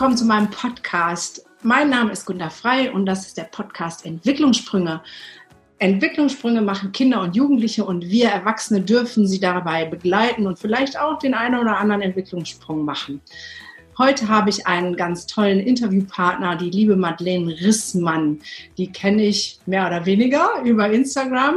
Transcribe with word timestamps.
Willkommen 0.00 0.16
zu 0.16 0.24
meinem 0.24 0.48
Podcast. 0.48 1.44
Mein 1.62 1.90
Name 1.90 2.12
ist 2.12 2.24
Gunda 2.24 2.48
Frei 2.48 2.90
und 2.90 3.04
das 3.04 3.26
ist 3.26 3.36
der 3.36 3.44
Podcast 3.44 4.06
Entwicklungssprünge. 4.06 5.02
Entwicklungssprünge 5.78 6.62
machen 6.62 6.92
Kinder 6.92 7.20
und 7.20 7.36
Jugendliche 7.36 7.84
und 7.84 8.08
wir 8.08 8.30
Erwachsene 8.30 8.80
dürfen 8.80 9.26
sie 9.26 9.40
dabei 9.40 9.84
begleiten 9.84 10.46
und 10.46 10.58
vielleicht 10.58 10.98
auch 10.98 11.18
den 11.18 11.34
einen 11.34 11.60
oder 11.60 11.76
anderen 11.76 12.00
Entwicklungssprung 12.00 12.82
machen. 12.82 13.20
Heute 14.00 14.28
habe 14.28 14.48
ich 14.48 14.66
einen 14.66 14.96
ganz 14.96 15.26
tollen 15.26 15.60
Interviewpartner, 15.60 16.56
die 16.56 16.70
liebe 16.70 16.96
Madeleine 16.96 17.54
Rissmann. 17.60 18.40
Die 18.78 18.90
kenne 18.90 19.24
ich 19.24 19.58
mehr 19.66 19.86
oder 19.86 20.06
weniger 20.06 20.62
über 20.64 20.90
Instagram. 20.90 21.56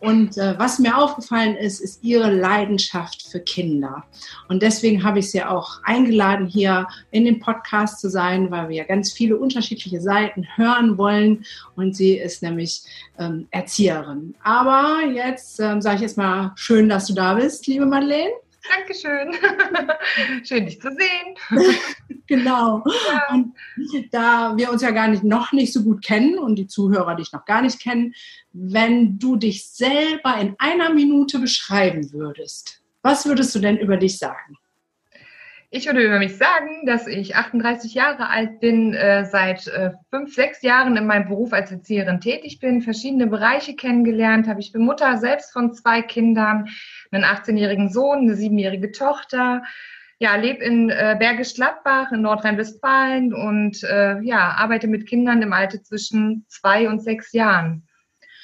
Und 0.00 0.36
äh, 0.36 0.58
was 0.58 0.80
mir 0.80 0.98
aufgefallen 0.98 1.54
ist, 1.54 1.78
ist 1.78 2.02
ihre 2.02 2.32
Leidenschaft 2.32 3.22
für 3.22 3.38
Kinder. 3.38 4.02
Und 4.48 4.64
deswegen 4.64 5.04
habe 5.04 5.20
ich 5.20 5.30
sie 5.30 5.44
auch 5.44 5.84
eingeladen, 5.84 6.48
hier 6.48 6.88
in 7.12 7.26
dem 7.26 7.38
Podcast 7.38 8.00
zu 8.00 8.10
sein, 8.10 8.50
weil 8.50 8.70
wir 8.70 8.82
ganz 8.86 9.12
viele 9.12 9.36
unterschiedliche 9.36 10.00
Seiten 10.00 10.48
hören 10.56 10.98
wollen. 10.98 11.44
Und 11.76 11.94
sie 11.94 12.18
ist 12.18 12.42
nämlich 12.42 12.82
ähm, 13.20 13.46
Erzieherin. 13.52 14.34
Aber 14.42 14.98
jetzt 15.14 15.60
ähm, 15.60 15.80
sage 15.80 15.94
ich 15.94 16.02
jetzt 16.02 16.18
mal 16.18 16.54
schön, 16.56 16.88
dass 16.88 17.06
du 17.06 17.14
da 17.14 17.34
bist, 17.34 17.68
liebe 17.68 17.86
Madeleine. 17.86 18.32
Dankeschön. 18.68 19.34
Schön, 20.44 20.66
dich 20.66 20.80
zu 20.80 20.88
sehen. 20.90 21.70
genau. 22.26 22.82
Ja. 23.08 23.34
Und 23.34 23.54
da 24.10 24.56
wir 24.56 24.70
uns 24.70 24.82
ja 24.82 24.90
gar 24.90 25.08
nicht, 25.08 25.24
noch 25.24 25.52
nicht 25.52 25.72
so 25.72 25.82
gut 25.82 26.02
kennen 26.02 26.38
und 26.38 26.56
die 26.56 26.66
Zuhörer 26.66 27.14
dich 27.14 27.32
noch 27.32 27.44
gar 27.44 27.62
nicht 27.62 27.80
kennen, 27.80 28.14
wenn 28.52 29.18
du 29.18 29.36
dich 29.36 29.68
selber 29.68 30.36
in 30.40 30.54
einer 30.58 30.92
Minute 30.92 31.38
beschreiben 31.38 32.12
würdest, 32.12 32.82
was 33.02 33.26
würdest 33.26 33.54
du 33.54 33.58
denn 33.58 33.76
über 33.76 33.96
dich 33.96 34.18
sagen? 34.18 34.56
Ich 35.76 35.86
würde 35.86 36.04
über 36.04 36.20
mich 36.20 36.36
sagen, 36.36 36.86
dass 36.86 37.08
ich 37.08 37.34
38 37.34 37.94
Jahre 37.94 38.28
alt 38.28 38.60
bin, 38.60 38.94
äh, 38.94 39.24
seit 39.24 39.66
äh, 39.66 39.90
fünf, 40.08 40.32
sechs 40.32 40.62
Jahren 40.62 40.96
in 40.96 41.04
meinem 41.04 41.26
Beruf 41.26 41.52
als 41.52 41.72
Erzieherin 41.72 42.20
tätig 42.20 42.60
bin, 42.60 42.80
verschiedene 42.80 43.26
Bereiche 43.26 43.74
kennengelernt 43.74 44.46
habe. 44.46 44.60
Ich 44.60 44.70
bin 44.70 44.84
Mutter 44.84 45.18
selbst 45.18 45.52
von 45.52 45.74
zwei 45.74 46.00
Kindern, 46.00 46.68
einen 47.14 47.24
18-jährigen 47.24 47.90
Sohn, 47.90 48.20
eine 48.20 48.34
siebenjährige 48.34 48.92
Tochter. 48.92 49.62
Ja, 50.18 50.36
lebe 50.36 50.62
in 50.64 50.90
äh, 50.90 51.16
Bergisch 51.18 51.54
Gladbach 51.54 52.12
in 52.12 52.22
Nordrhein-Westfalen 52.22 53.34
und 53.34 53.82
äh, 53.82 54.20
ja, 54.20 54.52
arbeite 54.52 54.86
mit 54.86 55.06
Kindern 55.06 55.42
im 55.42 55.52
Alter 55.52 55.82
zwischen 55.82 56.46
zwei 56.48 56.88
und 56.88 57.00
sechs 57.00 57.32
Jahren. 57.32 57.86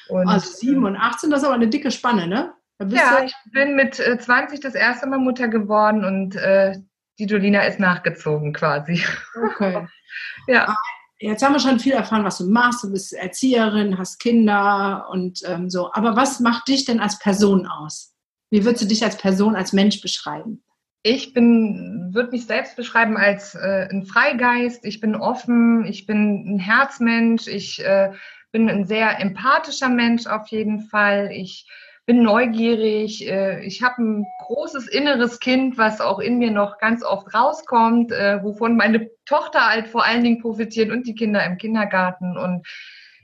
Und, 0.08 0.26
also 0.26 0.50
sieben 0.50 0.84
und 0.84 0.96
18, 0.96 1.30
das 1.30 1.40
ist 1.40 1.46
aber 1.46 1.54
eine 1.54 1.68
dicke 1.68 1.90
Spanne, 1.90 2.26
ne? 2.26 2.52
Ja, 2.88 3.22
ich 3.22 3.34
bin 3.52 3.76
mit 3.76 3.96
20 3.96 4.58
äh, 4.58 4.62
das 4.62 4.74
erste 4.74 5.06
Mal 5.06 5.18
Mutter 5.18 5.48
geworden 5.48 6.04
und 6.04 6.34
äh, 6.36 6.78
die 7.18 7.26
Jolina 7.26 7.62
ist 7.62 7.78
nachgezogen 7.78 8.52
quasi. 8.52 9.04
Okay. 9.36 9.86
ja. 10.48 10.68
Ah, 10.68 10.76
jetzt 11.18 11.42
haben 11.42 11.52
wir 11.52 11.60
schon 11.60 11.78
viel 11.78 11.92
erfahren, 11.92 12.24
was 12.24 12.38
du 12.38 12.46
machst. 12.46 12.82
Du 12.82 12.90
bist 12.90 13.12
Erzieherin, 13.12 13.98
hast 13.98 14.18
Kinder 14.18 15.06
und 15.10 15.42
ähm, 15.46 15.68
so. 15.68 15.92
Aber 15.92 16.16
was 16.16 16.40
macht 16.40 16.68
dich 16.68 16.86
denn 16.86 17.00
als 17.00 17.18
Person 17.18 17.66
aus? 17.66 18.14
Wie 18.50 18.64
würdest 18.64 18.84
du 18.84 18.88
dich 18.88 19.04
als 19.04 19.16
Person, 19.16 19.56
als 19.56 19.72
Mensch 19.72 20.00
beschreiben? 20.00 20.62
Ich 21.02 21.32
bin, 21.32 22.10
würde 22.12 22.32
mich 22.32 22.46
selbst 22.46 22.76
beschreiben 22.76 23.16
als 23.16 23.54
äh, 23.54 23.88
ein 23.90 24.04
Freigeist. 24.04 24.84
Ich 24.84 25.00
bin 25.00 25.14
offen. 25.14 25.86
Ich 25.86 26.06
bin 26.06 26.56
ein 26.56 26.58
Herzmensch. 26.58 27.46
Ich 27.46 27.82
äh, 27.82 28.12
bin 28.52 28.68
ein 28.68 28.84
sehr 28.84 29.18
empathischer 29.18 29.88
Mensch 29.88 30.26
auf 30.26 30.48
jeden 30.48 30.80
Fall. 30.80 31.30
Ich 31.32 31.66
bin 32.10 32.24
neugierig, 32.24 33.28
äh, 33.28 33.64
ich 33.64 33.84
habe 33.84 34.02
ein 34.02 34.26
großes 34.40 34.88
inneres 34.88 35.38
Kind, 35.38 35.78
was 35.78 36.00
auch 36.00 36.18
in 36.18 36.38
mir 36.38 36.50
noch 36.50 36.78
ganz 36.78 37.04
oft 37.04 37.32
rauskommt, 37.32 38.10
äh, 38.10 38.42
wovon 38.42 38.76
meine 38.76 39.10
Tochter 39.26 39.68
halt 39.68 39.86
vor 39.86 40.04
allen 40.04 40.24
Dingen 40.24 40.40
profitiert 40.40 40.90
und 40.90 41.06
die 41.06 41.14
Kinder 41.14 41.44
im 41.44 41.56
Kindergarten. 41.56 42.36
Und 42.36 42.66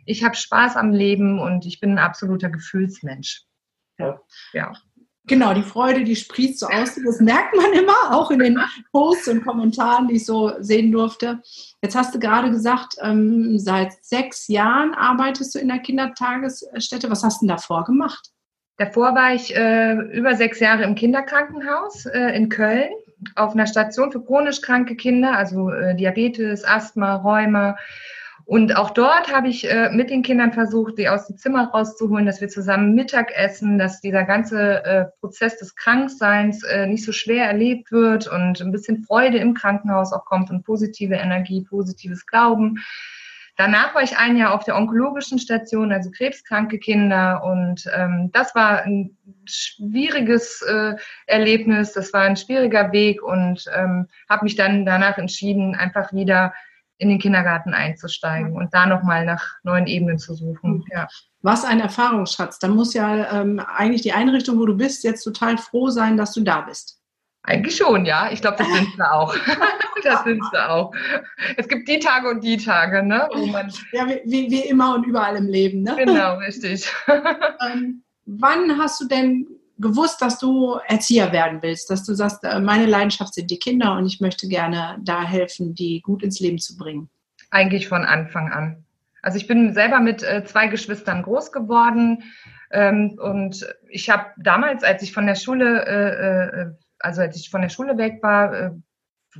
ich 0.04 0.22
habe 0.22 0.36
Spaß 0.36 0.76
am 0.76 0.92
Leben 0.92 1.40
und 1.40 1.66
ich 1.66 1.80
bin 1.80 1.92
ein 1.92 1.98
absoluter 1.98 2.48
Gefühlsmensch. 2.48 3.42
Ja. 3.98 4.20
ja. 4.52 4.72
Genau, 5.28 5.54
die 5.54 5.62
Freude, 5.62 6.04
die 6.04 6.14
sprießt 6.14 6.60
so 6.60 6.66
aus. 6.66 6.94
Das 7.04 7.20
merkt 7.20 7.56
man 7.56 7.72
immer, 7.72 8.12
auch 8.12 8.30
in 8.30 8.38
den 8.38 8.60
Posts 8.92 9.28
und 9.28 9.44
Kommentaren, 9.44 10.06
die 10.06 10.16
ich 10.16 10.26
so 10.26 10.52
sehen 10.60 10.92
durfte. 10.92 11.40
Jetzt 11.82 11.96
hast 11.96 12.14
du 12.14 12.20
gerade 12.20 12.50
gesagt, 12.50 12.94
ähm, 13.02 13.58
seit 13.58 13.92
sechs 14.02 14.46
Jahren 14.46 14.94
arbeitest 14.94 15.54
du 15.54 15.58
in 15.58 15.68
der 15.68 15.80
Kindertagesstätte. 15.80 17.10
Was 17.10 17.24
hast 17.24 17.42
du 17.42 17.46
denn 17.46 17.56
davor 17.56 17.84
gemacht? 17.84 18.30
Davor 18.78 19.14
war 19.14 19.34
ich 19.34 19.56
äh, 19.56 19.94
über 20.12 20.36
sechs 20.36 20.60
Jahre 20.60 20.84
im 20.84 20.94
Kinderkrankenhaus 20.94 22.06
äh, 22.06 22.36
in 22.36 22.48
Köln 22.48 22.90
auf 23.34 23.54
einer 23.54 23.66
Station 23.66 24.12
für 24.12 24.22
chronisch 24.22 24.60
kranke 24.60 24.94
Kinder, 24.94 25.36
also 25.36 25.70
äh, 25.70 25.96
Diabetes, 25.96 26.64
Asthma, 26.64 27.16
Rheuma. 27.16 27.76
Und 28.46 28.76
auch 28.76 28.90
dort 28.90 29.34
habe 29.34 29.48
ich 29.48 29.68
äh, 29.68 29.90
mit 29.90 30.08
den 30.08 30.22
Kindern 30.22 30.52
versucht, 30.52 30.96
sie 30.96 31.08
aus 31.08 31.26
dem 31.26 31.36
Zimmer 31.36 31.68
rauszuholen, 31.70 32.26
dass 32.26 32.40
wir 32.40 32.48
zusammen 32.48 32.94
Mittag 32.94 33.36
essen, 33.36 33.76
dass 33.76 34.00
dieser 34.00 34.22
ganze 34.22 34.84
äh, 34.84 35.04
Prozess 35.18 35.58
des 35.58 35.74
Krankseins 35.74 36.62
äh, 36.62 36.86
nicht 36.86 37.04
so 37.04 37.10
schwer 37.10 37.46
erlebt 37.46 37.90
wird 37.90 38.28
und 38.28 38.60
ein 38.60 38.70
bisschen 38.70 39.02
Freude 39.02 39.38
im 39.38 39.54
Krankenhaus 39.54 40.12
auch 40.12 40.24
kommt 40.24 40.50
und 40.50 40.62
positive 40.62 41.16
Energie, 41.16 41.66
positives 41.68 42.24
Glauben. 42.24 42.78
Danach 43.56 43.96
war 43.96 44.02
ich 44.04 44.16
ein 44.16 44.36
Jahr 44.36 44.54
auf 44.54 44.62
der 44.62 44.76
onkologischen 44.76 45.40
Station, 45.40 45.90
also 45.90 46.12
krebskranke 46.12 46.78
Kinder. 46.78 47.42
Und 47.42 47.90
ähm, 47.96 48.30
das 48.32 48.54
war 48.54 48.82
ein 48.82 49.16
schwieriges 49.46 50.62
äh, 50.62 50.94
Erlebnis, 51.26 51.94
das 51.94 52.12
war 52.12 52.22
ein 52.22 52.36
schwieriger 52.36 52.92
Weg 52.92 53.24
und 53.24 53.64
ähm, 53.74 54.06
habe 54.28 54.44
mich 54.44 54.54
dann 54.54 54.86
danach 54.86 55.18
entschieden, 55.18 55.74
einfach 55.74 56.12
wieder 56.12 56.52
in 56.98 57.08
den 57.08 57.18
Kindergarten 57.18 57.74
einzusteigen 57.74 58.56
und 58.56 58.72
da 58.72 58.86
nochmal 58.86 59.24
nach 59.24 59.56
neuen 59.62 59.86
Ebenen 59.86 60.18
zu 60.18 60.34
suchen. 60.34 60.84
Ja. 60.90 61.08
Was 61.42 61.64
ein 61.64 61.80
Erfahrungsschatz. 61.80 62.58
Da 62.58 62.68
muss 62.68 62.94
ja 62.94 63.40
ähm, 63.40 63.60
eigentlich 63.60 64.02
die 64.02 64.12
Einrichtung, 64.12 64.58
wo 64.58 64.66
du 64.66 64.76
bist, 64.76 65.04
jetzt 65.04 65.22
total 65.22 65.58
froh 65.58 65.90
sein, 65.90 66.16
dass 66.16 66.32
du 66.32 66.40
da 66.42 66.62
bist. 66.62 67.00
Eigentlich 67.46 67.76
schon, 67.76 68.04
ja. 68.04 68.30
Ich 68.32 68.40
glaube, 68.40 68.56
das 68.58 68.66
sind 68.66 68.88
sie 68.96 69.10
auch. 69.10 69.34
das 70.02 70.24
sind 70.24 70.42
sie 70.50 70.68
auch. 70.68 70.92
Es 71.56 71.68
gibt 71.68 71.88
die 71.88 72.00
Tage 72.00 72.28
und 72.28 72.42
die 72.42 72.56
Tage, 72.56 73.04
ne? 73.04 73.28
Wo 73.32 73.46
man 73.46 73.72
ja, 73.92 74.06
wie, 74.08 74.50
wie 74.50 74.62
immer 74.62 74.96
und 74.96 75.06
überall 75.06 75.36
im 75.36 75.46
Leben, 75.46 75.82
ne? 75.82 75.94
Genau, 75.96 76.38
richtig. 76.38 76.90
ähm, 77.06 78.02
wann 78.24 78.76
hast 78.78 79.00
du 79.00 79.06
denn 79.06 79.46
gewusst, 79.78 80.22
dass 80.22 80.38
du 80.38 80.78
Erzieher 80.86 81.32
werden 81.32 81.60
willst? 81.62 81.90
Dass 81.90 82.04
du 82.04 82.14
sagst, 82.14 82.44
äh, 82.44 82.60
meine 82.60 82.86
Leidenschaft 82.86 83.34
sind 83.34 83.50
die 83.50 83.58
Kinder 83.58 83.96
und 83.96 84.06
ich 84.06 84.20
möchte 84.20 84.48
gerne 84.48 84.98
da 85.02 85.22
helfen, 85.22 85.74
die 85.74 86.00
gut 86.00 86.22
ins 86.22 86.40
Leben 86.40 86.58
zu 86.58 86.76
bringen? 86.76 87.08
Eigentlich 87.50 87.88
von 87.88 88.04
Anfang 88.04 88.50
an. 88.52 88.84
Also 89.22 89.38
ich 89.38 89.46
bin 89.46 89.74
selber 89.74 90.00
mit 90.00 90.22
äh, 90.22 90.44
zwei 90.44 90.68
Geschwistern 90.68 91.22
groß 91.22 91.52
geworden. 91.52 92.22
Ähm, 92.70 93.18
und 93.20 93.66
ich 93.88 94.10
habe 94.10 94.26
damals, 94.36 94.82
als 94.84 95.02
ich 95.02 95.12
von 95.12 95.26
der 95.26 95.36
Schule 95.36 95.86
äh, 95.86 96.84
also 96.98 97.22
als 97.22 97.36
ich 97.36 97.50
von 97.50 97.60
der 97.60 97.68
Schule 97.68 97.98
weg 97.98 98.22
war, 98.22 98.72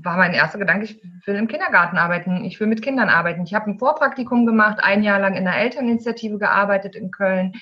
war 0.03 0.17
mein 0.17 0.35
erster 0.35 0.59
Gedanke, 0.59 0.85
ich 0.85 1.01
will 1.27 1.37
im 1.37 1.49
Kindergarten 1.49 1.97
arbeiten, 1.97 2.45
ich 2.45 2.61
will 2.61 2.67
mit 2.67 2.83
Kindern 2.83 3.09
arbeiten. 3.09 3.45
Ich 3.45 3.55
habe 3.55 3.71
ein 3.71 3.79
Vorpraktikum 3.79 4.47
gemacht, 4.47 4.79
ein 4.81 5.03
Jahr 5.03 5.19
lang 5.19 5.35
in 5.35 5.45
der 5.45 5.57
Elterninitiative 5.57 6.39
gearbeitet 6.39 6.95
in 6.95 7.11
Köln. 7.11 7.55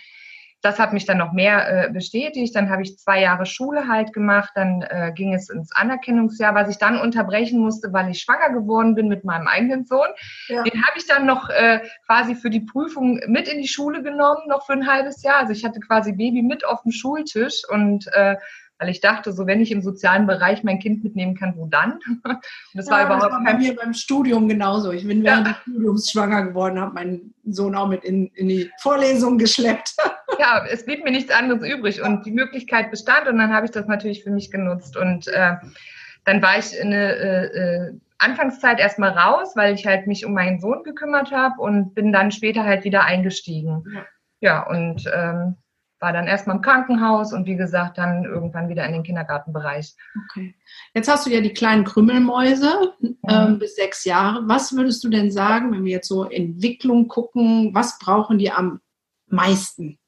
Das 0.64 0.78
hat 0.78 0.94
mich 0.94 1.04
dann 1.04 1.18
noch 1.18 1.32
mehr 1.32 1.88
äh, 1.88 1.90
bestätigt. 1.90 2.56
Dann 2.56 2.70
habe 2.70 2.82
ich 2.82 2.96
zwei 2.96 3.20
Jahre 3.20 3.44
Schule 3.44 3.86
halt 3.86 4.14
gemacht. 4.14 4.52
Dann 4.54 4.80
äh, 4.80 5.12
ging 5.14 5.34
es 5.34 5.50
ins 5.50 5.70
Anerkennungsjahr, 5.72 6.54
was 6.54 6.70
ich 6.70 6.78
dann 6.78 6.98
unterbrechen 6.98 7.60
musste, 7.60 7.92
weil 7.92 8.08
ich 8.10 8.22
schwanger 8.22 8.50
geworden 8.50 8.94
bin 8.94 9.08
mit 9.08 9.24
meinem 9.24 9.46
eigenen 9.46 9.84
Sohn. 9.84 10.08
Ja. 10.48 10.62
Den 10.62 10.86
habe 10.86 10.96
ich 10.96 11.06
dann 11.06 11.26
noch 11.26 11.50
äh, 11.50 11.80
quasi 12.06 12.34
für 12.34 12.48
die 12.48 12.60
Prüfung 12.60 13.20
mit 13.26 13.46
in 13.46 13.60
die 13.60 13.68
Schule 13.68 14.02
genommen, 14.02 14.40
noch 14.48 14.64
für 14.64 14.72
ein 14.72 14.86
halbes 14.86 15.22
Jahr. 15.22 15.36
Also 15.36 15.52
ich 15.52 15.66
hatte 15.66 15.80
quasi 15.80 16.12
Baby 16.12 16.42
mit 16.42 16.64
auf 16.64 16.82
dem 16.82 16.92
Schultisch 16.92 17.62
und 17.68 18.06
äh, 18.14 18.36
weil 18.78 18.88
ich 18.88 19.00
dachte, 19.00 19.32
so 19.32 19.46
wenn 19.46 19.60
ich 19.60 19.70
im 19.70 19.82
sozialen 19.82 20.26
Bereich 20.26 20.64
mein 20.64 20.78
Kind 20.78 21.04
mitnehmen 21.04 21.36
kann, 21.36 21.54
wo 21.56 21.66
dann? 21.66 21.98
Und 22.24 22.40
das 22.74 22.86
ja, 22.86 22.92
war 22.92 23.04
überhaupt 23.04 23.24
das 23.24 23.32
war 23.32 23.44
bei 23.44 23.54
mir 23.54 23.76
beim 23.76 23.94
Studium 23.94 24.48
genauso. 24.48 24.90
Ich 24.92 25.06
bin 25.06 25.22
während 25.22 25.46
ja. 25.46 25.52
des 25.52 25.62
Studiums 25.62 26.10
schwanger 26.10 26.46
geworden, 26.46 26.80
habe 26.80 26.94
meinen 26.94 27.34
Sohn 27.44 27.74
auch 27.74 27.88
mit 27.88 28.04
in, 28.04 28.28
in 28.34 28.48
die 28.48 28.70
Vorlesung 28.80 29.38
geschleppt. 29.38 29.94
Ja, 30.36 30.64
es 30.68 30.84
blieb 30.84 31.04
mir 31.04 31.12
nichts 31.12 31.30
anderes 31.30 31.62
übrig 31.62 32.02
und 32.02 32.26
die 32.26 32.32
Möglichkeit 32.32 32.90
bestand 32.90 33.28
und 33.28 33.38
dann 33.38 33.52
habe 33.52 33.66
ich 33.66 33.70
das 33.70 33.86
natürlich 33.86 34.24
für 34.24 34.32
mich 34.32 34.50
genutzt 34.50 34.96
und 34.96 35.28
äh, 35.28 35.54
dann 36.24 36.42
war 36.42 36.58
ich 36.58 36.76
in 36.76 36.88
eine 36.88 37.12
äh, 37.14 37.44
äh, 37.44 37.92
Anfangszeit 38.18 38.80
erstmal 38.80 39.10
raus, 39.10 39.52
weil 39.54 39.74
ich 39.74 39.86
halt 39.86 40.08
mich 40.08 40.24
um 40.24 40.32
meinen 40.32 40.58
Sohn 40.58 40.82
gekümmert 40.82 41.30
habe 41.30 41.60
und 41.60 41.94
bin 41.94 42.12
dann 42.12 42.32
später 42.32 42.64
halt 42.64 42.82
wieder 42.82 43.04
eingestiegen. 43.04 43.84
Ja, 43.94 44.04
ja 44.40 44.66
und 44.66 45.04
ähm, 45.14 45.56
war 46.04 46.12
dann 46.12 46.26
erstmal 46.26 46.56
im 46.56 46.62
Krankenhaus 46.62 47.32
und 47.32 47.46
wie 47.46 47.56
gesagt 47.56 47.96
dann 47.96 48.24
irgendwann 48.24 48.68
wieder 48.68 48.84
in 48.84 48.92
den 48.92 49.02
Kindergartenbereich. 49.04 49.94
Okay. 50.26 50.54
Jetzt 50.92 51.10
hast 51.10 51.24
du 51.24 51.30
ja 51.30 51.40
die 51.40 51.54
kleinen 51.54 51.84
Krümmelmäuse 51.84 52.92
mhm. 53.00 53.16
ähm, 53.26 53.58
bis 53.58 53.76
sechs 53.76 54.04
Jahre. 54.04 54.46
Was 54.46 54.76
würdest 54.76 55.02
du 55.02 55.08
denn 55.08 55.30
sagen, 55.30 55.72
wenn 55.72 55.82
wir 55.82 55.92
jetzt 55.92 56.08
so 56.08 56.28
Entwicklung 56.28 57.08
gucken, 57.08 57.74
was 57.74 57.98
brauchen 57.98 58.36
die 58.36 58.50
am 58.50 58.82
meisten? 59.28 59.98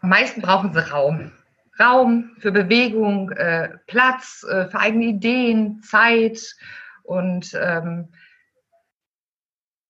Am 0.00 0.08
meisten 0.08 0.42
brauchen 0.42 0.72
sie 0.72 0.90
Raum. 0.90 1.30
Raum 1.78 2.32
für 2.40 2.50
Bewegung, 2.50 3.30
äh, 3.30 3.78
Platz 3.86 4.44
äh, 4.50 4.66
für 4.66 4.80
eigene 4.80 5.04
Ideen, 5.04 5.80
Zeit 5.84 6.56
und 7.04 7.56
ähm, 7.62 8.08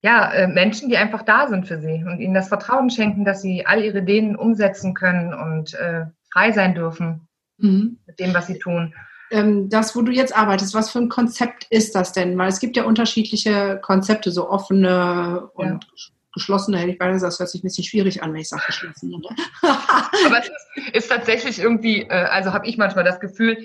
ja, 0.02 0.32
äh, 0.32 0.48
Menschen, 0.48 0.88
die 0.88 0.96
einfach 0.96 1.22
da 1.22 1.48
sind 1.48 1.66
für 1.66 1.80
sie 1.80 2.04
und 2.04 2.20
ihnen 2.20 2.34
das 2.34 2.48
Vertrauen 2.48 2.90
schenken, 2.90 3.24
dass 3.24 3.40
sie 3.40 3.64
all 3.66 3.82
ihre 3.84 3.98
Ideen 3.98 4.36
umsetzen 4.36 4.94
können 4.94 5.32
und 5.32 5.74
äh, 5.74 6.06
frei 6.32 6.50
sein 6.52 6.74
dürfen 6.74 7.28
mhm. 7.58 7.98
mit 8.06 8.18
dem, 8.18 8.34
was 8.34 8.48
sie 8.48 8.58
tun. 8.58 8.94
Ähm, 9.30 9.68
das, 9.68 9.94
wo 9.94 10.02
du 10.02 10.10
jetzt 10.10 10.36
arbeitest, 10.36 10.74
was 10.74 10.90
für 10.90 10.98
ein 10.98 11.08
Konzept 11.08 11.66
ist 11.70 11.94
das 11.94 12.12
denn? 12.12 12.36
Weil 12.36 12.48
es 12.48 12.58
gibt 12.58 12.76
ja 12.76 12.82
unterschiedliche 12.82 13.78
Konzepte, 13.80 14.32
so 14.32 14.50
offene 14.50 15.48
und 15.54 15.84
ja. 15.84 16.04
geschlossene, 16.34 16.78
hätte 16.78 16.90
ich 16.90 16.98
beide 16.98 17.12
gesagt, 17.12 17.32
das 17.32 17.38
hört 17.38 17.50
sich 17.50 17.62
ein 17.62 17.68
bisschen 17.68 17.84
schwierig 17.84 18.22
an, 18.22 18.32
wenn 18.32 18.40
ich 18.40 18.48
sage 18.48 18.64
geschlossene. 18.66 19.18
Ne? 19.18 19.28
Aber 19.62 20.40
es 20.40 20.48
ist, 20.48 20.94
ist 20.94 21.10
tatsächlich 21.10 21.60
irgendwie, 21.60 22.02
äh, 22.02 22.24
also 22.24 22.52
habe 22.52 22.66
ich 22.66 22.76
manchmal 22.76 23.04
das 23.04 23.20
Gefühl, 23.20 23.56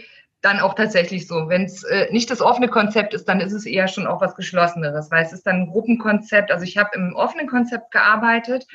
dann 0.41 0.59
auch 0.59 0.75
tatsächlich 0.75 1.27
so. 1.27 1.49
Wenn 1.49 1.65
es 1.65 1.83
äh, 1.83 2.11
nicht 2.11 2.29
das 2.29 2.41
offene 2.41 2.67
Konzept 2.67 3.13
ist, 3.13 3.25
dann 3.25 3.39
ist 3.39 3.53
es 3.53 3.65
eher 3.65 3.87
schon 3.87 4.07
auch 4.07 4.21
was 4.21 4.35
Geschlosseneres, 4.35 5.09
weil 5.11 5.25
es 5.25 5.33
ist 5.33 5.47
dann 5.47 5.61
ein 5.63 5.67
Gruppenkonzept. 5.67 6.51
Also 6.51 6.63
ich 6.63 6.77
habe 6.77 6.91
im 6.93 7.15
offenen 7.15 7.47
Konzept 7.47 7.91
gearbeitet. 7.91 8.67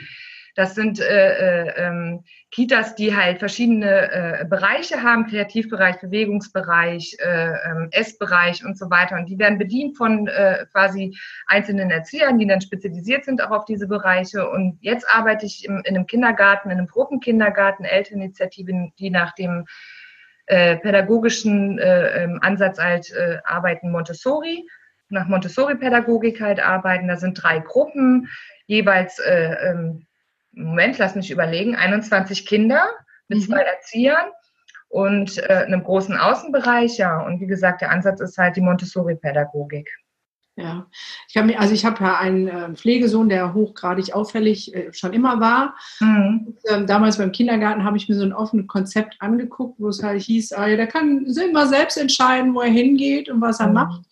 Das 0.55 0.75
sind 0.75 1.01
äh, 1.01 1.65
äh, 1.65 1.73
ähm, 1.79 2.25
Kitas, 2.51 2.95
die 2.95 3.17
halt 3.17 3.39
verschiedene 3.39 4.13
äh, 4.13 4.45
Bereiche 4.45 5.03
haben, 5.03 5.27
Kreativbereich, 5.27 5.99
Bewegungsbereich, 6.01 7.17
äh, 7.21 7.53
äh, 7.53 7.89
Essbereich 7.93 8.63
und 8.63 8.77
so 8.77 8.91
weiter. 8.91 9.17
Und 9.17 9.27
die 9.31 9.39
werden 9.39 9.57
bedient 9.57 9.97
von 9.97 10.29
äh, 10.29 10.67
quasi 10.71 11.17
einzelnen 11.47 11.91
Erziehern, 11.91 12.39
die 12.39 12.47
dann 12.47 12.61
spezialisiert 12.61 13.25
sind 13.25 13.41
auch 13.41 13.51
auf 13.51 13.65
diese 13.65 13.89
Bereiche. 13.89 14.51
Und 14.51 14.77
jetzt 14.83 15.09
arbeite 15.09 15.47
ich 15.47 15.65
im, 15.65 15.81
in 15.85 15.97
einem 15.97 16.07
Kindergarten, 16.07 16.71
in 16.71 16.79
einem 16.79 16.89
Gruppenkindergarten, 16.89 17.87
Elterninitiativen, 17.87 18.93
die 18.99 19.09
nach 19.09 19.35
dem 19.35 19.65
äh, 20.47 20.77
pädagogischen 20.77 21.79
äh, 21.79 22.25
ähm, 22.25 22.39
Ansatz 22.43 22.79
halt 22.79 23.11
äh, 23.13 23.39
arbeiten 23.45 23.91
Montessori, 23.91 24.67
nach 25.09 25.29
Montessori-Pädagogik 25.29 26.41
halt 26.41 26.61
arbeiten. 26.61 27.09
Da 27.09 27.17
sind 27.17 27.43
drei 27.43 27.61
Gruppen, 27.61 28.29
jeweils, 28.67 29.19
äh, 29.19 29.55
ähm, 29.71 30.07
Moment, 30.53 30.99
lass 30.99 31.15
mich 31.15 31.31
überlegen, 31.31 31.77
21 31.77 32.47
Kinder 32.47 32.91
mit 33.29 33.39
mhm. 33.39 33.43
zwei 33.43 33.63
Erziehern 33.63 34.31
und 34.89 35.39
äh, 35.39 35.65
einem 35.67 35.85
großen 35.85 36.17
Außenbereich. 36.17 36.99
Ja, 36.99 37.21
und 37.21 37.41
wie 37.41 37.47
gesagt, 37.47 37.81
der 37.81 37.91
Ansatz 37.91 38.21
ist 38.21 38.37
halt 38.39 38.57
die 38.57 38.61
Montessori-Pädagogik. 38.61 39.91
Ja, 40.55 40.87
ich 41.29 41.37
habe 41.39 41.59
also 41.59 41.73
ich 41.73 41.87
habe 41.87 42.05
ja 42.05 42.19
einen 42.19 42.47
äh, 42.47 42.75
Pflegesohn, 42.75 43.31
der 43.31 43.55
hochgradig 43.55 44.13
auffällig 44.13 44.75
äh, 44.75 44.93
schon 44.93 45.15
immer 45.15 45.41
war. 45.41 45.75
Mhm. 45.99 46.45
Und, 46.47 46.59
ähm, 46.69 46.87
damals 46.87 47.17
beim 47.17 47.33
Kindergarten 47.33 47.85
habe 47.85 47.97
ich 47.97 48.07
mir 48.09 48.17
so 48.17 48.23
ein 48.23 48.35
offenes 48.35 48.67
Konzept 48.67 49.17
angeguckt, 49.21 49.81
wo 49.81 49.89
es 49.89 50.03
halt 50.03 50.21
hieß, 50.23 50.53
ah, 50.53 50.67
ja, 50.67 50.77
der 50.77 50.89
kann 50.89 51.25
immer 51.25 51.67
selbst 51.67 51.97
entscheiden, 51.97 52.55
wo 52.55 52.61
er 52.61 52.71
hingeht 52.71 53.31
und 53.31 53.41
was 53.41 53.61
er 53.61 53.69
mhm. 53.69 53.75
macht. 53.75 54.03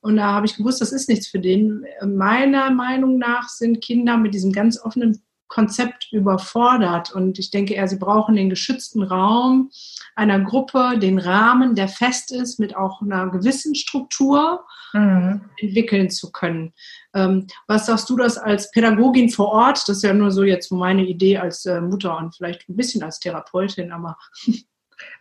Und 0.00 0.16
da 0.16 0.32
habe 0.32 0.46
ich 0.46 0.56
gewusst, 0.56 0.80
das 0.80 0.92
ist 0.92 1.08
nichts 1.08 1.26
für 1.26 1.40
den. 1.40 1.84
Meiner 2.06 2.70
Meinung 2.70 3.18
nach 3.18 3.48
sind 3.48 3.82
Kinder 3.82 4.16
mit 4.16 4.32
diesem 4.32 4.52
ganz 4.52 4.80
offenen 4.80 5.20
Konzept 5.48 6.12
überfordert. 6.12 7.10
Und 7.12 7.38
ich 7.38 7.50
denke 7.50 7.74
eher, 7.74 7.88
sie 7.88 7.98
brauchen 7.98 8.36
den 8.36 8.50
geschützten 8.50 9.02
Raum 9.02 9.70
einer 10.14 10.40
Gruppe, 10.40 10.98
den 10.98 11.18
Rahmen, 11.18 11.74
der 11.74 11.88
fest 11.88 12.32
ist, 12.32 12.58
mit 12.58 12.76
auch 12.76 13.02
einer 13.02 13.28
gewissen 13.28 13.74
Struktur 13.74 14.64
mhm. 14.92 15.42
entwickeln 15.58 16.10
zu 16.10 16.30
können. 16.30 16.72
Ähm, 17.14 17.46
was 17.66 17.86
sagst 17.86 18.08
du 18.10 18.16
das 18.16 18.38
als 18.38 18.70
Pädagogin 18.70 19.30
vor 19.30 19.48
Ort? 19.48 19.88
Das 19.88 19.98
ist 19.98 20.02
ja 20.02 20.12
nur 20.12 20.30
so 20.30 20.44
jetzt 20.44 20.70
meine 20.70 21.04
Idee 21.04 21.38
als 21.38 21.66
äh, 21.66 21.80
Mutter 21.80 22.16
und 22.16 22.36
vielleicht 22.36 22.68
ein 22.68 22.76
bisschen 22.76 23.02
als 23.02 23.18
Therapeutin, 23.18 23.92
aber. 23.92 24.16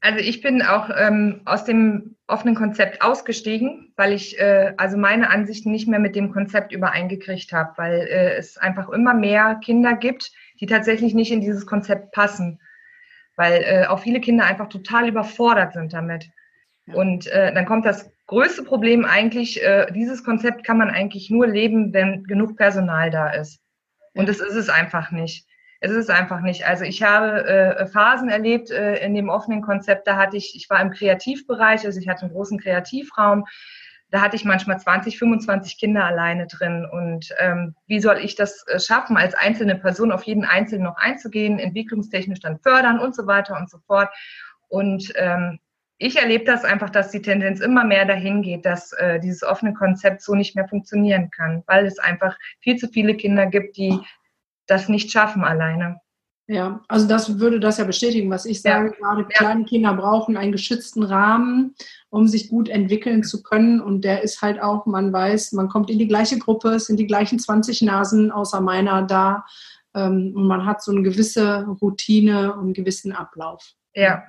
Also 0.01 0.19
ich 0.19 0.41
bin 0.41 0.61
auch 0.61 0.89
ähm, 0.95 1.41
aus 1.45 1.65
dem 1.65 2.15
offenen 2.27 2.55
Konzept 2.55 3.01
ausgestiegen, 3.01 3.94
weil 3.95 4.13
ich 4.13 4.39
äh, 4.39 4.73
also 4.77 4.97
meine 4.97 5.29
Ansichten 5.29 5.71
nicht 5.71 5.88
mehr 5.88 5.99
mit 5.99 6.15
dem 6.15 6.31
Konzept 6.31 6.71
übereingekriegt 6.71 7.51
habe, 7.53 7.73
weil 7.77 8.01
äh, 8.01 8.35
es 8.35 8.57
einfach 8.57 8.89
immer 8.89 9.13
mehr 9.13 9.59
Kinder 9.63 9.95
gibt, 9.95 10.31
die 10.59 10.65
tatsächlich 10.65 11.13
nicht 11.13 11.31
in 11.31 11.41
dieses 11.41 11.65
Konzept 11.65 12.11
passen, 12.11 12.59
weil 13.35 13.63
äh, 13.63 13.85
auch 13.88 13.99
viele 13.99 14.19
Kinder 14.19 14.45
einfach 14.45 14.69
total 14.69 15.07
überfordert 15.07 15.73
sind 15.73 15.94
damit. 15.94 16.29
Ja. 16.85 16.95
Und 16.95 17.27
äh, 17.27 17.53
dann 17.53 17.65
kommt 17.65 17.85
das 17.85 18.11
größte 18.27 18.63
Problem 18.63 19.05
eigentlich, 19.05 19.63
äh, 19.63 19.91
dieses 19.94 20.23
Konzept 20.23 20.63
kann 20.63 20.77
man 20.77 20.89
eigentlich 20.89 21.29
nur 21.29 21.47
leben, 21.47 21.94
wenn 21.94 22.23
genug 22.25 22.57
Personal 22.57 23.09
da 23.09 23.29
ist. 23.29 23.61
Und 24.13 24.27
das 24.27 24.39
ist 24.39 24.55
es 24.55 24.69
einfach 24.69 25.11
nicht. 25.11 25.46
Es 25.79 25.91
ist 25.91 26.09
einfach 26.09 26.41
nicht. 26.41 26.65
Also 26.65 26.83
ich 26.83 27.03
habe 27.03 27.45
äh, 27.45 27.88
Phasen 27.88 28.29
erlebt 28.29 28.71
äh, 28.71 28.97
in 29.06 29.13
dem 29.13 29.29
offenen 29.29 29.62
Konzept, 29.62 30.07
da 30.07 30.18
hatte 30.18 30.38
ich, 30.38 30.56
ich 30.56 30.69
war 30.69 30.81
im 30.81 30.91
Kreativbereich, 30.91 31.85
also 31.85 32.00
ich 32.00 32.07
hatte 32.07 32.24
einen 32.24 32.31
großen 32.31 32.59
Kreativraum, 32.59 33.45
da 34.09 34.21
hatte 34.21 34.38
ich 34.38 34.45
manchmal 34.45 34.79
20, 34.79 35.18
25 35.18 35.77
Kinder 35.77 36.06
alleine 36.06 36.47
drin. 36.47 36.88
Und 36.89 37.33
ähm, 37.39 37.75
wie 37.88 38.00
soll 38.00 38.18
ich 38.18 38.35
das 38.35 38.65
äh, 38.68 38.79
schaffen, 38.79 39.18
als 39.18 39.35
einzelne 39.35 39.75
Person 39.75 40.12
auf 40.12 40.24
jeden 40.24 40.45
Einzelnen 40.45 40.85
noch 40.85 40.97
einzugehen, 40.97 41.59
entwicklungstechnisch 41.59 42.39
dann 42.39 42.59
fördern 42.59 43.00
und 43.00 43.15
so 43.15 43.27
weiter 43.27 43.57
und 43.57 43.69
so 43.69 43.80
fort. 43.85 44.09
Und 44.69 45.12
ähm, 45.15 45.59
ich 46.00 46.18
erlebe 46.18 46.45
das 46.45 46.63
einfach, 46.63 46.89
dass 46.89 47.09
die 47.09 47.21
Tendenz 47.21 47.59
immer 47.59 47.83
mehr 47.83 48.06
dahin 48.06 48.44
geht, 48.44 48.65
dass 48.65 48.94
äh, 48.94 49.19
dieses 49.19 49.44
offene 49.44 49.73
Konzept 49.73 50.21
so 50.21 50.35
nicht 50.35 50.56
mehr 50.56 50.68
funktionieren 50.68 51.31
kann, 51.31 51.63
weil 51.65 51.85
es 51.85 51.97
einfach 51.97 52.38
viel 52.59 52.77
zu 52.77 52.88
viele 52.88 53.15
Kinder 53.15 53.47
gibt, 53.47 53.77
die 53.77 54.00
das 54.67 54.89
nicht 54.89 55.11
schaffen 55.11 55.43
alleine. 55.43 55.99
Ja, 56.49 56.81
also 56.87 57.07
das 57.09 57.39
würde 57.39 57.59
das 57.59 57.77
ja 57.77 57.83
bestätigen, 57.83 58.29
was 58.29 58.45
ich 58.45 58.61
sage. 58.61 58.93
Ja. 59.01 59.09
Gerade 59.09 59.25
kleine 59.25 59.65
Kinder 59.65 59.93
brauchen 59.93 60.37
einen 60.37 60.53
geschützten 60.53 61.03
Rahmen, 61.03 61.75
um 62.09 62.25
sich 62.27 62.49
gut 62.49 62.69
entwickeln 62.69 63.23
zu 63.23 63.43
können. 63.43 63.81
Und 63.81 64.05
der 64.05 64.23
ist 64.23 64.41
halt 64.41 64.61
auch, 64.61 64.85
man 64.85 65.11
weiß, 65.11 65.51
man 65.51 65.67
kommt 65.67 65.89
in 65.89 65.99
die 65.99 66.07
gleiche 66.07 66.39
Gruppe, 66.39 66.69
es 66.69 66.85
sind 66.85 66.97
die 66.97 67.07
gleichen 67.07 67.37
20 67.37 67.81
Nasen 67.81 68.31
außer 68.31 68.61
meiner 68.61 69.03
da. 69.03 69.45
Ähm, 69.93 70.31
und 70.35 70.47
man 70.47 70.65
hat 70.65 70.81
so 70.81 70.91
eine 70.91 71.01
gewisse 71.01 71.65
Routine 71.81 72.53
und 72.53 72.59
einen 72.59 72.73
gewissen 72.73 73.11
Ablauf. 73.11 73.73
Ja, 73.93 74.23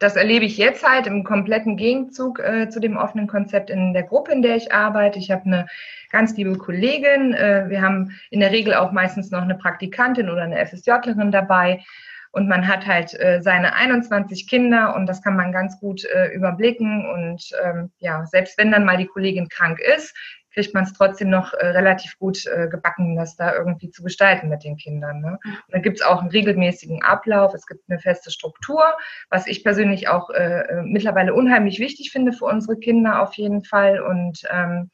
das 0.00 0.16
erlebe 0.16 0.46
ich 0.46 0.56
jetzt 0.56 0.82
halt 0.82 1.06
im 1.06 1.24
kompletten 1.24 1.76
Gegenzug 1.76 2.40
äh, 2.40 2.70
zu 2.70 2.80
dem 2.80 2.96
offenen 2.96 3.26
Konzept 3.26 3.68
in 3.68 3.92
der 3.92 4.02
Gruppe, 4.02 4.32
in 4.32 4.40
der 4.40 4.56
ich 4.56 4.72
arbeite. 4.72 5.18
Ich 5.18 5.30
habe 5.30 5.44
eine 5.44 5.66
ganz 6.10 6.34
liebe 6.36 6.56
Kollegin. 6.56 7.34
Äh, 7.34 7.66
wir 7.68 7.82
haben 7.82 8.18
in 8.30 8.40
der 8.40 8.50
Regel 8.50 8.74
auch 8.74 8.92
meistens 8.92 9.30
noch 9.30 9.42
eine 9.42 9.56
Praktikantin 9.56 10.30
oder 10.30 10.42
eine 10.42 10.66
FSJlerin 10.66 11.30
dabei. 11.30 11.84
Und 12.32 12.48
man 12.48 12.66
hat 12.66 12.86
halt 12.86 13.12
äh, 13.20 13.42
seine 13.42 13.74
21 13.74 14.48
Kinder 14.48 14.96
und 14.96 15.06
das 15.06 15.20
kann 15.22 15.36
man 15.36 15.52
ganz 15.52 15.78
gut 15.78 16.04
äh, 16.06 16.28
überblicken. 16.28 17.06
Und 17.06 17.50
ähm, 17.62 17.90
ja, 17.98 18.24
selbst 18.24 18.56
wenn 18.56 18.72
dann 18.72 18.86
mal 18.86 18.96
die 18.96 19.06
Kollegin 19.06 19.48
krank 19.48 19.80
ist, 19.80 20.14
kriegt 20.52 20.74
man 20.74 20.84
es 20.84 20.92
trotzdem 20.92 21.30
noch 21.30 21.52
äh, 21.54 21.66
relativ 21.66 22.18
gut 22.18 22.46
äh, 22.46 22.68
gebacken, 22.68 23.16
das 23.16 23.36
da 23.36 23.54
irgendwie 23.54 23.90
zu 23.90 24.02
gestalten 24.02 24.48
mit 24.48 24.64
den 24.64 24.76
Kindern. 24.76 25.20
Ne? 25.20 25.38
Und 25.44 25.64
dann 25.68 25.82
gibt 25.82 25.98
es 25.98 26.06
auch 26.06 26.20
einen 26.20 26.30
regelmäßigen 26.30 27.02
Ablauf, 27.02 27.54
es 27.54 27.66
gibt 27.66 27.88
eine 27.88 27.98
feste 27.98 28.30
Struktur, 28.30 28.82
was 29.30 29.46
ich 29.46 29.62
persönlich 29.62 30.08
auch 30.08 30.30
äh, 30.30 30.60
äh, 30.60 30.82
mittlerweile 30.82 31.34
unheimlich 31.34 31.78
wichtig 31.78 32.10
finde 32.10 32.32
für 32.32 32.46
unsere 32.46 32.78
Kinder 32.78 33.22
auf 33.22 33.34
jeden 33.34 33.64
Fall. 33.64 34.00
Und 34.00 34.42
ähm, 34.50 34.90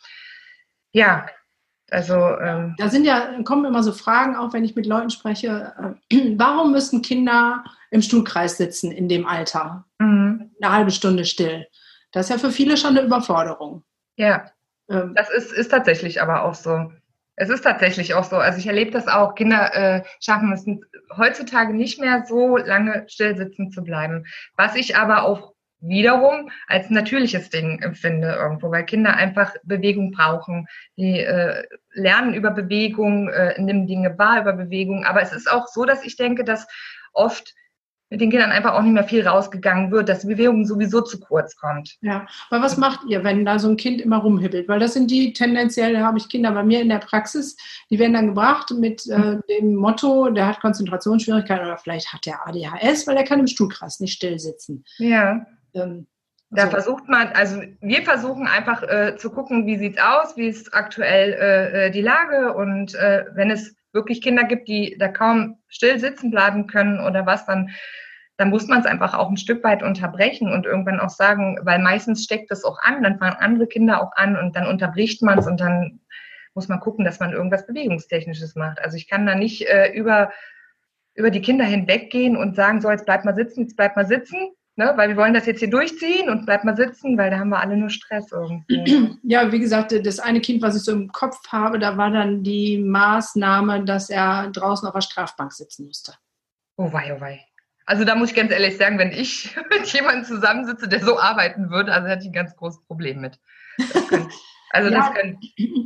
ja, 0.93 1.27
also 1.91 2.15
ähm, 2.15 2.75
da 2.79 2.89
sind 2.89 3.05
ja 3.05 3.43
kommen 3.45 3.65
immer 3.65 3.83
so 3.83 3.93
Fragen 3.93 4.35
auf, 4.35 4.53
wenn 4.53 4.65
ich 4.65 4.75
mit 4.75 4.87
Leuten 4.87 5.11
spreche. 5.11 5.97
Äh, 6.11 6.35
warum 6.39 6.73
müssen 6.73 7.03
Kinder 7.03 7.65
im 7.91 8.03
Stuhlkreis 8.03 8.57
sitzen 8.57 8.93
in 8.93 9.09
dem 9.09 9.27
Alter? 9.27 9.85
Mhm. 9.99 10.51
Eine 10.61 10.73
halbe 10.73 10.91
Stunde 10.91 11.25
still. 11.25 11.67
Das 12.13 12.27
ist 12.27 12.31
ja 12.31 12.39
für 12.39 12.53
viele 12.53 12.77
schon 12.77 12.97
eine 12.97 13.07
Überforderung. 13.07 13.85
Ja, 14.17 14.51
ähm, 14.89 15.13
das 15.15 15.31
ist, 15.31 15.53
ist 15.53 15.69
tatsächlich 15.69 16.21
aber 16.23 16.45
auch 16.45 16.55
so. 16.55 16.93
Es 17.39 17.51
ist 17.51 17.63
tatsächlich 17.63 18.15
auch 18.15 18.25
so. 18.25 18.37
Also 18.37 18.59
ich 18.59 18.67
erlebe 18.67 18.91
das 18.91 19.09
auch. 19.09 19.35
Kinder 19.35 19.75
äh, 19.75 20.03
schaffen 20.21 20.53
es 20.53 20.65
heutzutage 21.17 21.75
nicht 21.75 22.01
mehr 22.01 22.25
so 22.27 22.57
lange 22.57 23.05
still 23.09 23.37
sitzen 23.37 23.71
zu 23.71 23.85
bleiben. 23.85 24.25
Was 24.57 24.75
ich 24.75 24.97
aber 24.97 25.25
auch 25.25 25.53
wiederum 25.81 26.51
als 26.67 26.89
natürliches 26.89 27.51
Ding 27.51 27.81
empfinde 27.83 28.29
irgendwo, 28.29 28.71
weil 28.71 28.87
Kinder 28.87 29.15
einfach 29.15 29.55
Bewegung 29.65 30.13
brauchen. 30.13 30.67
Die 30.97 31.21
äh, 31.21 31.63
lernen 31.93 32.35
über 32.35 32.51
Bewegung, 32.51 33.29
äh, 33.29 33.61
nehmen 33.61 33.87
Dinge 33.87 34.19
wahr 34.19 34.41
über 34.41 34.55
Bewegung. 34.55 35.05
Aber 35.05 35.21
es 35.21 35.33
ist 35.33 35.51
auch 35.51 35.67
so, 35.67 35.85
dass 35.85 36.05
ich 36.05 36.17
denke, 36.17 36.45
dass 36.45 36.67
oft 37.13 37.55
mit 38.11 38.21
den 38.21 38.31
Kindern 38.31 38.53
einfach 38.53 38.75
auch 38.75 38.83
nicht 38.83 38.93
mehr 38.93 39.05
viel 39.05 39.27
rausgegangen 39.27 39.91
wird, 39.91 40.09
dass 40.09 40.21
die 40.21 40.29
Bewegung 40.29 40.65
sowieso 40.65 41.01
zu 41.01 41.19
kurz 41.19 41.57
kommt. 41.57 41.97
Ja, 42.01 42.27
aber 42.51 42.63
was 42.63 42.77
macht 42.77 43.01
ihr, 43.09 43.25
wenn 43.25 43.45
da 43.45 43.59
so 43.59 43.69
ein 43.69 43.77
Kind 43.77 44.01
immer 44.01 44.19
rumhibbelt? 44.19 44.69
Weil 44.69 44.79
das 44.79 44.95
sind 44.95 45.11
die, 45.11 45.33
tendenziell 45.33 45.99
habe 45.99 46.19
ich 46.19 46.29
Kinder 46.29 46.53
bei 46.53 46.63
mir 46.63 46.81
in 46.81 46.89
der 46.89 46.99
Praxis, 46.99 47.57
die 47.91 47.99
werden 47.99 48.13
dann 48.13 48.29
gebracht 48.29 48.73
mit 48.79 49.07
äh, 49.09 49.39
dem 49.49 49.75
Motto, 49.75 50.31
der 50.31 50.47
hat 50.47 50.61
Konzentrationsschwierigkeiten 50.61 51.67
oder 51.67 51.79
vielleicht 51.79 52.13
hat 52.13 52.27
der 52.27 52.47
ADHS, 52.47 53.07
weil 53.07 53.17
er 53.17 53.25
kann 53.25 53.41
im 53.41 53.47
Stuhlkreis 53.47 54.01
nicht 54.01 54.15
still 54.15 54.39
sitzen. 54.39 54.85
Ja. 54.99 55.45
Ähm, 55.75 56.07
da 56.51 56.63
also 56.63 56.71
versucht 56.71 57.09
man, 57.09 57.29
also 57.29 57.61
wir 57.81 58.03
versuchen 58.03 58.47
einfach 58.47 58.83
äh, 58.85 59.17
zu 59.17 59.31
gucken, 59.31 59.67
wie 59.67 59.79
sieht's 59.79 60.01
aus, 60.01 60.37
wie 60.37 60.47
ist 60.47 60.73
aktuell 60.75 61.33
äh, 61.33 61.87
äh 61.87 61.91
die 61.91 62.03
Lage 62.03 62.55
und 62.55 62.95
äh, 62.95 63.25
wenn 63.35 63.51
es 63.51 63.75
wirklich 63.97 64.23
Kinder 64.23 64.45
gibt, 64.45 64.69
die 64.69 64.97
da 64.99 65.09
kaum 65.09 65.59
still 65.67 65.99
sitzen 65.99 66.31
bleiben 66.31 66.69
können 66.69 67.01
oder 67.01 67.27
was, 67.27 67.47
dann 67.47 67.71
dann 68.37 68.51
muss 68.51 68.67
man 68.67 68.81
es 68.81 68.87
einfach 68.87 69.15
auch 69.15 69.31
ein 69.31 69.39
Stück 69.39 69.65
weit 69.65 69.83
unterbrechen 69.83 70.53
und 70.53 70.67
irgendwann 70.67 71.01
auch 71.01 71.09
sagen, 71.09 71.59
weil 71.63 71.79
meistens 71.79 72.25
steckt 72.25 72.51
das 72.51 72.65
auch 72.65 72.79
an, 72.83 73.03
dann 73.03 73.19
fangen 73.19 73.37
andere 73.39 73.67
Kinder 73.67 74.03
auch 74.03 74.13
an 74.15 74.37
und 74.37 74.55
dann 74.57 74.67
unterbricht 74.67 75.23
man 75.23 75.39
es 75.39 75.47
und 75.47 75.61
dann 75.61 76.01
muss 76.55 76.69
man 76.69 76.81
gucken, 76.81 77.05
dass 77.05 77.21
man 77.21 77.33
irgendwas 77.33 77.67
Bewegungstechnisches 77.67 78.55
macht. 78.55 78.79
Also 78.81 78.97
ich 78.97 79.09
kann 79.09 79.27
da 79.27 79.35
nicht 79.35 79.67
äh, 79.67 79.91
über, 79.93 80.33
über 81.15 81.31
die 81.31 81.41
Kinder 81.41 81.65
hinweggehen 81.65 82.37
und 82.37 82.57
sagen, 82.57 82.81
so, 82.81 82.91
jetzt 82.91 83.07
bleib 83.07 83.25
mal 83.25 83.35
sitzen, 83.35 83.63
jetzt 83.63 83.77
bleib 83.77 83.97
mal 83.97 84.07
sitzen, 84.07 84.51
ne? 84.77 84.93
weil 84.97 85.09
wir 85.09 85.17
wollen 85.17 85.35
das 85.35 85.47
jetzt 85.47 85.59
hier 85.59 85.71
durchziehen 85.71 86.31
und 86.31 86.47
bleib 86.47 86.65
mal 86.65 86.77
sitzen, 86.77 87.19
weil 87.19 87.31
da 87.31 87.39
haben 87.39 87.49
wir 87.49 87.61
alle 87.61 87.77
nur 87.77 87.91
Stress 87.91 88.31
irgendwie. 88.33 89.19
Ja, 89.23 89.51
wie 89.51 89.59
gesagt, 89.59 89.93
das 90.07 90.21
eine 90.21 90.41
Kind, 90.41 90.63
was 90.63 90.77
ich 90.77 90.83
so 90.83 90.93
im 90.93 91.11
Kopf 91.11 91.41
habe, 91.49 91.79
da 91.79 91.97
war 91.97 92.11
dann 92.11 92.43
die 92.43 92.79
Maßnahme, 92.79 93.85
dass 93.85 94.09
er 94.09 94.51
draußen 94.51 94.87
auf 94.87 94.95
der 94.95 95.01
Strafbank 95.01 95.53
sitzen 95.53 95.87
musste. 95.87 96.15
Oh 96.77 96.93
wei, 96.93 97.15
oh 97.17 97.21
wei. 97.21 97.45
Also 97.87 98.05
da 98.05 98.15
muss 98.15 98.31
ich 98.31 98.37
ganz 98.37 98.53
ehrlich 98.53 98.77
sagen, 98.77 98.99
wenn 98.99 99.13
ich 99.13 99.57
mit 99.71 99.87
jemandem 99.93 100.25
zusammensitze, 100.25 100.89
der 100.89 101.01
so 101.01 101.19
arbeiten 101.19 101.71
würde, 101.71 101.93
also 101.93 102.09
hätte 102.09 102.23
ich 102.23 102.29
ein 102.29 102.33
ganz 102.33 102.55
großes 102.57 102.85
Problem 102.87 103.21
mit. 103.21 103.39
Könnte, 104.09 104.29
also 104.71 104.91
ja, 104.91 104.99
das 104.99 105.11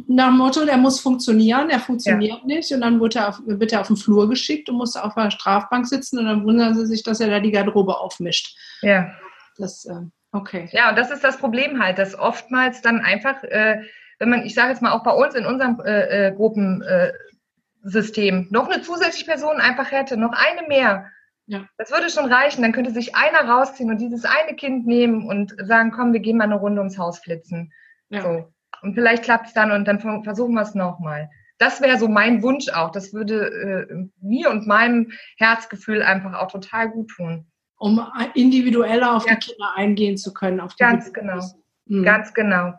nach 0.09 0.29
dem 0.29 0.39
Motto, 0.39 0.65
der 0.65 0.77
muss 0.77 1.01
funktionieren, 1.01 1.71
er 1.71 1.81
funktioniert 1.81 2.41
ja. 2.41 2.47
nicht 2.47 2.73
und 2.73 2.81
dann 2.81 3.01
wird 3.01 3.15
er, 3.15 3.29
auf, 3.29 3.41
wird 3.45 3.73
er 3.73 3.83
auf 3.83 3.87
den 3.87 3.97
Flur 3.97 4.29
geschickt 4.29 4.69
und 4.69 4.77
muss 4.77 4.97
auf 4.97 5.15
der 5.15 5.31
Strafbank 5.31 5.87
sitzen 5.87 6.19
und 6.19 6.27
dann 6.27 6.45
wundern 6.45 6.75
sie 6.75 6.87
sich, 6.87 7.03
dass 7.03 7.21
er 7.21 7.29
da 7.29 7.41
die 7.41 7.53
Garderobe 7.53 7.99
aufmischt. 7.99 8.57
Ja. 8.83 9.11
Das, 9.59 9.85
äh, 9.85 10.01
okay. 10.33 10.69
Ja, 10.73 10.91
und 10.91 10.99
das 10.99 11.11
ist 11.11 11.23
das 11.23 11.37
Problem 11.37 11.83
halt, 11.83 11.99
dass 11.99 12.19
oftmals 12.19 12.81
dann 12.81 13.01
einfach, 13.01 13.45
äh, 13.45 13.83
wenn 14.19 14.31
man, 14.31 14.45
ich 14.45 14.55
sage 14.55 14.71
jetzt 14.71 14.83
mal 14.83 14.93
auch 14.93 15.05
bei 15.05 15.13
uns 15.13 15.35
in 15.35 15.47
unserem 15.47 15.81
äh, 15.85 16.29
äh 16.29 16.35
Gruppensystem, 16.35 18.49
noch 18.51 18.69
eine 18.69 18.83
zusätzliche 18.83 19.27
Person 19.27 19.61
einfach 19.61 19.93
hätte, 19.93 20.17
noch 20.17 20.33
eine 20.33 20.67
mehr, 20.67 21.07
ja. 21.47 21.67
Das 21.79 21.91
würde 21.91 22.11
schon 22.11 22.33
reichen. 22.33 22.63
Dann 22.63 22.71
könnte 22.71 22.93
sich 22.93 23.17
einer 23.17 23.51
rausziehen 23.51 23.91
und 23.91 24.01
dieses 24.01 24.25
eine 24.25 24.55
Kind 24.55 24.87
nehmen 24.87 25.27
und 25.27 25.53
sagen, 25.59 25.91
komm, 25.91 26.13
wir 26.13 26.21
gehen 26.21 26.37
mal 26.37 26.45
eine 26.45 26.55
Runde 26.55 26.81
ums 26.81 26.97
Haus 26.97 27.19
flitzen. 27.19 27.73
Ja. 28.11 28.23
So. 28.23 28.53
Und 28.83 28.95
vielleicht 28.95 29.25
klappt 29.25 29.49
es 29.49 29.55
dann 29.55 29.73
und 29.73 29.87
dann 29.87 30.01
versuchen 30.01 30.55
wir 30.55 30.63
es 30.63 30.75
nochmal. 30.75 31.31
Das 31.59 31.81
wäre 31.81 31.99
so 31.99 32.09
mein 32.09 32.43
Wunsch 32.43 32.69
auch. 32.71 32.91
Das 32.91 33.13
würde 33.13 33.87
äh, 33.91 34.09
mir 34.21 34.51
und 34.51 34.67
meinem 34.67 35.13
Herzgefühl 35.37 36.03
einfach 36.03 36.35
auch 36.35 36.51
total 36.51 36.91
gut 36.91 37.11
tun. 37.11 37.47
Um 37.79 38.07
individueller 38.35 39.17
auf 39.17 39.27
ja. 39.27 39.35
die 39.35 39.51
Kinder 39.51 39.71
eingehen 39.75 40.17
zu 40.17 40.33
können. 40.33 40.61
Auf 40.61 40.75
die 40.75 40.83
Ganz 40.83 41.13
genau. 41.13 41.43
Mhm. 41.87 42.05
Ganz 42.05 42.33
genau. 42.35 42.75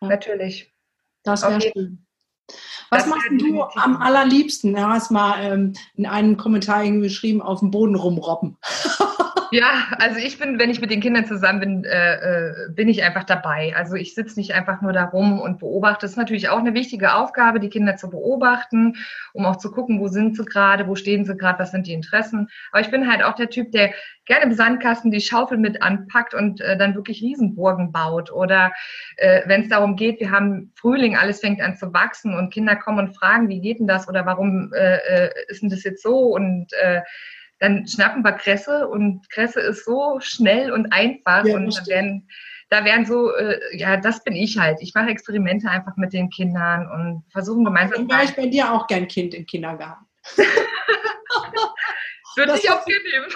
Natürlich. 0.00 0.72
Das 1.22 1.42
wäre 1.42 1.60
schön. 1.60 2.06
Was 2.90 3.06
machst 3.06 3.28
du 3.30 3.62
am 3.62 3.96
allerliebsten? 3.96 4.74
Du 4.74 4.80
hast 4.80 5.10
mal 5.10 5.42
ähm, 5.42 5.72
in 5.94 6.06
einem 6.06 6.36
Kommentar 6.36 6.84
irgendwie 6.84 7.08
geschrieben, 7.08 7.40
auf 7.40 7.60
dem 7.60 7.70
Boden 7.70 7.94
rumrobben. 7.94 8.58
Ja, 9.52 9.84
also 9.98 10.16
ich 10.16 10.38
bin, 10.38 10.58
wenn 10.58 10.70
ich 10.70 10.80
mit 10.80 10.90
den 10.90 11.02
Kindern 11.02 11.26
zusammen 11.26 11.60
bin, 11.60 11.84
äh, 11.84 12.14
äh, 12.14 12.70
bin 12.70 12.88
ich 12.88 13.02
einfach 13.02 13.24
dabei. 13.24 13.74
Also 13.76 13.96
ich 13.96 14.14
sitze 14.14 14.40
nicht 14.40 14.54
einfach 14.54 14.80
nur 14.80 14.94
da 14.94 15.04
rum 15.04 15.38
und 15.38 15.58
beobachte. 15.58 16.06
Das 16.06 16.12
ist 16.12 16.16
natürlich 16.16 16.48
auch 16.48 16.58
eine 16.58 16.72
wichtige 16.72 17.12
Aufgabe, 17.12 17.60
die 17.60 17.68
Kinder 17.68 17.96
zu 17.96 18.08
beobachten, 18.08 18.96
um 19.34 19.44
auch 19.44 19.56
zu 19.56 19.70
gucken, 19.70 20.00
wo 20.00 20.08
sind 20.08 20.38
sie 20.38 20.46
gerade, 20.46 20.88
wo 20.88 20.94
stehen 20.94 21.26
sie 21.26 21.36
gerade, 21.36 21.58
was 21.58 21.70
sind 21.70 21.86
die 21.86 21.92
Interessen. 21.92 22.48
Aber 22.70 22.80
ich 22.80 22.90
bin 22.90 23.10
halt 23.12 23.22
auch 23.22 23.34
der 23.34 23.50
Typ, 23.50 23.72
der 23.72 23.92
gerne 24.24 24.46
im 24.46 24.54
Sandkasten 24.54 25.10
die 25.10 25.20
Schaufel 25.20 25.58
mit 25.58 25.82
anpackt 25.82 26.32
und 26.32 26.62
äh, 26.62 26.78
dann 26.78 26.94
wirklich 26.94 27.20
Riesenburgen 27.20 27.92
baut. 27.92 28.32
Oder 28.32 28.72
äh, 29.18 29.42
wenn 29.44 29.64
es 29.64 29.68
darum 29.68 29.96
geht, 29.96 30.18
wir 30.18 30.30
haben 30.30 30.72
Frühling, 30.76 31.14
alles 31.14 31.40
fängt 31.40 31.60
an 31.60 31.76
zu 31.76 31.92
wachsen 31.92 32.32
und 32.34 32.54
Kinder 32.54 32.74
kommen 32.74 33.06
und 33.06 33.14
fragen, 33.14 33.50
wie 33.50 33.60
geht 33.60 33.80
denn 33.80 33.86
das 33.86 34.08
oder 34.08 34.24
warum 34.24 34.72
äh, 34.72 34.96
äh 34.96 35.30
ist 35.48 35.60
denn 35.60 35.68
das 35.68 35.84
jetzt 35.84 36.02
so 36.02 36.34
und 36.34 36.72
äh, 36.72 37.02
dann 37.62 37.86
schnappen 37.86 38.24
wir 38.24 38.32
Kresse 38.32 38.88
und 38.88 39.30
Kresse 39.30 39.60
ist 39.60 39.84
so 39.84 40.18
schnell 40.18 40.72
und 40.72 40.92
einfach 40.92 41.44
ja, 41.44 41.54
und 41.54 41.72
da 41.78 41.86
werden, 41.86 42.28
da 42.70 42.84
werden 42.84 43.06
so, 43.06 43.32
äh, 43.36 43.60
ja, 43.76 43.96
das 43.98 44.24
bin 44.24 44.34
ich 44.34 44.58
halt. 44.58 44.78
Ich 44.80 44.92
mache 44.96 45.10
Experimente 45.10 45.70
einfach 45.70 45.96
mit 45.96 46.12
den 46.12 46.28
Kindern 46.28 46.90
und 46.90 47.22
versuchen 47.30 47.64
gemeinsam. 47.64 48.08
Dann 48.08 48.18
wäre 48.18 48.28
ich 48.28 48.34
bei 48.34 48.48
dir 48.48 48.72
auch 48.72 48.88
gern 48.88 49.06
Kind 49.06 49.32
im 49.34 49.46
Kindergarten. 49.46 50.04
Würde 52.36 52.54
ich 52.56 52.70
auch 52.70 52.84
gerne 52.84 53.02
nehmen. 53.10 53.26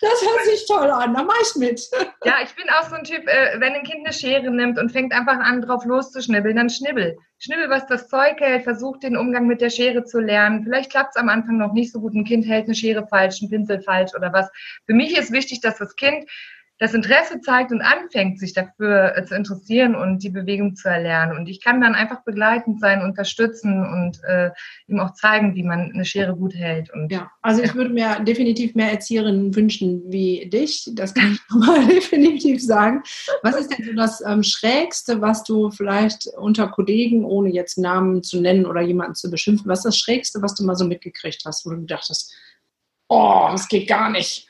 Das 0.00 0.22
hört 0.22 0.44
sich 0.44 0.66
toll 0.66 0.90
an, 0.90 1.14
da 1.14 1.22
mach 1.22 1.40
ich 1.42 1.56
mit. 1.56 1.80
Ja, 2.24 2.36
ich 2.42 2.54
bin 2.54 2.68
auch 2.70 2.88
so 2.88 2.94
ein 2.94 3.04
Typ, 3.04 3.26
äh, 3.26 3.58
wenn 3.58 3.74
ein 3.74 3.82
Kind 3.82 4.06
eine 4.06 4.12
Schere 4.12 4.50
nimmt 4.50 4.78
und 4.78 4.90
fängt 4.90 5.12
einfach 5.12 5.38
an, 5.38 5.62
drauf 5.62 5.84
loszuschnibbeln, 5.84 6.56
dann 6.56 6.70
schnibbel. 6.70 7.16
Schnibbel, 7.38 7.68
was 7.70 7.86
das 7.86 8.08
Zeug 8.08 8.38
hält, 8.38 8.64
versuch 8.64 8.98
den 8.98 9.16
Umgang 9.16 9.46
mit 9.46 9.60
der 9.60 9.70
Schere 9.70 10.04
zu 10.04 10.20
lernen. 10.20 10.64
Vielleicht 10.64 10.90
klappt 10.90 11.10
es 11.14 11.20
am 11.20 11.28
Anfang 11.28 11.56
noch 11.58 11.72
nicht 11.72 11.92
so 11.92 12.00
gut. 12.00 12.14
Ein 12.14 12.24
Kind 12.24 12.46
hält 12.46 12.66
eine 12.66 12.74
Schere 12.74 13.06
falsch, 13.06 13.40
einen 13.40 13.50
Pinsel 13.50 13.80
falsch 13.80 14.12
oder 14.14 14.32
was. 14.32 14.48
Für 14.86 14.94
mich 14.94 15.16
ist 15.16 15.32
wichtig, 15.32 15.60
dass 15.60 15.78
das 15.78 15.94
Kind 15.96 16.28
das 16.78 16.94
Interesse 16.94 17.40
zeigt 17.40 17.72
und 17.72 17.82
anfängt, 17.82 18.38
sich 18.38 18.52
dafür 18.52 19.16
äh, 19.16 19.24
zu 19.24 19.34
interessieren 19.34 19.94
und 19.94 20.22
die 20.22 20.30
Bewegung 20.30 20.76
zu 20.76 20.88
erlernen. 20.88 21.36
Und 21.36 21.48
ich 21.48 21.60
kann 21.60 21.80
dann 21.80 21.94
einfach 21.94 22.22
begleitend 22.22 22.80
sein, 22.80 23.02
unterstützen 23.02 23.84
und 23.84 24.22
äh, 24.24 24.50
ihm 24.86 25.00
auch 25.00 25.14
zeigen, 25.14 25.56
wie 25.56 25.64
man 25.64 25.90
eine 25.92 26.04
Schere 26.04 26.36
gut 26.36 26.54
hält. 26.54 26.92
Und, 26.92 27.10
ja, 27.10 27.30
also 27.42 27.62
ich 27.62 27.74
würde 27.74 27.90
mir 27.90 28.20
definitiv 28.20 28.74
mehr 28.74 28.92
Erzieherinnen 28.92 29.54
wünschen 29.56 30.02
wie 30.06 30.48
dich. 30.48 30.88
Das 30.94 31.14
kann 31.14 31.32
ich 31.32 31.40
mal 31.54 31.84
definitiv 31.86 32.64
sagen. 32.64 33.02
Was 33.42 33.56
ist 33.56 33.76
denn 33.76 33.84
so 33.84 33.92
das 33.94 34.20
ähm, 34.24 34.44
Schrägste, 34.44 35.20
was 35.20 35.42
du 35.42 35.70
vielleicht 35.70 36.28
unter 36.38 36.68
Kollegen, 36.68 37.24
ohne 37.24 37.50
jetzt 37.50 37.78
Namen 37.78 38.22
zu 38.22 38.40
nennen 38.40 38.66
oder 38.66 38.80
jemanden 38.80 39.16
zu 39.16 39.30
beschimpfen, 39.30 39.68
was 39.68 39.80
ist 39.80 39.86
das 39.86 39.98
Schrägste, 39.98 40.42
was 40.42 40.54
du 40.54 40.64
mal 40.64 40.76
so 40.76 40.84
mitgekriegt 40.84 41.42
hast, 41.44 41.66
wo 41.66 41.70
du 41.70 41.78
dachtest, 41.78 42.32
oh, 43.08 43.48
das 43.50 43.68
geht 43.68 43.88
gar 43.88 44.10
nicht? 44.10 44.47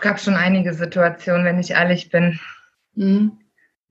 Gab 0.00 0.20
schon 0.20 0.34
einige 0.34 0.72
Situationen, 0.72 1.44
wenn 1.44 1.58
ich 1.58 1.72
ehrlich 1.72 2.10
bin. 2.10 2.38
Mhm. 2.94 3.38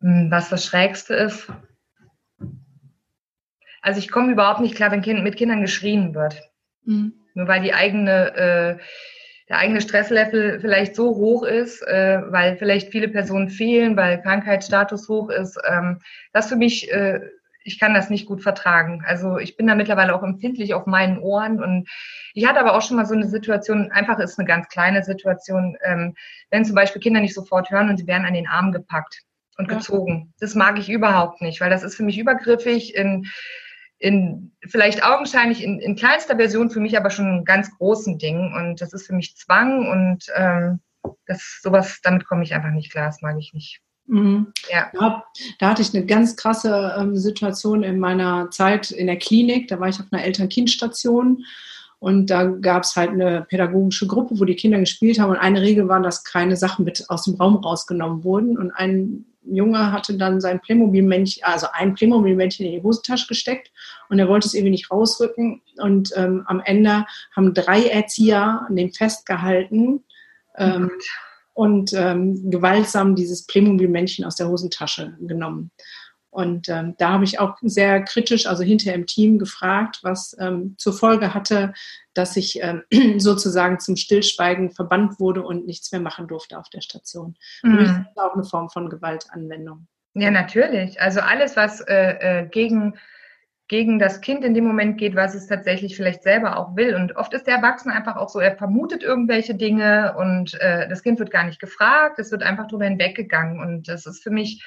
Hm, 0.01 0.31
was 0.31 0.49
das 0.49 0.65
Schrägste 0.65 1.15
ist. 1.15 1.47
Also 3.81 3.99
ich 3.99 4.09
komme 4.09 4.31
überhaupt 4.31 4.59
nicht 4.59 4.75
klar, 4.75 4.91
wenn 4.91 5.01
kind, 5.01 5.23
mit 5.23 5.37
Kindern 5.37 5.61
geschrien 5.61 6.13
wird. 6.13 6.41
Mhm. 6.83 7.13
Nur 7.33 7.47
weil 7.47 7.61
die 7.61 7.73
eigene, 7.73 8.35
äh, 8.35 8.77
der 9.49 9.57
eigene 9.59 9.79
Stresslevel 9.79 10.59
vielleicht 10.59 10.95
so 10.95 11.15
hoch 11.15 11.43
ist, 11.43 11.81
äh, 11.83 12.19
weil 12.27 12.57
vielleicht 12.57 12.91
viele 12.91 13.07
Personen 13.07 13.49
fehlen, 13.49 13.95
weil 13.95 14.21
Krankheitsstatus 14.21 15.07
hoch 15.07 15.29
ist. 15.29 15.57
Ähm, 15.67 15.99
das 16.33 16.49
für 16.49 16.57
mich 16.57 16.91
äh, 16.91 17.21
ich 17.67 17.79
kann 17.79 17.93
das 17.93 18.09
nicht 18.09 18.25
gut 18.25 18.41
vertragen. 18.41 19.03
Also 19.05 19.37
ich 19.37 19.57
bin 19.57 19.67
da 19.67 19.75
mittlerweile 19.75 20.15
auch 20.15 20.23
empfindlich 20.23 20.73
auf 20.73 20.85
meinen 20.85 21.19
Ohren 21.19 21.61
und 21.61 21.89
ich 22.33 22.47
hatte 22.47 22.59
aber 22.59 22.75
auch 22.75 22.81
schon 22.81 22.95
mal 22.95 23.05
so 23.05 23.13
eine 23.13 23.27
Situation, 23.27 23.91
einfach 23.91 24.17
ist 24.19 24.39
eine 24.39 24.47
ganz 24.47 24.69
kleine 24.69 25.03
Situation, 25.03 25.77
ähm, 25.83 26.15
wenn 26.49 26.63
zum 26.63 26.75
Beispiel 26.75 27.01
Kinder 27.01 27.19
nicht 27.19 27.33
sofort 27.33 27.69
hören 27.69 27.89
und 27.89 27.97
sie 27.97 28.07
werden 28.07 28.25
an 28.25 28.33
den 28.33 28.47
Arm 28.47 28.71
gepackt 28.71 29.21
und 29.57 29.67
gezogen. 29.67 30.33
Das 30.39 30.55
mag 30.55 30.79
ich 30.79 30.89
überhaupt 30.89 31.41
nicht, 31.41 31.59
weil 31.59 31.69
das 31.69 31.83
ist 31.83 31.95
für 31.95 32.03
mich 32.03 32.17
übergriffig 32.17 32.95
in, 32.95 33.27
in 33.99 34.53
vielleicht 34.65 35.03
augenscheinlich 35.03 35.61
in, 35.61 35.79
in 35.79 35.95
kleinster 35.97 36.37
Version, 36.37 36.69
für 36.69 36.79
mich 36.79 36.97
aber 36.97 37.09
schon 37.09 37.39
ein 37.39 37.45
ganz 37.45 37.75
großen 37.77 38.17
Ding 38.17 38.53
und 38.53 38.79
das 38.79 38.93
ist 38.93 39.07
für 39.07 39.15
mich 39.15 39.35
Zwang 39.35 39.89
und 39.89 40.25
ähm, 40.35 40.79
das 41.25 41.59
sowas, 41.61 41.99
damit 42.01 42.25
komme 42.25 42.43
ich 42.43 42.53
einfach 42.53 42.71
nicht 42.71 42.91
klar, 42.91 43.07
das 43.07 43.21
mag 43.21 43.35
ich 43.39 43.53
nicht. 43.53 43.81
Mhm. 44.07 44.53
Ja. 44.71 44.89
Da, 44.93 45.23
da, 45.59 45.69
hatte 45.69 45.81
ich 45.81 45.93
eine 45.93 46.05
ganz 46.05 46.35
krasse 46.35 46.95
ähm, 46.97 47.15
Situation 47.17 47.83
in 47.83 47.99
meiner 47.99 48.49
Zeit 48.51 48.91
in 48.91 49.07
der 49.07 49.17
Klinik. 49.17 49.67
Da 49.67 49.79
war 49.79 49.89
ich 49.89 49.99
auf 49.99 50.07
einer 50.11 50.23
Eltern-Kind-Station 50.23 51.43
und 51.99 52.29
da 52.29 52.45
gab 52.45 52.83
es 52.83 52.95
halt 52.95 53.09
eine 53.09 53.45
pädagogische 53.49 54.07
Gruppe, 54.07 54.39
wo 54.39 54.45
die 54.45 54.55
Kinder 54.55 54.79
gespielt 54.79 55.19
haben. 55.19 55.31
Und 55.31 55.37
eine 55.37 55.61
Regel 55.61 55.87
war, 55.87 55.99
dass 56.01 56.23
keine 56.23 56.55
Sachen 56.55 56.85
mit 56.85 57.03
aus 57.09 57.23
dem 57.23 57.35
Raum 57.35 57.57
rausgenommen 57.57 58.23
wurden. 58.23 58.57
Und 58.57 58.71
ein 58.71 59.25
Junge 59.43 59.91
hatte 59.91 60.15
dann 60.15 60.39
sein 60.39 60.59
Playmobil-Männchen, 60.59 61.43
also 61.43 61.67
ein 61.73 61.95
Playmobil-Männchen 61.95 62.65
in 62.65 62.73
die 62.73 62.83
Hosentasche 62.83 63.27
gesteckt 63.27 63.71
und 64.09 64.19
er 64.19 64.27
wollte 64.27 64.47
es 64.47 64.53
irgendwie 64.53 64.71
nicht 64.71 64.91
rausrücken. 64.91 65.61
Und 65.77 66.11
ähm, 66.15 66.43
am 66.45 66.61
Ende 66.63 67.05
haben 67.35 67.53
drei 67.53 67.87
Erzieher 67.87 68.65
an 68.67 68.75
dem 68.75 68.91
festgehalten. 68.91 70.03
Ähm, 70.57 70.91
oh 70.93 71.03
und 71.57 71.91
ähm, 71.93 72.51
gewaltsam 72.51 73.15
dieses 73.15 73.47
Playmobil-Männchen 73.47 74.23
aus 74.25 74.35
der 74.35 74.47
Hosentasche 74.47 75.17
genommen. 75.19 75.71
Und 76.29 76.69
ähm, 76.69 76.93
da 76.99 77.13
habe 77.13 77.23
ich 77.23 77.39
auch 77.39 77.55
sehr 77.63 78.03
kritisch, 78.03 78.45
also 78.45 78.61
hinter 78.61 78.93
im 78.93 79.07
Team 79.07 79.39
gefragt, 79.39 80.01
was 80.03 80.37
ähm, 80.39 80.75
zur 80.77 80.93
Folge 80.93 81.33
hatte, 81.33 81.73
dass 82.13 82.37
ich 82.37 82.59
ähm, 82.61 82.83
sozusagen 83.19 83.79
zum 83.79 83.95
Stillschweigen 83.95 84.69
verbannt 84.69 85.19
wurde 85.19 85.41
und 85.41 85.65
nichts 85.65 85.91
mehr 85.91 85.99
machen 85.99 86.27
durfte 86.27 86.59
auf 86.59 86.69
der 86.69 86.81
Station. 86.81 87.35
Mhm. 87.63 87.71
Für 87.71 87.75
mich 87.75 87.89
ist 87.89 88.05
das 88.15 88.23
auch 88.23 88.35
eine 88.35 88.43
Form 88.43 88.69
von 88.69 88.91
Gewaltanwendung. 88.91 89.87
Ja, 90.13 90.29
natürlich. 90.29 91.01
Also 91.01 91.21
alles, 91.21 91.55
was 91.55 91.81
äh, 91.81 92.41
äh, 92.41 92.47
gegen 92.47 92.93
gegen 93.67 93.99
das 93.99 94.21
Kind 94.21 94.45
in 94.45 94.53
dem 94.53 94.63
Moment 94.63 94.97
geht, 94.97 95.15
was 95.15 95.35
es 95.35 95.47
tatsächlich 95.47 95.95
vielleicht 95.95 96.23
selber 96.23 96.57
auch 96.57 96.75
will. 96.75 96.95
Und 96.95 97.15
oft 97.17 97.33
ist 97.33 97.47
der 97.47 97.55
Erwachsene 97.55 97.93
einfach 97.93 98.15
auch 98.15 98.29
so, 98.29 98.39
er 98.39 98.55
vermutet 98.55 99.03
irgendwelche 99.03 99.55
Dinge 99.55 100.15
und 100.17 100.53
äh, 100.61 100.87
das 100.87 101.03
Kind 101.03 101.19
wird 101.19 101.31
gar 101.31 101.43
nicht 101.43 101.59
gefragt, 101.59 102.17
es 102.19 102.31
wird 102.31 102.43
einfach 102.43 102.67
drüber 102.67 102.85
hinweggegangen. 102.85 103.59
Und 103.59 103.89
das 103.89 104.05
ist 104.05 104.23
für 104.23 104.31
mich, 104.31 104.63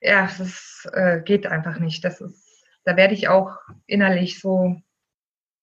ja, 0.00 0.28
das 0.38 0.88
äh, 0.92 1.20
geht 1.22 1.46
einfach 1.46 1.80
nicht. 1.80 2.04
Das 2.04 2.20
ist, 2.20 2.64
da 2.84 2.96
werde 2.96 3.14
ich 3.14 3.28
auch 3.28 3.58
innerlich 3.86 4.38
so 4.40 4.76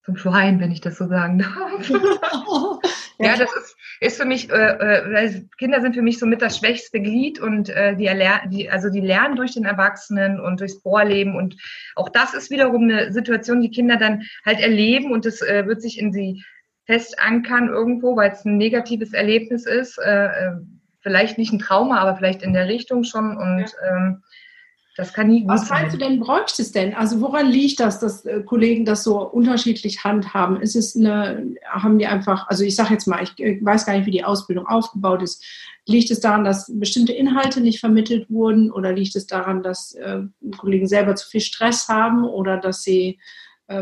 zum 0.03 0.17
Schwein, 0.17 0.59
wenn 0.59 0.71
ich 0.71 0.81
das 0.81 0.97
so 0.97 1.07
sagen 1.07 1.39
darf. 1.39 1.89
ja, 3.21 3.37
das 3.37 3.55
ist, 3.55 3.77
ist 3.99 4.17
für 4.17 4.25
mich, 4.25 4.49
äh, 4.49 5.25
äh, 5.25 5.41
Kinder 5.57 5.81
sind 5.81 5.95
für 5.95 6.01
mich 6.01 6.19
somit 6.19 6.41
das 6.41 6.57
schwächste 6.57 6.99
Glied 6.99 7.39
und 7.39 7.69
äh, 7.69 7.95
die, 7.95 8.09
die, 8.49 8.69
also 8.69 8.89
die 8.89 9.01
lernen 9.01 9.35
durch 9.35 9.53
den 9.53 9.65
Erwachsenen 9.65 10.39
und 10.39 10.59
durchs 10.59 10.81
Vorleben 10.81 11.35
und 11.35 11.55
auch 11.95 12.09
das 12.09 12.33
ist 12.33 12.49
wiederum 12.49 12.83
eine 12.83 13.11
Situation, 13.11 13.61
die 13.61 13.71
Kinder 13.71 13.97
dann 13.97 14.23
halt 14.45 14.59
erleben 14.59 15.11
und 15.11 15.25
das 15.25 15.41
äh, 15.41 15.65
wird 15.65 15.81
sich 15.81 15.99
in 15.99 16.11
sie 16.11 16.43
fest 16.85 17.19
ankern 17.19 17.69
irgendwo, 17.69 18.15
weil 18.15 18.31
es 18.31 18.43
ein 18.43 18.57
negatives 18.57 19.13
Erlebnis 19.13 19.65
ist. 19.65 19.97
Äh, 19.97 20.25
äh, 20.25 20.51
vielleicht 21.01 21.37
nicht 21.37 21.51
ein 21.51 21.59
Trauma, 21.59 21.99
aber 21.99 22.15
vielleicht 22.15 22.43
in 22.43 22.53
der 22.53 22.67
Richtung 22.67 23.03
schon 23.03 23.35
und 23.35 23.65
ja. 23.81 23.95
ähm, 23.95 24.23
das 24.97 25.13
kann 25.13 25.27
nie 25.27 25.41
gut 25.41 25.49
Was 25.49 25.69
meinst 25.69 25.93
du 25.93 25.97
denn, 25.97 26.19
bräuchte 26.19 26.61
es 26.61 26.71
denn? 26.71 26.93
Also 26.93 27.21
woran 27.21 27.49
liegt 27.49 27.79
das, 27.79 27.99
dass 27.99 28.25
äh, 28.25 28.41
Kollegen 28.43 28.83
das 28.83 29.03
so 29.03 29.21
unterschiedlich 29.21 30.03
handhaben? 30.03 30.61
Ist 30.61 30.75
es 30.75 30.95
eine, 30.95 31.45
haben 31.65 31.97
die 31.97 32.07
einfach, 32.07 32.47
also 32.49 32.63
ich 32.63 32.75
sage 32.75 32.93
jetzt 32.93 33.07
mal, 33.07 33.23
ich 33.23 33.39
äh, 33.39 33.59
weiß 33.61 33.85
gar 33.85 33.95
nicht, 33.95 34.05
wie 34.05 34.11
die 34.11 34.25
Ausbildung 34.25 34.67
aufgebaut 34.67 35.21
ist. 35.21 35.43
Liegt 35.85 36.11
es 36.11 36.19
daran, 36.19 36.43
dass 36.43 36.71
bestimmte 36.77 37.13
Inhalte 37.13 37.61
nicht 37.61 37.79
vermittelt 37.79 38.29
wurden 38.29 38.69
oder 38.71 38.91
liegt 38.91 39.15
es 39.15 39.27
daran, 39.27 39.63
dass 39.63 39.93
äh, 39.95 40.23
Kollegen 40.57 40.87
selber 40.87 41.15
zu 41.15 41.27
viel 41.27 41.41
Stress 41.41 41.87
haben 41.87 42.25
oder 42.25 42.57
dass 42.57 42.83
sie 42.83 43.17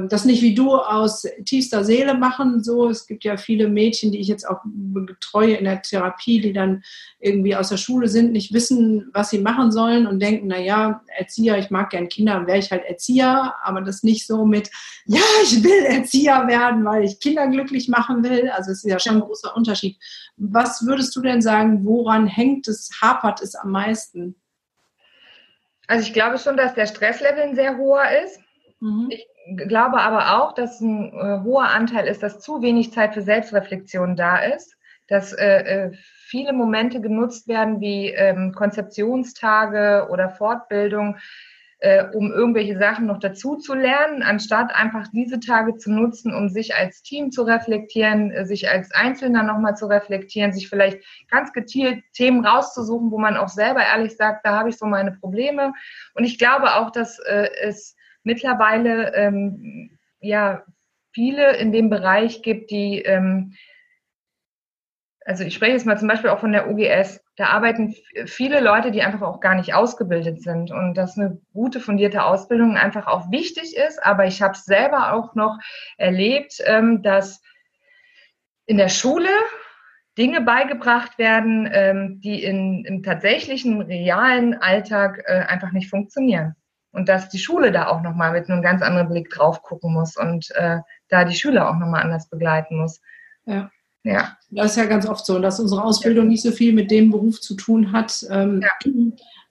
das 0.10 0.26
nicht 0.26 0.42
wie 0.42 0.54
du 0.54 0.76
aus 0.76 1.26
tiefster 1.46 1.84
Seele 1.84 2.14
machen. 2.14 2.64
So, 2.64 2.90
es 2.90 3.08
gibt 3.08 3.24
ja 3.24 3.38
viele 3.38 3.68
Mädchen, 3.68 4.12
die 4.12 4.20
ich 4.20 4.28
jetzt 4.28 4.48
auch 4.48 4.60
betreue 4.66 5.56
in 5.56 5.66
der 5.66 5.82
Therapie, 5.82 6.42
die 6.42 6.54
dann 6.54 6.84
irgendwie 7.20 7.56
aus 7.56 7.70
der 7.70 7.78
Schule 7.78 8.08
sind, 8.08 8.32
nicht 8.32 8.54
wissen, 8.54 9.10
was 9.14 9.30
sie 9.30 9.40
machen 9.40 9.72
sollen 9.72 10.06
und 10.06 10.20
denken, 10.20 10.48
na 10.48 10.60
ja, 10.60 11.02
Erzieher, 11.18 11.58
ich 11.58 11.70
mag 11.70 11.90
gern 11.90 12.10
Kinder, 12.10 12.34
dann 12.34 12.48
wäre 12.48 12.60
ich 12.60 12.72
halt 12.72 12.84
Erzieher, 12.86 13.56
aber 13.64 13.82
das 13.82 14.04
nicht 14.04 14.28
so 14.28 14.46
mit, 14.46 14.70
ja, 15.06 15.22
ich 15.44 15.64
will 15.64 15.84
Erzieher 15.86 16.48
werden, 16.48 16.86
weil 16.86 17.04
ich 17.04 17.20
Kinder 17.20 17.48
glücklich 17.48 17.88
machen 17.88 18.24
will. 18.24 18.50
Also 18.50 18.72
es 18.72 18.84
ist 18.84 18.92
ja 18.92 19.00
schon 19.00 19.16
ein 19.16 19.22
großer 19.22 19.56
Unterschied. 19.56 19.98
Was 20.38 20.86
würdest 20.86 21.16
du 21.16 21.22
denn 21.22 21.42
sagen, 21.42 21.84
woran 21.86 22.28
hängt 22.28 22.68
es, 22.68 22.90
hapert 23.02 23.42
es 23.42 23.56
am 23.56 23.72
meisten? 23.72 24.36
Also 25.88 26.06
ich 26.06 26.14
glaube 26.14 26.38
schon, 26.38 26.56
dass 26.56 26.76
der 26.76 26.86
Stresslevel 26.86 27.42
ein 27.42 27.56
sehr 27.56 27.78
hoher 27.78 28.06
ist. 28.24 28.40
Mhm. 28.80 29.08
Ich 29.10 29.26
glaube 29.56 30.00
aber 30.02 30.42
auch, 30.42 30.54
dass 30.54 30.80
ein 30.82 31.14
äh, 31.14 31.42
hoher 31.44 31.70
Anteil 31.70 32.08
ist, 32.08 32.24
dass 32.24 32.40
zu 32.40 32.62
wenig 32.62 32.94
Zeit 32.94 33.14
für 33.14 33.22
Selbstreflexion 33.22 34.16
da 34.16 34.38
ist, 34.38 34.76
dass 35.08 35.34
äh, 35.34 35.46
äh, 35.46 35.92
viele 35.94 36.54
Momente 36.54 37.02
genutzt 37.02 37.48
werden 37.48 37.82
wie 37.82 38.10
ähm, 38.10 38.54
Konzeptionstage 38.54 40.08
oder 40.12 40.30
Fortbildung, 40.30 41.18
äh, 41.80 42.06
um 42.14 42.32
irgendwelche 42.32 42.78
Sachen 42.78 43.08
noch 43.08 43.20
dazu 43.20 43.56
zu 43.56 43.74
lernen, 43.74 44.22
anstatt 44.22 44.76
einfach 44.76 45.08
diese 45.14 45.40
Tage 45.40 45.78
zu 45.78 45.92
nutzen, 45.92 46.34
um 46.34 46.50
sich 46.50 46.76
als 46.76 47.02
Team 47.02 47.32
zu 47.32 47.44
reflektieren, 47.44 48.32
äh, 48.32 48.46
sich 48.46 48.70
als 48.70 48.92
Einzelner 48.92 49.44
nochmal 49.44 49.76
zu 49.76 49.88
reflektieren, 49.88 50.52
sich 50.52 50.70
vielleicht 50.70 51.00
ganz 51.30 51.54
gezielt 51.54 52.04
Themen 52.14 52.46
rauszusuchen, 52.46 53.12
wo 53.12 53.18
man 53.18 53.38
auch 53.38 53.48
selber 53.48 53.82
ehrlich 53.82 54.16
sagt, 54.18 54.46
da 54.46 54.60
habe 54.60 54.70
ich 54.70 54.78
so 54.78 54.86
meine 54.86 55.14
Probleme. 55.14 55.74
Und 56.14 56.26
ich 56.26 56.38
glaube 56.38 56.76
auch, 56.76 56.92
dass 56.92 57.20
äh, 57.20 57.50
es 57.62 57.96
mittlerweile 58.30 59.12
ähm, 59.16 59.98
ja 60.20 60.64
viele 61.14 61.58
in 61.58 61.72
dem 61.72 61.90
Bereich 61.90 62.44
gibt, 62.44 62.70
die, 62.70 63.02
ähm, 63.02 63.56
also 65.26 65.44
ich 65.44 65.56
spreche 65.56 65.72
jetzt 65.72 65.88
mal 65.88 65.98
zum 65.98 66.08
Beispiel 66.08 66.30
auch 66.30 66.40
von 66.40 66.52
der 66.52 66.70
UGS, 66.70 67.22
da 67.38 67.48
arbeiten 67.48 67.96
viele 68.26 68.60
Leute, 68.60 68.92
die 68.92 69.02
einfach 69.02 69.24
auch 69.24 69.40
gar 69.40 69.56
nicht 69.56 69.74
ausgebildet 69.74 70.44
sind 70.44 70.70
und 70.70 70.94
dass 70.94 71.18
eine 71.18 71.42
gute, 71.54 71.80
fundierte 71.80 72.24
Ausbildung 72.24 72.78
einfach 72.78 73.08
auch 73.08 73.32
wichtig 73.32 73.76
ist. 73.76 74.04
Aber 74.04 74.28
ich 74.28 74.44
habe 74.44 74.54
es 74.54 74.66
selber 74.66 75.14
auch 75.14 75.34
noch 75.34 75.58
erlebt, 75.98 76.62
ähm, 76.66 77.02
dass 77.02 77.42
in 78.68 78.78
der 78.78 78.90
Schule 78.90 79.30
Dinge 80.20 80.42
beigebracht 80.42 81.18
werden, 81.18 81.68
ähm, 81.72 82.22
die 82.22 82.44
in, 82.44 82.86
im 82.86 83.02
tatsächlichen, 83.02 83.82
realen 83.82 84.62
Alltag 84.62 85.24
äh, 85.26 85.46
einfach 85.48 85.72
nicht 85.72 85.90
funktionieren 85.90 86.56
und 86.92 87.10
dass 87.10 87.30
die 87.30 87.40
Schule 87.40 87.72
da 87.72 87.88
auch 87.88 88.02
nochmal 88.02 88.32
mit 88.32 88.50
einem 88.50 88.62
ganz 88.62 88.82
anderen 88.82 89.10
Blick 89.10 89.30
drauf 89.30 89.62
gucken 89.62 89.94
muss 89.94 90.18
und 90.18 90.50
äh, 90.56 90.80
da 91.08 91.26
die 91.26 91.36
Schüler 91.36 91.70
auch 91.70 91.78
nochmal 91.78 92.04
anders 92.04 92.30
begleiten 92.30 92.78
muss. 92.78 93.02
Ja. 93.46 93.70
Ja. 94.04 94.38
Das 94.50 94.72
ist 94.72 94.78
ja 94.78 94.86
ganz 94.86 95.08
oft 95.08 95.26
so, 95.26 95.40
dass 95.40 95.60
unsere 95.60 95.84
Ausbildung 95.84 96.28
nicht 96.28 96.44
so 96.44 96.52
viel 96.52 96.74
mit 96.74 96.90
dem 96.90 97.12
Beruf 97.12 97.42
zu 97.42 97.56
tun 97.56 97.92
hat, 97.92 98.26
ähm, 98.30 98.62
ja. 98.62 98.92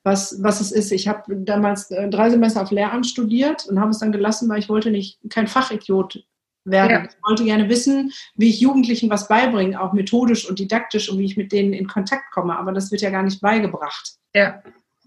was, 0.02 0.42
was 0.42 0.60
es 0.60 0.72
ist. 0.72 0.90
Ich 0.90 1.06
habe 1.06 1.36
damals 1.36 1.90
äh, 1.90 2.08
drei 2.08 2.30
Semester 2.30 2.62
auf 2.62 2.70
Lehramt 2.70 3.06
studiert 3.06 3.66
und 3.66 3.78
habe 3.78 3.90
es 3.90 3.98
dann 3.98 4.12
gelassen, 4.12 4.48
weil 4.48 4.58
ich 4.58 4.68
wollte 4.68 4.90
nicht 4.90 5.18
kein 5.30 5.46
Fachidiot 5.46 6.24
werden. 6.64 6.90
Ja. 6.90 7.04
Ich 7.04 7.28
wollte 7.28 7.44
gerne 7.44 7.68
wissen, 7.68 8.12
wie 8.34 8.50
ich 8.50 8.60
Jugendlichen 8.60 9.10
was 9.10 9.28
beibringe, 9.28 9.80
auch 9.80 9.92
methodisch 9.92 10.48
und 10.48 10.58
didaktisch 10.58 11.10
und 11.10 11.18
wie 11.18 11.24
ich 11.24 11.36
mit 11.36 11.52
denen 11.52 11.72
in 11.72 11.86
Kontakt 11.86 12.30
komme. 12.32 12.58
Aber 12.58 12.72
das 12.72 12.90
wird 12.90 13.02
ja 13.02 13.10
gar 13.10 13.22
nicht 13.22 13.40
beigebracht. 13.40 14.14
Ja. 14.34 14.62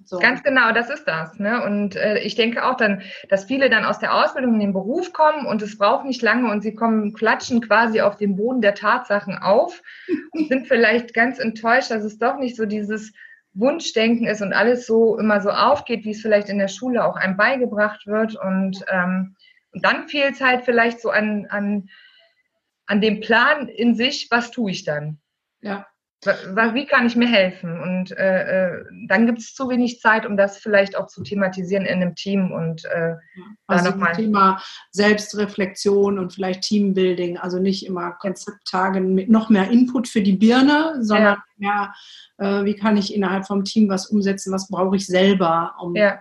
So. 0.05 0.19
Ganz 0.19 0.43
genau, 0.43 0.71
das 0.71 0.89
ist 0.89 1.05
das. 1.05 1.37
Ne? 1.39 1.63
Und 1.63 1.95
äh, 1.95 2.19
ich 2.19 2.35
denke 2.35 2.65
auch 2.65 2.75
dann, 2.75 3.01
dass 3.29 3.45
viele 3.45 3.69
dann 3.69 3.85
aus 3.85 3.99
der 3.99 4.13
Ausbildung 4.13 4.55
in 4.55 4.59
den 4.59 4.73
Beruf 4.73 5.13
kommen 5.13 5.45
und 5.45 5.61
es 5.61 5.77
braucht 5.77 6.05
nicht 6.05 6.21
lange 6.21 6.51
und 6.51 6.61
sie 6.61 6.75
kommen, 6.75 7.13
klatschen 7.13 7.61
quasi 7.61 8.01
auf 8.01 8.17
dem 8.17 8.35
Boden 8.35 8.61
der 8.61 8.75
Tatsachen 8.75 9.37
auf 9.37 9.81
und 10.31 10.47
sind 10.47 10.67
vielleicht 10.67 11.13
ganz 11.13 11.39
enttäuscht, 11.39 11.91
dass 11.91 12.03
es 12.03 12.17
doch 12.17 12.37
nicht 12.37 12.55
so 12.55 12.65
dieses 12.65 13.13
Wunschdenken 13.53 14.27
ist 14.27 14.41
und 14.41 14.53
alles 14.53 14.85
so 14.85 15.17
immer 15.17 15.41
so 15.41 15.49
aufgeht, 15.49 16.05
wie 16.05 16.11
es 16.11 16.21
vielleicht 16.21 16.49
in 16.49 16.57
der 16.57 16.69
Schule 16.69 17.03
auch 17.03 17.15
einem 17.15 17.37
beigebracht 17.37 18.07
wird. 18.07 18.35
Und, 18.35 18.83
ähm, 18.89 19.35
und 19.73 19.85
dann 19.85 20.07
fehlt 20.07 20.35
es 20.35 20.41
halt 20.41 20.63
vielleicht 20.63 21.01
so 21.01 21.09
an, 21.09 21.47
an, 21.49 21.89
an 22.85 23.01
dem 23.01 23.19
Plan 23.19 23.67
in 23.67 23.95
sich, 23.95 24.27
was 24.31 24.51
tue 24.51 24.71
ich 24.71 24.83
dann. 24.83 25.19
Ja, 25.61 25.85
wie 26.23 26.85
kann 26.85 27.07
ich 27.07 27.15
mir 27.15 27.27
helfen? 27.27 27.79
Und 27.81 28.11
äh, 28.17 28.67
äh 28.69 28.85
dann 29.07 29.25
gibt 29.25 29.39
es 29.39 29.55
zu 29.55 29.69
wenig 29.69 29.99
Zeit, 29.99 30.25
um 30.25 30.37
das 30.37 30.57
vielleicht 30.57 30.95
auch 30.95 31.07
zu 31.07 31.23
thematisieren 31.23 31.85
in 31.85 32.01
einem 32.01 32.15
Team 32.15 32.51
und 32.51 32.85
äh, 32.85 33.15
also 33.67 33.85
da 33.85 33.91
nochmal. 33.91 34.13
Thema 34.13 34.61
Selbstreflexion 34.91 36.19
und 36.19 36.33
vielleicht 36.33 36.61
Teambuilding, 36.61 37.37
also 37.37 37.59
nicht 37.59 37.85
immer 37.85 38.11
Konzepttage 38.11 39.01
mit 39.01 39.29
noch 39.29 39.49
mehr 39.49 39.69
Input 39.71 40.07
für 40.07 40.21
die 40.21 40.33
Birne, 40.33 40.97
sondern 40.99 41.37
ja. 41.57 41.93
mehr, 42.37 42.61
äh, 42.61 42.65
wie 42.65 42.75
kann 42.75 42.97
ich 42.97 43.13
innerhalb 43.13 43.47
vom 43.47 43.63
Team 43.63 43.89
was 43.89 44.07
umsetzen, 44.07 44.53
was 44.53 44.67
brauche 44.67 44.95
ich 44.95 45.07
selber, 45.07 45.75
um 45.81 45.95
ja. 45.95 46.19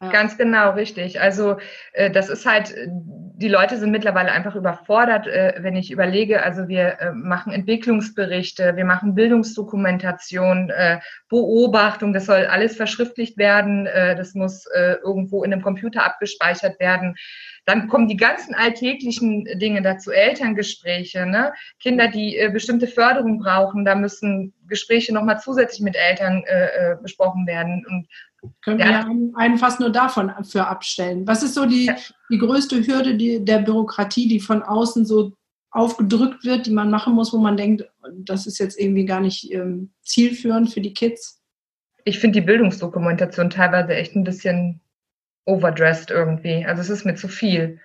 Ganz 0.00 0.38
genau, 0.38 0.70
richtig. 0.72 1.20
Also 1.20 1.56
äh, 1.92 2.08
das 2.08 2.28
ist 2.28 2.46
halt, 2.46 2.72
die 2.86 3.48
Leute 3.48 3.78
sind 3.78 3.90
mittlerweile 3.90 4.30
einfach 4.30 4.54
überfordert, 4.54 5.26
äh, 5.26 5.54
wenn 5.58 5.74
ich 5.74 5.90
überlege, 5.90 6.44
also 6.44 6.68
wir 6.68 7.00
äh, 7.00 7.12
machen 7.12 7.52
Entwicklungsberichte, 7.52 8.76
wir 8.76 8.84
machen 8.84 9.16
Bildungsdokumentation, 9.16 10.70
äh, 10.70 11.00
Beobachtung, 11.28 12.12
das 12.12 12.26
soll 12.26 12.46
alles 12.46 12.76
verschriftlicht 12.76 13.38
werden, 13.38 13.86
äh, 13.86 14.14
das 14.14 14.34
muss 14.34 14.66
äh, 14.66 14.98
irgendwo 15.02 15.42
in 15.42 15.52
einem 15.52 15.62
Computer 15.62 16.04
abgespeichert 16.04 16.78
werden. 16.78 17.16
Dann 17.64 17.88
kommen 17.88 18.06
die 18.06 18.16
ganzen 18.16 18.54
alltäglichen 18.54 19.46
Dinge 19.58 19.82
dazu, 19.82 20.12
Elterngespräche, 20.12 21.26
ne? 21.26 21.52
Kinder, 21.80 22.06
die 22.06 22.38
äh, 22.38 22.50
bestimmte 22.50 22.86
Förderung 22.86 23.40
brauchen, 23.40 23.84
da 23.84 23.96
müssen 23.96 24.54
Gespräche 24.68 25.12
nochmal 25.12 25.40
zusätzlich 25.40 25.80
mit 25.80 25.96
Eltern 25.96 26.44
äh, 26.46 26.92
äh 26.92 26.96
besprochen 27.02 27.46
werden 27.46 27.84
und 27.88 28.06
können 28.62 28.80
ja. 28.80 29.06
wir 29.06 29.36
einen, 29.36 29.58
fast 29.58 29.80
nur 29.80 29.90
davon 29.90 30.32
für 30.44 30.66
abstellen. 30.66 31.26
Was 31.26 31.42
ist 31.42 31.54
so 31.54 31.66
die, 31.66 31.86
ja. 31.86 31.96
die 32.30 32.38
größte 32.38 32.86
Hürde 32.86 33.16
die, 33.16 33.44
der 33.44 33.58
Bürokratie, 33.58 34.28
die 34.28 34.40
von 34.40 34.62
außen 34.62 35.04
so 35.04 35.32
aufgedrückt 35.70 36.44
wird, 36.44 36.66
die 36.66 36.70
man 36.70 36.90
machen 36.90 37.14
muss, 37.14 37.32
wo 37.32 37.38
man 37.38 37.56
denkt, 37.56 37.84
das 38.24 38.46
ist 38.46 38.58
jetzt 38.58 38.78
irgendwie 38.78 39.04
gar 39.04 39.20
nicht 39.20 39.52
ähm, 39.52 39.92
zielführend 40.02 40.72
für 40.72 40.80
die 40.80 40.94
Kids? 40.94 41.42
Ich 42.04 42.18
finde 42.18 42.40
die 42.40 42.46
Bildungsdokumentation 42.46 43.50
teilweise 43.50 43.94
echt 43.94 44.14
ein 44.16 44.24
bisschen 44.24 44.80
overdressed 45.44 46.10
irgendwie. 46.10 46.64
Also 46.64 46.82
es 46.82 46.90
ist 46.90 47.04
mir 47.04 47.16
zu 47.16 47.28
viel. 47.28 47.80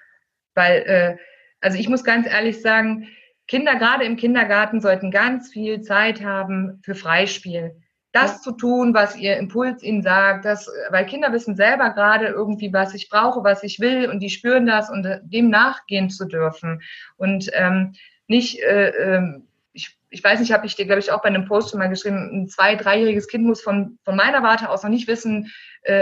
Weil, 0.53 0.83
äh, 0.85 1.17
also 1.61 1.77
ich 1.77 1.89
muss 1.89 2.03
ganz 2.03 2.27
ehrlich 2.27 2.61
sagen, 2.61 3.07
Kinder 3.47 3.75
gerade 3.75 4.05
im 4.05 4.15
Kindergarten 4.15 4.79
sollten 4.79 5.11
ganz 5.11 5.51
viel 5.51 5.81
Zeit 5.81 6.23
haben 6.23 6.79
für 6.83 6.95
Freispiel 6.95 7.75
das 8.13 8.43
zu 8.43 8.51
tun, 8.51 8.93
was 8.93 9.17
ihr 9.17 9.37
Impuls 9.37 9.81
ihnen 9.81 10.03
sagt, 10.03 10.45
das, 10.45 10.69
weil 10.91 11.05
Kinder 11.05 11.33
wissen 11.33 11.55
selber 11.55 11.89
gerade 11.89 12.27
irgendwie, 12.27 12.71
was 12.71 12.93
ich 12.93 13.09
brauche, 13.09 13.43
was 13.43 13.63
ich 13.63 13.79
will 13.79 14.07
und 14.07 14.19
die 14.19 14.29
spüren 14.29 14.67
das 14.67 14.89
und 14.89 15.03
äh, 15.03 15.19
dem 15.23 15.49
nachgehen 15.49 16.11
zu 16.11 16.25
dürfen. 16.25 16.81
Und 17.17 17.49
ähm, 17.53 17.93
nicht, 18.27 18.61
äh, 18.61 18.89
äh, 18.89 19.41
ich, 19.73 19.97
ich 20.11 20.23
weiß 20.23 20.39
nicht, 20.39 20.53
habe 20.53 20.67
ich 20.67 20.75
dir, 20.75 20.85
glaube 20.85 20.99
ich, 20.99 21.11
auch 21.11 21.23
bei 21.23 21.29
einem 21.29 21.45
Post 21.45 21.71
schon 21.71 21.79
mal 21.79 21.89
geschrieben, 21.89 22.29
ein 22.31 22.47
zwei-, 22.47 22.75
dreijähriges 22.75 23.27
Kind 23.27 23.45
muss 23.45 23.63
von, 23.63 23.97
von 24.05 24.15
meiner 24.15 24.43
Warte 24.43 24.69
aus 24.69 24.83
noch 24.83 24.91
nicht 24.91 25.07
wissen, 25.07 25.51
äh, 25.81 25.93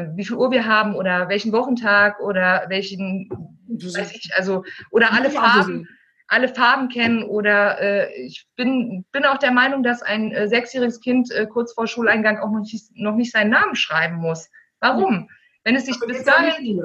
äh, 0.00 0.08
wie 0.14 0.26
viel 0.26 0.36
Uhr 0.36 0.50
wir 0.50 0.66
haben 0.66 0.94
oder 0.94 1.30
welchen 1.30 1.52
Wochentag 1.52 2.20
oder 2.20 2.66
welchen, 2.68 3.30
weiß 3.66 4.12
ich, 4.12 4.30
also, 4.36 4.62
oder 4.90 5.14
alle 5.14 5.30
Farben 5.30 5.88
alle 6.28 6.48
Farben 6.48 6.88
kennen 6.88 7.22
oder 7.22 7.80
äh, 7.80 8.12
ich 8.22 8.46
bin, 8.56 9.04
bin 9.12 9.24
auch 9.24 9.38
der 9.38 9.52
Meinung, 9.52 9.82
dass 9.82 10.02
ein 10.02 10.32
äh, 10.32 10.48
sechsjähriges 10.48 11.00
Kind 11.00 11.30
äh, 11.30 11.46
kurz 11.46 11.72
vor 11.72 11.86
Schuleingang 11.86 12.38
auch 12.38 12.50
noch 12.50 12.60
nicht, 12.60 12.90
noch 12.94 13.14
nicht 13.14 13.32
seinen 13.32 13.50
Namen 13.50 13.76
schreiben 13.76 14.16
muss. 14.16 14.48
Warum? 14.80 15.28
Wenn 15.64 15.76
es 15.76 15.86
sich 15.86 15.98
bis 16.00 16.24
dahin, 16.24 16.84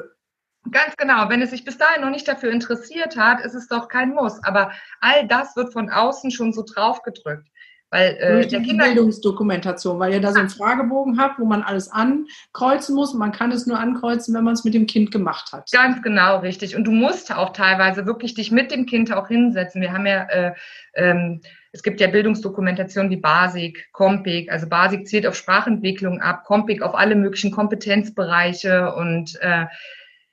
Ganz 0.70 0.96
genau. 0.96 1.28
Wenn 1.30 1.42
es 1.42 1.50
sich 1.50 1.66
bis 1.66 1.78
dahin 1.78 2.02
noch 2.02 2.12
nicht 2.12 2.28
dafür 2.28 2.52
interessiert 2.52 3.18
hat, 3.18 3.44
ist 3.44 3.56
es 3.56 3.68
doch 3.68 3.88
kein 3.88 4.14
Muss. 4.14 4.44
Aber 4.44 4.72
all 5.00 5.28
das 5.28 5.56
wird 5.56 5.74
von 5.74 5.90
außen 5.90 6.30
schon 6.30 6.54
so 6.54 6.64
draufgedrückt. 6.64 7.48
Weil 7.92 8.18
äh, 8.20 8.34
Durch 8.34 8.48
die 8.48 8.62
Kinder 8.62 8.86
Bildungsdokumentation, 8.86 10.00
weil 10.00 10.14
ihr 10.14 10.22
da 10.22 10.32
so 10.32 10.40
einen 10.40 10.50
Fragebogen 10.50 11.20
habt, 11.20 11.40
wo 11.40 11.46
man 11.46 11.62
alles 11.62 11.92
ankreuzen 11.92 12.96
muss. 12.96 13.14
Man 13.14 13.34
kann 13.34 13.52
es 13.52 13.68
nur 13.68 13.78
ankreuzen, 13.78 14.34
wenn 14.34 14.46
man 14.46 14.54
es 14.54 14.64
mit 14.64 14.74
dem 14.74 14.88
Kind 14.88 15.12
gemacht 15.12 15.52
hat. 15.52 15.70
Ganz 15.72 16.02
genau, 16.02 16.40
richtig. 16.40 16.78
Und 16.78 16.86
du 16.86 16.92
musst 16.92 17.36
auch 17.36 17.52
teilweise 17.52 18.06
wirklich 18.06 18.34
dich 18.34 18.50
mit 18.50 18.72
dem 18.72 18.86
Kind 18.86 19.12
auch 19.12 19.28
hinsetzen. 19.28 19.82
Wir 19.82 19.92
haben 19.92 20.06
ja, 20.06 20.24
äh, 20.30 20.54
ähm, 20.96 21.42
es 21.74 21.84
gibt 21.84 22.00
ja 22.00 22.08
Bildungsdokumentation 22.08 23.10
wie 23.10 23.18
BASIC, 23.18 23.92
COMPIC. 23.92 24.50
Also 24.50 24.70
BASIC 24.70 25.06
zielt 25.06 25.28
auf 25.28 25.36
Sprachentwicklung 25.36 26.22
ab, 26.22 26.46
COMPIC 26.46 26.82
auf 26.84 26.96
alle 26.96 27.16
möglichen 27.16 27.52
Kompetenzbereiche 27.52 28.96
und 28.96 29.38
äh, 29.42 29.66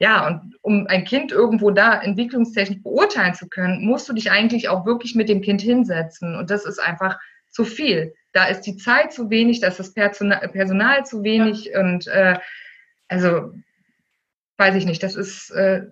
ja, 0.01 0.29
und 0.29 0.55
um 0.63 0.87
ein 0.87 1.03
Kind 1.03 1.33
irgendwo 1.33 1.73
da 1.73 2.01
entwicklungstechnisch 2.01 2.85
beurteilen 2.85 3.35
zu 3.35 3.49
können, 3.49 3.85
musst 3.85 4.09
du 4.09 4.13
dich 4.13 4.31
eigentlich 4.31 4.69
auch 4.69 4.87
wirklich 4.87 5.17
mit 5.17 5.29
dem 5.29 5.43
Kind 5.43 5.61
hinsetzen. 5.61 6.37
Und 6.37 6.51
das 6.51 6.65
ist 6.65 6.79
einfach 6.79 7.19
zu 7.59 7.65
viel. 7.65 8.15
Da 8.33 8.45
ist 8.45 8.61
die 8.63 8.77
Zeit 8.77 9.13
zu 9.13 9.31
wenig, 9.31 9.59
da 9.59 9.67
ist 9.67 9.81
das 9.81 9.93
Personal, 9.93 10.49
Personal 10.49 11.05
zu 11.05 11.25
wenig 11.25 11.65
ja. 11.65 11.81
und 11.81 12.07
äh, 12.07 12.39
also 13.09 13.53
weiß 14.59 14.77
ich 14.77 14.85
nicht, 14.85 15.03
das 15.03 15.17
ist 15.17 15.51
äh, 15.51 15.87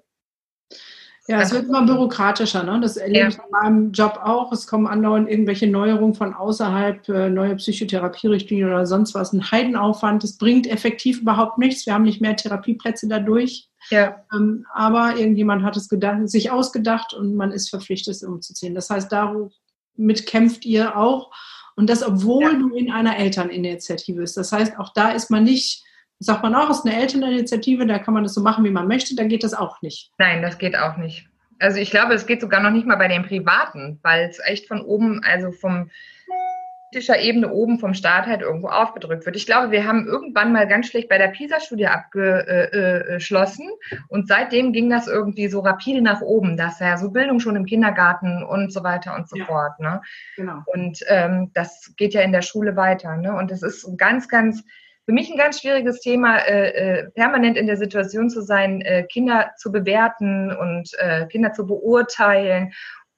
ja, 1.28 1.40
es 1.40 1.52
wird 1.52 1.64
immer 1.64 1.84
bürokratischer. 1.84 2.62
Ne? 2.62 2.78
Das 2.80 2.96
erlebe 2.96 3.18
ja. 3.18 3.28
ich 3.28 3.34
in 3.34 3.50
meinem 3.50 3.90
Job 3.90 4.20
auch. 4.22 4.52
Es 4.52 4.68
kommen 4.68 4.86
andauernd 4.86 5.28
irgendwelche 5.28 5.66
Neuerungen 5.66 6.14
von 6.14 6.32
außerhalb, 6.32 7.08
äh, 7.08 7.28
neue 7.30 7.56
Psychotherapierichtlinien 7.56 8.68
oder 8.68 8.86
sonst 8.86 9.12
was. 9.16 9.32
Ein 9.32 9.50
Heidenaufwand. 9.50 10.22
Das 10.22 10.38
bringt 10.38 10.68
effektiv 10.68 11.22
überhaupt 11.22 11.58
nichts. 11.58 11.84
Wir 11.84 11.94
haben 11.94 12.04
nicht 12.04 12.20
mehr 12.20 12.36
Therapieplätze 12.36 13.08
dadurch. 13.08 13.68
Ja. 13.90 14.24
Ähm, 14.32 14.66
aber 14.72 15.16
irgendjemand 15.16 15.64
hat 15.64 15.76
es 15.76 15.88
gedacht, 15.88 16.28
sich 16.28 16.52
ausgedacht 16.52 17.12
und 17.12 17.34
man 17.34 17.50
ist 17.50 17.70
verpflichtet, 17.70 18.14
es 18.14 18.22
umzuziehen. 18.22 18.76
Das 18.76 18.88
heißt, 18.88 19.10
damit 19.10 20.26
kämpft 20.26 20.64
ihr 20.64 20.96
auch. 20.96 21.32
Und 21.76 21.90
das, 21.90 22.02
obwohl 22.02 22.42
ja. 22.42 22.54
du 22.54 22.74
in 22.74 22.90
einer 22.90 23.18
Elterninitiative 23.18 24.20
bist. 24.20 24.36
Das 24.36 24.50
heißt, 24.50 24.78
auch 24.78 24.92
da 24.94 25.10
ist 25.10 25.30
man 25.30 25.44
nicht, 25.44 25.84
sagt 26.18 26.42
man 26.42 26.54
auch, 26.54 26.70
es 26.70 26.78
ist 26.78 26.86
eine 26.86 27.00
Elterninitiative, 27.00 27.86
da 27.86 27.98
kann 27.98 28.14
man 28.14 28.24
das 28.24 28.34
so 28.34 28.40
machen, 28.40 28.64
wie 28.64 28.70
man 28.70 28.88
möchte, 28.88 29.14
da 29.14 29.24
geht 29.24 29.44
das 29.44 29.54
auch 29.54 29.82
nicht. 29.82 30.10
Nein, 30.18 30.42
das 30.42 30.58
geht 30.58 30.76
auch 30.76 30.96
nicht. 30.96 31.28
Also 31.58 31.78
ich 31.78 31.90
glaube, 31.90 32.14
es 32.14 32.26
geht 32.26 32.40
sogar 32.40 32.62
noch 32.62 32.70
nicht 32.70 32.86
mal 32.86 32.96
bei 32.96 33.08
den 33.08 33.24
Privaten, 33.24 33.98
weil 34.02 34.28
es 34.28 34.40
echt 34.44 34.68
von 34.68 34.80
oben, 34.80 35.22
also 35.22 35.52
vom 35.52 35.90
politischer 36.90 37.18
Ebene 37.18 37.52
oben 37.52 37.78
vom 37.78 37.94
Staat 37.94 38.26
halt 38.26 38.42
irgendwo 38.42 38.68
aufgedrückt 38.68 39.26
wird. 39.26 39.36
Ich 39.36 39.46
glaube, 39.46 39.70
wir 39.70 39.86
haben 39.86 40.06
irgendwann 40.06 40.52
mal 40.52 40.68
ganz 40.68 40.86
schlecht 40.86 41.08
bei 41.08 41.18
der 41.18 41.28
PISA-Studie 41.28 41.88
abgeschlossen 41.88 43.68
und 44.08 44.28
seitdem 44.28 44.72
ging 44.72 44.88
das 44.88 45.08
irgendwie 45.08 45.48
so 45.48 45.60
rapide 45.60 46.00
nach 46.00 46.20
oben, 46.20 46.56
dass 46.56 46.80
ja 46.80 46.96
so 46.96 47.10
Bildung 47.10 47.40
schon 47.40 47.56
im 47.56 47.66
Kindergarten 47.66 48.44
und 48.44 48.72
so 48.72 48.84
weiter 48.84 49.16
und 49.16 49.28
so 49.28 49.36
ja, 49.36 49.44
fort. 49.44 49.80
Ne? 49.80 50.00
Genau. 50.36 50.62
Und 50.66 51.00
ähm, 51.08 51.50
das 51.54 51.92
geht 51.96 52.14
ja 52.14 52.20
in 52.20 52.32
der 52.32 52.42
Schule 52.42 52.76
weiter. 52.76 53.16
Ne? 53.16 53.34
Und 53.34 53.50
es 53.50 53.62
ist 53.62 53.86
ganz, 53.98 54.28
ganz 54.28 54.62
für 55.06 55.12
mich 55.12 55.30
ein 55.30 55.38
ganz 55.38 55.60
schwieriges 55.60 56.00
Thema, 56.00 56.38
äh, 56.38 56.68
äh, 56.70 57.10
permanent 57.10 57.56
in 57.56 57.66
der 57.66 57.76
Situation 57.76 58.28
zu 58.28 58.42
sein, 58.42 58.80
äh, 58.80 59.04
Kinder 59.04 59.52
zu 59.56 59.70
bewerten 59.70 60.50
und 60.50 60.90
äh, 60.98 61.26
Kinder 61.26 61.52
zu 61.52 61.64
beurteilen 61.66 62.68
äh, 62.68 62.70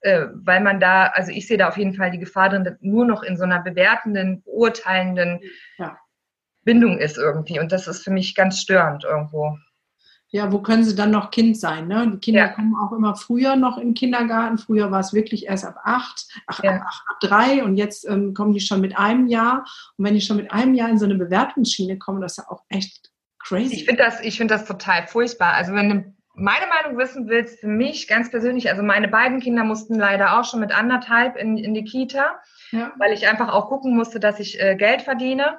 weil 0.03 0.61
man 0.61 0.81
da, 0.81 1.07
also 1.07 1.33
ich 1.33 1.47
sehe 1.47 1.59
da 1.59 1.69
auf 1.69 1.77
jeden 1.77 1.95
Fall 1.95 2.11
die 2.11 2.19
Gefahr 2.19 2.51
drin, 2.51 2.77
nur 2.81 3.05
noch 3.05 3.23
in 3.23 3.37
so 3.37 3.45
einer 3.45 3.61
bewertenden, 3.61 4.43
beurteilenden 4.43 5.41
ja. 5.77 5.99
Bindung 6.65 6.99
ist 6.99 7.19
irgendwie. 7.19 7.59
Und 7.59 7.73
das 7.73 7.89
ist 7.89 8.05
für 8.05 8.11
mich 8.11 8.35
ganz 8.35 8.61
störend 8.61 9.05
irgendwo. 9.05 9.59
Ja, 10.31 10.53
wo 10.53 10.61
können 10.61 10.85
sie 10.85 10.95
dann 10.95 11.11
noch 11.11 11.31
Kind 11.31 11.59
sein? 11.59 11.89
Ne? 11.89 12.11
Die 12.13 12.19
Kinder 12.19 12.41
ja. 12.41 12.49
kommen 12.49 12.77
auch 12.77 12.93
immer 12.93 13.17
früher 13.17 13.57
noch 13.57 13.79
in 13.79 13.89
den 13.89 13.95
Kindergarten. 13.95 14.59
Früher 14.59 14.91
war 14.91 15.01
es 15.01 15.15
wirklich 15.15 15.47
erst 15.47 15.65
ab 15.65 15.77
acht, 15.85 16.27
ach, 16.47 16.63
ja. 16.63 16.73
ab, 16.73 16.83
ab, 16.83 17.17
drei 17.23 17.65
und 17.65 17.77
jetzt 17.77 18.07
ähm, 18.07 18.35
kommen 18.35 18.53
die 18.53 18.61
schon 18.61 18.83
mit 18.83 18.99
einem 18.99 19.27
Jahr. 19.27 19.65
Und 19.97 20.05
wenn 20.05 20.13
die 20.13 20.21
schon 20.21 20.37
mit 20.37 20.53
einem 20.53 20.75
Jahr 20.75 20.91
in 20.91 20.99
so 20.99 21.07
eine 21.07 21.15
Bewertungsschiene 21.15 21.97
kommen, 21.97 22.21
das 22.21 22.33
ist 22.33 22.45
ja 22.45 22.51
auch 22.51 22.63
echt 22.69 23.11
crazy. 23.39 23.77
Ich 23.77 23.85
finde 23.87 24.03
das, 24.03 24.21
find 24.21 24.51
das 24.51 24.67
total 24.67 25.07
furchtbar. 25.07 25.55
Also 25.55 25.73
wenn 25.73 25.91
eine 25.91 26.15
meine 26.39 26.67
Meinung 26.67 26.99
wissen 26.99 27.29
willst, 27.29 27.61
für 27.61 27.67
mich 27.67 28.07
ganz 28.09 28.31
persönlich, 28.31 28.71
also 28.71 28.83
meine 28.83 29.09
beiden 29.09 29.41
Kinder 29.41 29.65
mussten 29.65 29.95
leider 29.95 30.39
auch 30.39 30.45
schon 30.45 30.61
mit 30.61 30.73
anderthalb 30.73 31.37
in, 31.37 31.57
in 31.59 31.75
die 31.75 31.85
Kita, 31.85 32.41
ja. 32.71 32.93
weil 32.99 33.13
ich 33.13 33.29
einfach 33.29 33.53
auch 33.53 33.69
gucken 33.69 33.97
musste, 33.97 34.21
dass 34.21 34.39
ich 34.39 34.61
äh, 34.61 34.77
Geld 34.77 35.03
verdiene. 35.03 35.59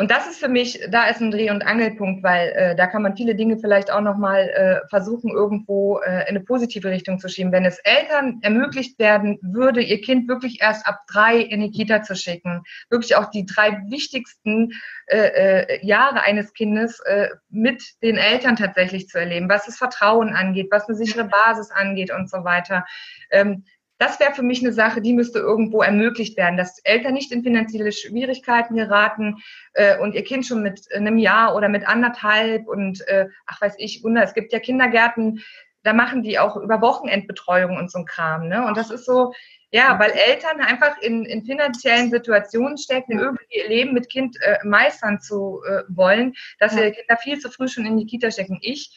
Und 0.00 0.10
das 0.10 0.26
ist 0.26 0.40
für 0.40 0.48
mich, 0.48 0.80
da 0.88 1.08
ist 1.08 1.20
ein 1.20 1.30
Dreh- 1.30 1.50
und 1.50 1.60
Angelpunkt, 1.60 2.22
weil 2.22 2.48
äh, 2.52 2.74
da 2.74 2.86
kann 2.86 3.02
man 3.02 3.18
viele 3.18 3.34
Dinge 3.34 3.58
vielleicht 3.58 3.90
auch 3.90 4.00
nochmal 4.00 4.48
äh, 4.48 4.88
versuchen, 4.88 5.30
irgendwo 5.30 5.98
äh, 5.98 6.22
in 6.22 6.28
eine 6.28 6.40
positive 6.40 6.88
Richtung 6.88 7.18
zu 7.18 7.28
schieben. 7.28 7.52
Wenn 7.52 7.66
es 7.66 7.78
Eltern 7.80 8.38
ermöglicht 8.40 8.98
werden 8.98 9.38
würde, 9.42 9.82
ihr 9.82 10.00
Kind 10.00 10.26
wirklich 10.26 10.62
erst 10.62 10.86
ab 10.86 11.00
drei 11.06 11.36
in 11.36 11.60
die 11.60 11.70
Kita 11.70 12.02
zu 12.02 12.16
schicken, 12.16 12.62
wirklich 12.88 13.14
auch 13.14 13.28
die 13.30 13.44
drei 13.44 13.82
wichtigsten 13.90 14.72
äh, 15.04 15.18
äh, 15.18 15.86
Jahre 15.86 16.22
eines 16.22 16.54
Kindes 16.54 17.00
äh, 17.00 17.28
mit 17.50 17.82
den 18.02 18.16
Eltern 18.16 18.56
tatsächlich 18.56 19.06
zu 19.06 19.18
erleben, 19.18 19.50
was 19.50 19.66
das 19.66 19.76
Vertrauen 19.76 20.30
angeht, 20.30 20.68
was 20.70 20.88
eine 20.88 20.96
sichere 20.96 21.24
Basis 21.24 21.70
angeht 21.72 22.10
und 22.10 22.30
so 22.30 22.42
weiter. 22.42 22.86
Ähm, 23.30 23.64
das 24.00 24.18
wäre 24.18 24.32
für 24.32 24.42
mich 24.42 24.62
eine 24.62 24.72
Sache, 24.72 25.02
die 25.02 25.12
müsste 25.12 25.40
irgendwo 25.40 25.82
ermöglicht 25.82 26.38
werden, 26.38 26.56
dass 26.56 26.78
Eltern 26.84 27.12
nicht 27.12 27.32
in 27.32 27.42
finanzielle 27.42 27.92
Schwierigkeiten 27.92 28.74
geraten 28.74 29.42
äh, 29.74 29.98
und 29.98 30.14
ihr 30.14 30.24
Kind 30.24 30.46
schon 30.46 30.62
mit 30.62 30.90
einem 30.90 31.18
Jahr 31.18 31.54
oder 31.54 31.68
mit 31.68 31.86
anderthalb 31.86 32.66
und 32.66 33.06
äh, 33.08 33.28
ach 33.46 33.60
weiß 33.60 33.74
ich, 33.76 34.02
Wunder, 34.02 34.22
es 34.22 34.32
gibt 34.32 34.54
ja 34.54 34.58
Kindergärten, 34.58 35.44
da 35.82 35.92
machen 35.92 36.22
die 36.22 36.38
auch 36.38 36.56
über 36.56 36.80
Wochenendbetreuung 36.80 37.76
und 37.76 37.90
so 37.90 37.98
ein 37.98 38.06
Kram. 38.06 38.48
Ne? 38.48 38.66
Und 38.66 38.78
das 38.78 38.90
ist 38.90 39.04
so, 39.04 39.34
ja, 39.70 39.98
weil 39.98 40.12
Eltern 40.12 40.60
einfach 40.60 40.96
in, 41.02 41.26
in 41.26 41.44
finanziellen 41.44 42.10
Situationen 42.10 42.78
stecken, 42.78 43.18
irgendwie 43.18 43.44
ihr 43.50 43.68
Leben 43.68 43.92
mit 43.92 44.08
Kind 44.08 44.34
äh, 44.40 44.56
meistern 44.64 45.20
zu 45.20 45.60
äh, 45.68 45.82
wollen, 45.88 46.32
dass 46.58 46.74
ihre 46.74 46.92
Kinder 46.92 47.18
viel 47.18 47.38
zu 47.38 47.50
früh 47.50 47.68
schon 47.68 47.84
in 47.84 47.98
die 47.98 48.06
Kita 48.06 48.30
stecken. 48.30 48.58
Ich 48.62 48.96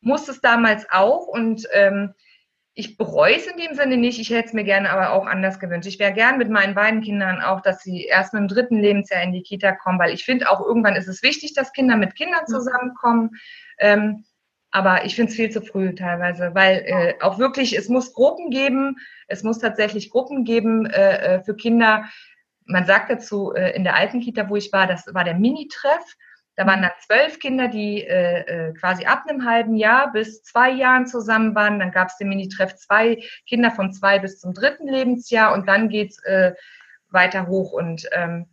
musste 0.00 0.30
es 0.30 0.40
damals 0.40 0.86
auch 0.88 1.26
und 1.26 1.66
ähm, 1.72 2.14
ich 2.78 2.98
bereue 2.98 3.36
es 3.36 3.46
in 3.46 3.56
dem 3.56 3.74
Sinne 3.74 3.96
nicht. 3.96 4.20
Ich 4.20 4.28
hätte 4.28 4.48
es 4.48 4.52
mir 4.52 4.62
gerne 4.62 4.90
aber 4.90 5.12
auch 5.12 5.24
anders 5.26 5.58
gewünscht. 5.58 5.88
Ich 5.88 5.98
wäre 5.98 6.12
gern 6.12 6.36
mit 6.36 6.50
meinen 6.50 6.74
beiden 6.74 7.00
Kindern 7.00 7.40
auch, 7.40 7.62
dass 7.62 7.82
sie 7.82 8.04
erst 8.04 8.34
mit 8.34 8.42
dem 8.42 8.48
dritten 8.48 8.78
Lebensjahr 8.78 9.22
in 9.22 9.32
die 9.32 9.42
Kita 9.42 9.72
kommen, 9.72 9.98
weil 9.98 10.12
ich 10.12 10.26
finde 10.26 10.50
auch 10.50 10.60
irgendwann 10.60 10.94
ist 10.94 11.08
es 11.08 11.22
wichtig, 11.22 11.54
dass 11.54 11.72
Kinder 11.72 11.96
mit 11.96 12.14
Kindern 12.14 12.46
zusammenkommen. 12.46 13.30
Ähm, 13.78 14.26
aber 14.72 15.06
ich 15.06 15.16
finde 15.16 15.30
es 15.30 15.36
viel 15.36 15.48
zu 15.48 15.62
früh 15.62 15.94
teilweise, 15.94 16.54
weil 16.54 16.84
äh, 16.84 17.14
auch 17.22 17.38
wirklich, 17.38 17.74
es 17.78 17.88
muss 17.88 18.12
Gruppen 18.12 18.50
geben, 18.50 18.96
es 19.26 19.42
muss 19.42 19.58
tatsächlich 19.58 20.10
Gruppen 20.10 20.44
geben 20.44 20.84
äh, 20.84 21.36
äh 21.36 21.42
für 21.44 21.56
Kinder. 21.56 22.04
Man 22.66 22.84
sagt 22.84 23.10
dazu, 23.10 23.54
äh, 23.54 23.74
in 23.74 23.84
der 23.84 23.96
alten 23.96 24.20
Kita, 24.20 24.50
wo 24.50 24.56
ich 24.56 24.70
war, 24.70 24.86
das 24.86 25.06
war 25.14 25.24
der 25.24 25.34
Mini-Treff. 25.34 26.04
Da 26.56 26.66
waren 26.66 26.82
dann 26.82 26.92
zwölf 27.06 27.38
Kinder, 27.38 27.68
die 27.68 28.02
äh, 28.02 28.40
äh, 28.40 28.72
quasi 28.72 29.04
ab 29.04 29.24
einem 29.28 29.44
halben 29.44 29.76
Jahr 29.76 30.10
bis 30.10 30.42
zwei 30.42 30.70
Jahren 30.70 31.06
zusammen 31.06 31.54
waren. 31.54 31.78
Dann 31.78 31.92
gab 31.92 32.08
es 32.08 32.16
den 32.16 32.28
Mini-Treff 32.28 32.74
zwei 32.76 33.22
Kinder 33.46 33.70
von 33.70 33.92
zwei 33.92 34.18
bis 34.18 34.40
zum 34.40 34.54
dritten 34.54 34.88
Lebensjahr 34.88 35.52
und 35.52 35.68
dann 35.68 35.90
geht's 35.90 36.22
äh, 36.24 36.54
weiter 37.10 37.46
hoch. 37.46 37.72
Und 37.72 38.08
ähm, 38.12 38.48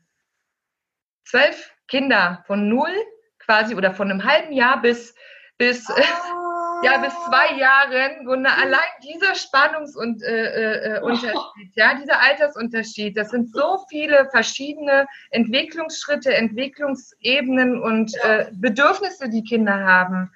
zwölf 1.23 1.73
Kinder 1.87 2.43
von 2.45 2.67
null 2.67 2.93
quasi 3.39 3.75
oder 3.75 3.93
von 3.93 4.11
einem 4.11 4.23
halben 4.23 4.51
Jahr 4.51 4.81
bis 4.81 5.15
bis 5.57 5.89
oh 5.89 5.93
ja, 6.83 6.97
bis 6.97 7.13
zwei 7.25 7.57
Jahren, 7.57 8.25
mhm. 8.25 8.45
allein 8.45 8.79
dieser 9.03 9.35
Spannungs- 9.35 9.95
und 9.95 10.21
äh, 10.23 10.97
äh, 10.97 11.01
Unterschied, 11.01 11.75
ja, 11.75 11.93
dieser 11.95 12.19
Altersunterschied, 12.19 13.17
das 13.17 13.29
sind 13.29 13.51
so 13.51 13.85
viele 13.89 14.29
verschiedene 14.31 15.07
Entwicklungsschritte, 15.31 16.33
Entwicklungsebenen 16.33 17.81
und 17.81 18.13
äh, 18.23 18.47
Bedürfnisse, 18.53 19.29
die 19.29 19.43
Kinder 19.43 19.83
haben. 19.83 20.31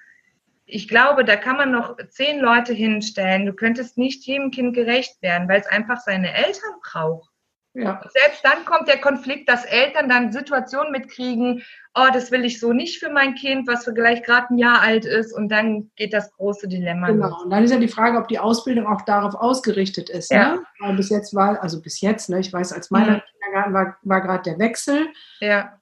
Ich 0.66 0.88
glaube, 0.88 1.24
da 1.24 1.36
kann 1.36 1.56
man 1.56 1.70
noch 1.70 1.96
zehn 2.08 2.40
Leute 2.40 2.74
hinstellen. 2.74 3.46
Du 3.46 3.54
könntest 3.54 3.96
nicht 3.96 4.24
jedem 4.26 4.50
Kind 4.50 4.74
gerecht 4.74 5.22
werden, 5.22 5.48
weil 5.48 5.60
es 5.60 5.66
einfach 5.66 6.00
seine 6.00 6.32
Eltern 6.34 6.74
braucht. 6.82 7.30
Ja. 7.74 8.00
selbst 8.12 8.44
dann 8.44 8.64
kommt 8.64 8.88
der 8.88 9.00
Konflikt, 9.00 9.48
dass 9.48 9.64
Eltern 9.64 10.08
dann 10.08 10.32
Situationen 10.32 10.90
mitkriegen, 10.90 11.62
oh, 11.94 12.06
das 12.12 12.30
will 12.30 12.44
ich 12.44 12.60
so 12.60 12.72
nicht 12.72 12.98
für 12.98 13.10
mein 13.10 13.34
Kind, 13.34 13.68
was 13.68 13.84
vielleicht 13.84 14.24
gerade 14.24 14.48
ein 14.50 14.58
Jahr 14.58 14.80
alt 14.80 15.04
ist. 15.04 15.32
Und 15.32 15.48
dann 15.48 15.90
geht 15.96 16.12
das 16.12 16.32
große 16.32 16.68
Dilemma. 16.68 17.08
Genau. 17.08 17.28
Los. 17.28 17.42
Und 17.44 17.50
dann 17.50 17.64
ist 17.64 17.70
ja 17.70 17.78
die 17.78 17.88
Frage, 17.88 18.18
ob 18.18 18.28
die 18.28 18.38
Ausbildung 18.38 18.86
auch 18.86 19.02
darauf 19.02 19.34
ausgerichtet 19.34 20.10
ist. 20.10 20.32
Ja. 20.32 20.54
Ne? 20.54 20.62
Weil 20.80 20.96
bis 20.96 21.10
jetzt 21.10 21.34
war, 21.34 21.62
also 21.62 21.80
bis 21.80 22.00
jetzt, 22.00 22.28
ne, 22.30 22.40
ich 22.40 22.52
weiß, 22.52 22.72
als 22.72 22.90
meiner 22.90 23.16
mhm. 23.16 23.22
Kindergarten 23.32 23.74
war, 23.74 23.96
war 24.02 24.20
gerade 24.22 24.42
der 24.50 24.58
Wechsel. 24.58 25.08
Ja. 25.40 25.78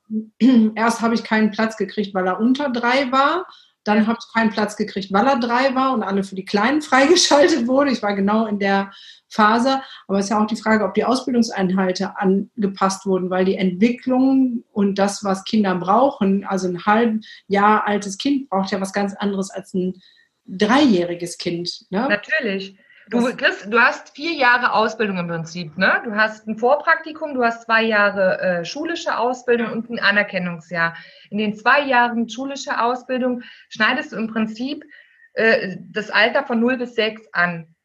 Erst 0.74 1.00
habe 1.00 1.14
ich 1.14 1.24
keinen 1.24 1.50
Platz 1.50 1.76
gekriegt, 1.76 2.14
weil 2.14 2.26
er 2.26 2.40
unter 2.40 2.70
drei 2.70 3.10
war. 3.10 3.46
Dann 3.86 3.98
ja. 3.98 4.06
habe 4.06 4.18
ich 4.20 4.34
keinen 4.34 4.50
Platz 4.50 4.76
gekriegt, 4.76 5.12
weil 5.12 5.26
er 5.26 5.38
drei 5.38 5.74
war 5.74 5.94
und 5.94 6.02
alle 6.02 6.24
für 6.24 6.34
die 6.34 6.44
Kleinen 6.44 6.82
freigeschaltet 6.82 7.66
wurde. 7.66 7.90
Ich 7.90 8.02
war 8.02 8.14
genau 8.14 8.46
in 8.46 8.58
der 8.58 8.92
Phase. 9.28 9.80
Aber 10.06 10.18
es 10.18 10.26
ist 10.26 10.30
ja 10.30 10.42
auch 10.42 10.46
die 10.46 10.56
Frage, 10.56 10.84
ob 10.84 10.94
die 10.94 11.04
Ausbildungseinhalte 11.04 12.18
angepasst 12.18 13.06
wurden, 13.06 13.30
weil 13.30 13.44
die 13.44 13.56
Entwicklung 13.56 14.64
und 14.72 14.96
das, 14.98 15.24
was 15.24 15.44
Kinder 15.44 15.74
brauchen, 15.74 16.44
also 16.44 16.68
ein 16.68 16.84
halb 16.84 17.20
Jahr 17.48 17.86
altes 17.86 18.18
Kind 18.18 18.48
braucht 18.48 18.70
ja 18.70 18.80
was 18.80 18.92
ganz 18.92 19.14
anderes 19.14 19.50
als 19.50 19.74
ein 19.74 20.00
dreijähriges 20.46 21.38
Kind. 21.38 21.86
Ne? 21.90 22.08
Natürlich. 22.08 22.76
Du, 23.08 23.20
Chris, 23.36 23.64
du 23.68 23.78
hast 23.78 24.16
vier 24.16 24.32
Jahre 24.32 24.72
Ausbildung 24.72 25.18
im 25.18 25.28
Prinzip, 25.28 25.78
ne? 25.78 26.02
Du 26.04 26.16
hast 26.16 26.48
ein 26.48 26.58
Vorpraktikum, 26.58 27.34
du 27.34 27.44
hast 27.44 27.62
zwei 27.62 27.84
Jahre 27.84 28.40
äh, 28.40 28.64
schulische 28.64 29.16
Ausbildung 29.16 29.70
und 29.70 29.88
ein 29.90 30.00
Anerkennungsjahr. 30.00 30.96
In 31.30 31.38
den 31.38 31.54
zwei 31.54 31.82
Jahren 31.82 32.28
schulische 32.28 32.82
Ausbildung 32.82 33.42
schneidest 33.68 34.10
du 34.10 34.16
im 34.16 34.26
Prinzip 34.26 34.84
äh, 35.34 35.76
das 35.92 36.10
Alter 36.10 36.44
von 36.44 36.58
0 36.58 36.78
bis 36.78 36.96
6 36.96 37.28
an. 37.32 37.76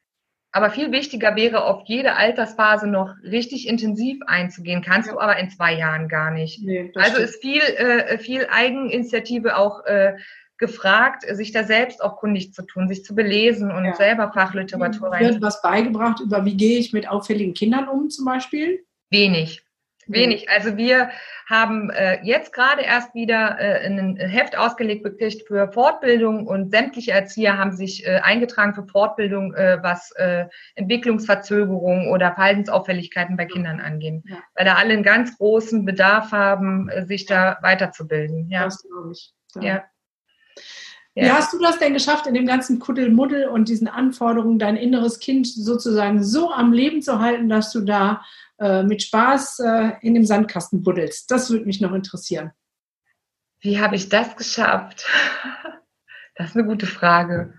Aber 0.54 0.70
viel 0.72 0.92
wichtiger 0.92 1.36
wäre, 1.36 1.64
auf 1.66 1.84
jede 1.86 2.16
Altersphase 2.16 2.88
noch 2.88 3.14
richtig 3.24 3.68
intensiv 3.68 4.20
einzugehen. 4.26 4.82
Kannst 4.82 5.08
ja. 5.08 5.14
du 5.14 5.20
aber 5.20 5.38
in 5.38 5.50
zwei 5.50 5.74
Jahren 5.74 6.10
gar 6.10 6.32
nicht. 6.32 6.62
Nee, 6.64 6.92
also 6.96 7.12
stimmt. 7.12 7.30
ist 7.30 7.42
viel, 7.42 7.62
äh, 7.62 8.18
viel 8.18 8.48
Eigeninitiative 8.50 9.56
auch 9.56 9.86
äh, 9.86 10.18
gefragt, 10.62 11.26
sich 11.36 11.52
da 11.52 11.66
selbst 11.66 12.02
auch 12.02 12.16
kundig 12.16 12.54
zu 12.54 12.62
tun, 12.62 12.88
sich 12.88 13.04
zu 13.04 13.14
belesen 13.14 13.72
und 13.72 13.84
ja. 13.84 13.96
selber 13.96 14.32
Fachliteratur 14.32 15.12
rein. 15.12 15.26
Wird 15.26 15.42
was 15.42 15.62
beigebracht 15.62 16.22
über, 16.22 16.46
wie 16.46 16.56
gehe 16.56 16.78
ich 16.78 16.94
mit 16.94 17.10
auffälligen 17.10 17.54
Kindern 17.54 17.90
um 17.90 18.10
zum 18.10 18.26
Beispiel? 18.26 18.86
Wenig. 19.10 19.66
Wenig. 20.08 20.50
Also 20.50 20.78
wir 20.78 21.10
haben 21.48 21.90
äh, 21.90 22.20
jetzt 22.24 22.54
gerade 22.54 22.82
erst 22.82 23.14
wieder 23.14 23.58
äh, 23.60 23.86
ein 23.86 24.18
Heft 24.18 24.58
ausgelegt 24.58 25.04
gekriegt 25.04 25.48
für 25.48 25.72
Fortbildung 25.72 26.48
und 26.48 26.72
sämtliche 26.72 27.12
Erzieher 27.12 27.58
haben 27.58 27.72
sich 27.72 28.06
äh, 28.06 28.20
eingetragen 28.24 28.74
für 28.74 28.86
Fortbildung, 28.86 29.54
äh, 29.54 29.80
was 29.82 30.12
äh, 30.18 30.46
Entwicklungsverzögerungen 30.76 32.08
oder 32.08 32.34
Verhaltensauffälligkeiten 32.34 33.38
bei 33.38 33.46
Kindern 33.46 33.80
angeht. 33.80 34.24
Ja. 34.26 34.38
Weil 34.56 34.66
da 34.66 34.76
alle 34.76 34.94
einen 34.94 35.04
ganz 35.04 35.38
großen 35.38 35.86
Bedarf 35.86 36.32
haben, 36.32 36.90
äh, 36.90 37.06
sich 37.06 37.26
da 37.26 37.58
weiterzubilden. 37.62 38.50
Ja. 38.50 38.66
Das 38.66 38.84
glaube 38.84 39.12
ich. 39.12 39.34
Ja. 39.56 39.62
ja. 39.62 39.84
Ja. 41.16 41.26
Wie 41.26 41.32
hast 41.32 41.52
du 41.52 41.60
das 41.60 41.78
denn 41.78 41.94
geschafft, 41.94 42.26
in 42.28 42.34
dem 42.34 42.46
ganzen 42.46 42.80
Kuddelmuddel 42.80 43.50
und 43.50 43.68
diesen 43.68 43.88
Anforderungen 43.90 44.60
dein 44.60 44.78
inneres 44.78 45.20
Kind 45.20 45.46
sozusagen 45.48 46.24
so 46.24 46.52
am 46.52 46.72
Leben 46.72 47.02
zu 47.02 47.20
halten, 47.20 47.50
dass 47.50 47.72
du 47.72 47.82
da 47.82 48.24
äh, 48.60 48.84
mit 48.84 49.04
Spaß 49.04 49.60
äh, 49.60 49.92
in 50.02 50.14
dem 50.14 50.26
Sandkasten 50.26 50.84
buddelst? 50.84 51.30
Das 51.30 51.50
würde 51.50 51.66
mich 51.66 51.82
noch 51.82 51.94
interessieren. 51.94 52.52
Wie 53.60 53.80
habe 53.80 53.96
ich 53.96 54.10
das 54.10 54.36
geschafft? 54.36 55.06
Das 56.36 56.52
ist 56.52 56.56
eine 56.56 56.66
gute 56.66 56.88
Frage. 56.88 57.54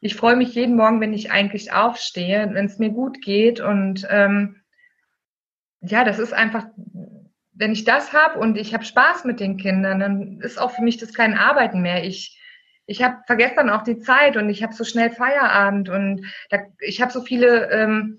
Ich 0.00 0.14
freue 0.14 0.36
mich 0.36 0.54
jeden 0.54 0.76
Morgen, 0.76 1.00
wenn 1.00 1.12
ich 1.12 1.32
eigentlich 1.32 1.72
aufstehe, 1.72 2.48
wenn 2.52 2.66
es 2.66 2.78
mir 2.78 2.90
gut 2.90 3.20
geht. 3.20 3.60
Und 3.60 4.06
ähm, 4.08 4.62
ja, 5.80 6.04
das 6.04 6.18
ist 6.20 6.32
einfach 6.32 6.66
wenn 7.56 7.72
ich 7.72 7.84
das 7.84 8.12
habe 8.12 8.38
und 8.38 8.56
ich 8.56 8.74
habe 8.74 8.84
Spaß 8.84 9.24
mit 9.24 9.40
den 9.40 9.56
Kindern, 9.56 10.00
dann 10.00 10.40
ist 10.40 10.58
auch 10.58 10.72
für 10.72 10.82
mich 10.82 10.98
das 10.98 11.14
kein 11.14 11.34
Arbeiten 11.34 11.80
mehr. 11.80 12.04
Ich, 12.04 12.38
ich 12.86 13.02
habe 13.02 13.16
vergesse 13.26 13.56
dann 13.56 13.70
auch 13.70 13.82
die 13.82 13.98
Zeit 13.98 14.36
und 14.36 14.50
ich 14.50 14.62
habe 14.62 14.74
so 14.74 14.84
schnell 14.84 15.10
Feierabend 15.10 15.88
und 15.88 16.26
da, 16.50 16.58
ich 16.80 17.00
habe 17.00 17.10
so 17.10 17.22
viele 17.22 17.70
ähm, 17.70 18.18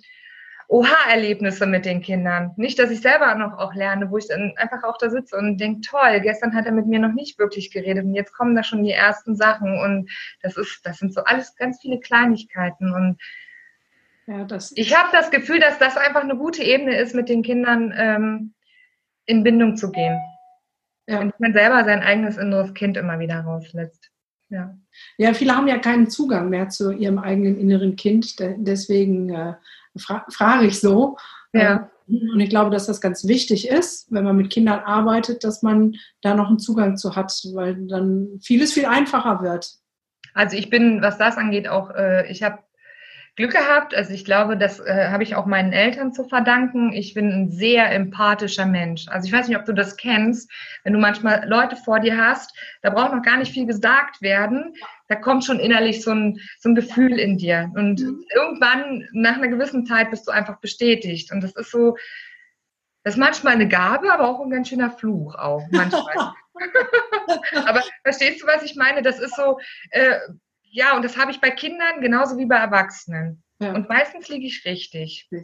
Oha-Erlebnisse 0.70 1.66
mit 1.66 1.86
den 1.86 2.02
Kindern. 2.02 2.52
Nicht, 2.58 2.78
dass 2.80 2.90
ich 2.90 3.00
selber 3.00 3.34
noch 3.36 3.58
auch 3.58 3.74
lerne, 3.74 4.12
wo 4.12 4.18
ich 4.18 4.28
dann 4.28 4.54
einfach 4.58 4.84
auch 4.84 4.98
da 4.98 5.10
sitze 5.10 5.38
und 5.38 5.58
denke, 5.60 5.82
toll, 5.82 6.20
gestern 6.22 6.56
hat 6.56 6.66
er 6.66 6.74
mit 6.74 6.88
mir 6.88 7.00
noch 7.00 7.14
nicht 7.14 7.40
wirklich 7.40 7.72
geredet 7.72 8.04
und 8.06 8.16
jetzt 8.16 8.34
kommen 8.34 8.56
da 8.56 8.64
schon 8.64 8.84
die 8.84 8.92
ersten 8.92 9.36
Sachen 9.36 9.80
und 9.80 10.10
das 10.42 10.58
ist, 10.58 10.82
das 10.84 10.98
sind 10.98 11.14
so 11.14 11.24
alles 11.24 11.56
ganz 11.56 11.80
viele 11.80 12.00
Kleinigkeiten 12.00 12.92
und 12.92 13.22
ja, 14.26 14.44
das 14.44 14.74
ich 14.76 14.94
habe 14.94 15.08
das 15.14 15.32
Gefühl, 15.32 15.60
dass 15.60 15.78
das 15.78 15.96
einfach 15.96 16.22
eine 16.22 16.36
gute 16.36 16.62
Ebene 16.62 16.98
ist, 16.98 17.16
mit 17.16 17.30
den 17.30 17.44
Kindern 17.44 17.94
ähm, 17.96 18.54
in 19.28 19.44
Bindung 19.44 19.78
zu 19.78 19.92
gehen. 19.92 20.20
Ja. 21.08 21.22
Und 21.22 21.40
man 21.40 21.54
selber 21.54 21.86
sein 21.86 22.02
eigenes 22.02 22.38
inneres 22.38 22.74
Kind 22.74 22.98
immer 22.98 23.20
wieder 23.20 23.40
rauslässt. 23.42 24.10
Ja. 24.50 24.78
ja, 25.18 25.34
viele 25.34 25.56
haben 25.56 25.68
ja 25.68 25.78
keinen 25.78 26.10
Zugang 26.10 26.50
mehr 26.50 26.70
zu 26.70 26.92
ihrem 26.92 27.20
eigenen 27.20 27.60
inneren 27.60 27.98
Kind. 27.98 28.36
Deswegen 28.40 29.30
äh, 29.30 29.56
fra 29.98 30.26
frage 30.30 30.68
ich 30.68 30.80
so. 30.80 31.18
Ja. 31.54 31.90
Ähm, 32.08 32.32
und 32.34 32.40
ich 32.40 32.50
glaube, 32.50 32.72
dass 32.72 32.86
das 32.86 33.02
ganz 33.02 33.28
wichtig 33.28 33.68
ist, 33.68 34.10
wenn 34.12 34.24
man 34.24 34.38
mit 34.38 34.50
Kindern 34.50 34.80
arbeitet, 34.80 35.44
dass 35.44 35.62
man 35.62 35.96
da 36.22 36.34
noch 36.36 36.48
einen 36.48 36.60
Zugang 36.60 36.96
zu 36.96 37.18
hat, 37.18 37.34
weil 37.54 37.76
dann 37.88 38.40
vieles 38.42 38.72
viel 38.72 38.86
einfacher 38.86 39.42
wird. 39.42 39.74
Also 40.34 40.56
ich 40.56 40.70
bin, 40.70 41.02
was 41.02 41.18
das 41.18 41.36
angeht, 41.36 41.68
auch, 41.68 41.90
äh, 41.90 42.32
ich 42.32 42.44
habe 42.44 42.60
Glück 43.38 43.52
gehabt. 43.52 43.94
Also 43.96 44.14
ich 44.14 44.26
glaube, 44.26 44.58
das 44.58 44.80
äh, 44.80 45.10
habe 45.10 45.22
ich 45.22 45.36
auch 45.36 45.46
meinen 45.46 45.72
Eltern 45.72 46.12
zu 46.12 46.24
verdanken. 46.28 46.92
Ich 46.92 47.14
bin 47.14 47.30
ein 47.30 47.50
sehr 47.52 47.92
empathischer 47.92 48.66
Mensch. 48.66 49.08
Also 49.08 49.28
ich 49.28 49.34
weiß 49.34 49.48
nicht, 49.48 49.58
ob 49.58 49.66
du 49.66 49.74
das 49.74 49.96
kennst, 49.96 50.52
wenn 50.84 50.94
du 50.94 51.00
manchmal 51.00 51.48
Leute 51.48 51.76
vor 51.76 52.00
dir 52.00 52.18
hast, 52.18 52.58
da 52.82 52.90
braucht 52.90 53.14
noch 53.14 53.22
gar 53.22 53.38
nicht 53.38 53.54
viel 53.54 53.68
gesagt 53.68 54.24
werden. 54.24 54.74
Da 55.08 55.16
kommt 55.16 55.46
schon 55.46 55.60
innerlich 55.60 56.04
so 56.04 56.12
ein, 56.12 56.40
so 56.60 56.70
ein 56.70 56.76
Gefühl 56.76 57.20
in 57.20 57.38
dir. 57.38 57.72
Und 57.76 58.02
mhm. 58.02 58.26
irgendwann, 58.34 59.08
nach 59.14 59.36
einer 59.36 59.50
gewissen 59.50 59.86
Zeit, 59.86 60.10
bist 60.10 60.28
du 60.28 60.32
einfach 60.32 60.60
bestätigt. 60.60 61.32
Und 61.32 61.42
das 61.42 61.56
ist 61.56 61.70
so, 61.70 61.96
das 63.04 63.14
ist 63.14 63.20
manchmal 63.20 63.54
eine 63.54 63.68
Gabe, 63.68 64.12
aber 64.12 64.28
auch 64.28 64.42
ein 64.42 64.50
ganz 64.50 64.68
schöner 64.68 64.90
Fluch 64.90 65.36
auch 65.36 65.64
manchmal. 65.70 66.34
aber 67.68 67.84
verstehst 68.02 68.42
du, 68.42 68.48
was 68.48 68.64
ich 68.64 68.76
meine? 68.76 69.04
Das 69.04 69.20
ist 69.20 69.36
so, 69.36 69.60
äh, 69.92 70.18
ja, 70.72 70.96
und 70.96 71.04
das 71.04 71.18
habe 71.18 71.32
ich 71.32 71.42
bei 71.42 71.52
Kindern 71.52 72.02
genauso 72.02 72.38
wie 72.38 72.46
bei 72.46 72.58
Erwachsenen. 72.58 73.44
Ja. 73.60 73.74
Und 73.74 73.90
meistens 73.90 74.28
liege 74.30 74.46
ich 74.46 74.64
richtig. 74.66 75.28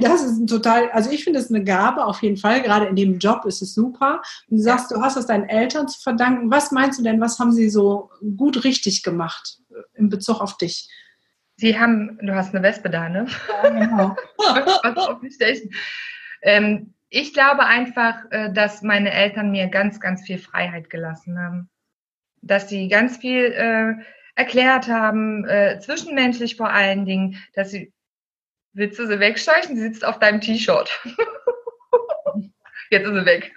Das 0.00 0.22
ist 0.22 0.46
total, 0.48 0.90
also 0.90 1.10
ich 1.10 1.24
finde 1.24 1.40
es 1.40 1.50
eine 1.50 1.64
Gabe 1.64 2.04
auf 2.04 2.22
jeden 2.22 2.36
Fall. 2.36 2.62
Gerade 2.62 2.86
in 2.86 2.94
dem 2.94 3.18
Job 3.18 3.44
ist 3.44 3.60
es 3.60 3.74
super. 3.74 4.22
Und 4.48 4.58
du 4.58 4.62
sagst, 4.62 4.92
du 4.92 5.00
hast 5.00 5.16
es 5.16 5.26
deinen 5.26 5.48
Eltern 5.48 5.88
zu 5.88 6.00
verdanken. 6.00 6.50
Was 6.50 6.70
meinst 6.70 7.00
du 7.00 7.02
denn, 7.02 7.20
was 7.20 7.40
haben 7.40 7.50
sie 7.50 7.68
so 7.68 8.10
gut 8.36 8.62
richtig 8.62 9.02
gemacht 9.02 9.58
in 9.94 10.08
Bezug 10.08 10.40
auf 10.40 10.56
dich? 10.56 10.88
Sie 11.56 11.78
haben, 11.78 12.18
du 12.22 12.34
hast 12.34 12.54
eine 12.54 12.62
Wespe 12.62 12.90
da, 12.90 13.08
ne? 13.08 13.26
Ja, 13.64 13.70
genau. 13.70 14.16
ähm, 16.42 16.94
ich 17.08 17.32
glaube 17.32 17.66
einfach, 17.66 18.18
äh, 18.30 18.52
dass 18.52 18.82
meine 18.82 19.10
Eltern 19.10 19.50
mir 19.50 19.66
ganz, 19.66 19.98
ganz 19.98 20.22
viel 20.22 20.38
Freiheit 20.38 20.90
gelassen 20.90 21.38
haben 21.40 21.70
dass 22.46 22.68
sie 22.68 22.88
ganz 22.88 23.16
viel 23.18 23.52
äh, 23.52 23.94
erklärt 24.34 24.88
haben, 24.88 25.44
äh, 25.46 25.78
zwischenmenschlich 25.80 26.56
vor 26.56 26.70
allen 26.70 27.04
Dingen, 27.04 27.42
dass 27.54 27.70
sie, 27.70 27.92
willst 28.72 28.98
du 28.98 29.06
sie 29.06 29.18
wegscheuchen? 29.18 29.76
Sie 29.76 29.82
sitzt 29.82 30.04
auf 30.04 30.18
deinem 30.18 30.40
T-Shirt. 30.40 30.90
Jetzt 32.90 33.06
ist 33.06 33.14
sie 33.14 33.26
weg. 33.26 33.52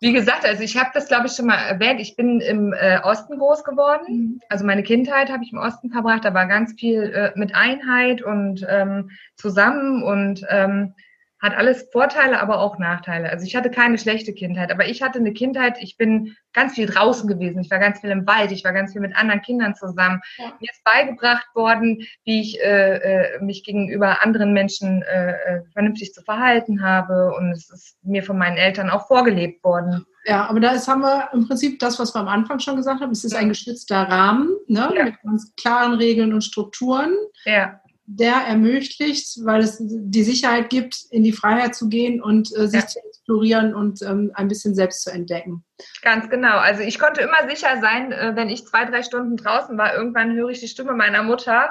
Wie 0.00 0.12
gesagt, 0.12 0.44
also 0.44 0.62
ich 0.62 0.76
habe 0.76 0.90
das, 0.92 1.08
glaube 1.08 1.26
ich, 1.26 1.32
schon 1.32 1.46
mal 1.46 1.56
erwähnt. 1.56 1.98
Ich 1.98 2.14
bin 2.14 2.40
im 2.40 2.74
äh, 2.74 3.00
Osten 3.02 3.38
groß 3.38 3.64
geworden. 3.64 4.04
Mhm. 4.08 4.40
Also 4.50 4.64
meine 4.66 4.82
Kindheit 4.82 5.30
habe 5.30 5.42
ich 5.44 5.52
im 5.52 5.58
Osten 5.58 5.90
verbracht. 5.90 6.26
Da 6.26 6.34
war 6.34 6.46
ganz 6.46 6.74
viel 6.78 7.04
äh, 7.04 7.32
mit 7.36 7.54
Einheit 7.54 8.20
und 8.20 8.66
ähm, 8.68 9.10
zusammen 9.36 10.02
und 10.02 10.44
ähm, 10.50 10.94
hat 11.44 11.54
alles 11.54 11.90
Vorteile, 11.92 12.40
aber 12.40 12.58
auch 12.58 12.78
Nachteile. 12.78 13.28
Also 13.28 13.44
ich 13.44 13.54
hatte 13.54 13.70
keine 13.70 13.98
schlechte 13.98 14.32
Kindheit, 14.32 14.72
aber 14.72 14.88
ich 14.88 15.02
hatte 15.02 15.18
eine 15.18 15.34
Kindheit, 15.34 15.76
ich 15.78 15.98
bin 15.98 16.34
ganz 16.54 16.72
viel 16.72 16.86
draußen 16.86 17.28
gewesen, 17.28 17.60
ich 17.60 17.70
war 17.70 17.78
ganz 17.78 18.00
viel 18.00 18.08
im 18.08 18.26
Wald, 18.26 18.50
ich 18.50 18.64
war 18.64 18.72
ganz 18.72 18.92
viel 18.92 19.02
mit 19.02 19.14
anderen 19.14 19.42
Kindern 19.42 19.74
zusammen. 19.74 20.22
Ja. 20.38 20.46
Mir 20.58 20.70
ist 20.70 20.82
beigebracht 20.84 21.46
worden, 21.54 22.06
wie 22.24 22.40
ich 22.40 22.62
äh, 22.62 22.96
äh, 22.96 23.44
mich 23.44 23.62
gegenüber 23.62 24.22
anderen 24.22 24.54
Menschen 24.54 25.02
äh, 25.02 25.32
äh, 25.32 25.62
vernünftig 25.74 26.14
zu 26.14 26.22
verhalten 26.22 26.82
habe 26.82 27.34
und 27.36 27.52
es 27.52 27.68
ist 27.68 27.98
mir 28.02 28.22
von 28.22 28.38
meinen 28.38 28.56
Eltern 28.56 28.88
auch 28.88 29.06
vorgelebt 29.06 29.62
worden. 29.62 30.06
Ja, 30.24 30.48
aber 30.48 30.60
da 30.60 30.70
ist, 30.70 30.88
haben 30.88 31.02
wir 31.02 31.28
im 31.34 31.46
Prinzip 31.46 31.78
das, 31.78 31.98
was 31.98 32.14
wir 32.14 32.20
am 32.20 32.28
Anfang 32.28 32.58
schon 32.58 32.76
gesagt 32.76 33.02
haben. 33.02 33.12
Es 33.12 33.24
ist 33.24 33.36
ein 33.36 33.50
geschützter 33.50 34.08
Rahmen 34.08 34.48
ne, 34.66 34.90
ja. 34.96 35.04
mit 35.04 35.20
ganz 35.22 35.54
klaren 35.56 35.92
Regeln 35.92 36.32
und 36.32 36.40
Strukturen. 36.40 37.14
Ja 37.44 37.82
der 38.06 38.34
ermöglicht, 38.34 39.38
weil 39.44 39.62
es 39.62 39.78
die 39.80 40.22
Sicherheit 40.24 40.68
gibt, 40.68 40.96
in 41.10 41.24
die 41.24 41.32
Freiheit 41.32 41.74
zu 41.74 41.88
gehen 41.88 42.22
und 42.22 42.54
äh, 42.56 42.66
sich 42.66 42.80
ja. 42.80 42.86
zu 42.86 42.98
explorieren 42.98 43.74
und 43.74 44.02
ähm, 44.02 44.30
ein 44.34 44.48
bisschen 44.48 44.74
selbst 44.74 45.02
zu 45.02 45.10
entdecken. 45.10 45.64
Ganz 46.02 46.28
genau. 46.28 46.58
Also 46.58 46.82
ich 46.82 46.98
konnte 46.98 47.22
immer 47.22 47.48
sicher 47.48 47.80
sein, 47.80 48.12
äh, 48.12 48.32
wenn 48.34 48.50
ich 48.50 48.66
zwei, 48.66 48.84
drei 48.84 49.02
Stunden 49.02 49.36
draußen 49.36 49.78
war, 49.78 49.94
irgendwann 49.94 50.34
höre 50.34 50.50
ich 50.50 50.60
die 50.60 50.68
Stimme 50.68 50.92
meiner 50.92 51.22
Mutter. 51.22 51.70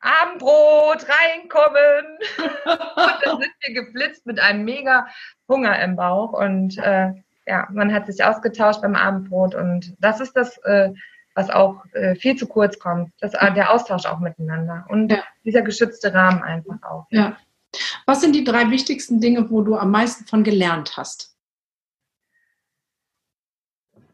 Abendbrot, 0.00 1.06
reinkommen. 1.08 2.18
und 2.66 3.24
dann 3.24 3.40
sind 3.40 3.52
wir 3.60 3.82
geflitzt 3.82 4.26
mit 4.26 4.38
einem 4.40 4.64
mega 4.64 5.08
Hunger 5.48 5.80
im 5.82 5.96
Bauch. 5.96 6.32
Und 6.32 6.78
äh, 6.78 7.12
ja, 7.46 7.66
man 7.72 7.92
hat 7.92 8.06
sich 8.06 8.22
ausgetauscht 8.22 8.82
beim 8.82 8.94
Abendbrot. 8.94 9.54
Und 9.54 9.94
das 9.98 10.20
ist 10.20 10.34
das, 10.34 10.58
äh, 10.58 10.90
was 11.38 11.50
auch 11.50 11.84
äh, 11.92 12.16
viel 12.16 12.34
zu 12.34 12.48
kurz 12.48 12.80
kommt. 12.80 13.12
Das, 13.20 13.30
der 13.30 13.72
Austausch 13.72 14.06
auch 14.06 14.18
miteinander 14.18 14.84
und 14.88 15.12
ja. 15.12 15.22
dieser 15.44 15.62
geschützte 15.62 16.12
Rahmen 16.12 16.42
einfach 16.42 16.82
auch. 16.82 17.06
Ja. 17.10 17.36
Was 18.06 18.20
sind 18.20 18.34
die 18.34 18.42
drei 18.42 18.70
wichtigsten 18.70 19.20
Dinge, 19.20 19.48
wo 19.48 19.62
du 19.62 19.76
am 19.76 19.92
meisten 19.92 20.26
von 20.26 20.42
gelernt 20.42 20.96
hast? 20.96 21.36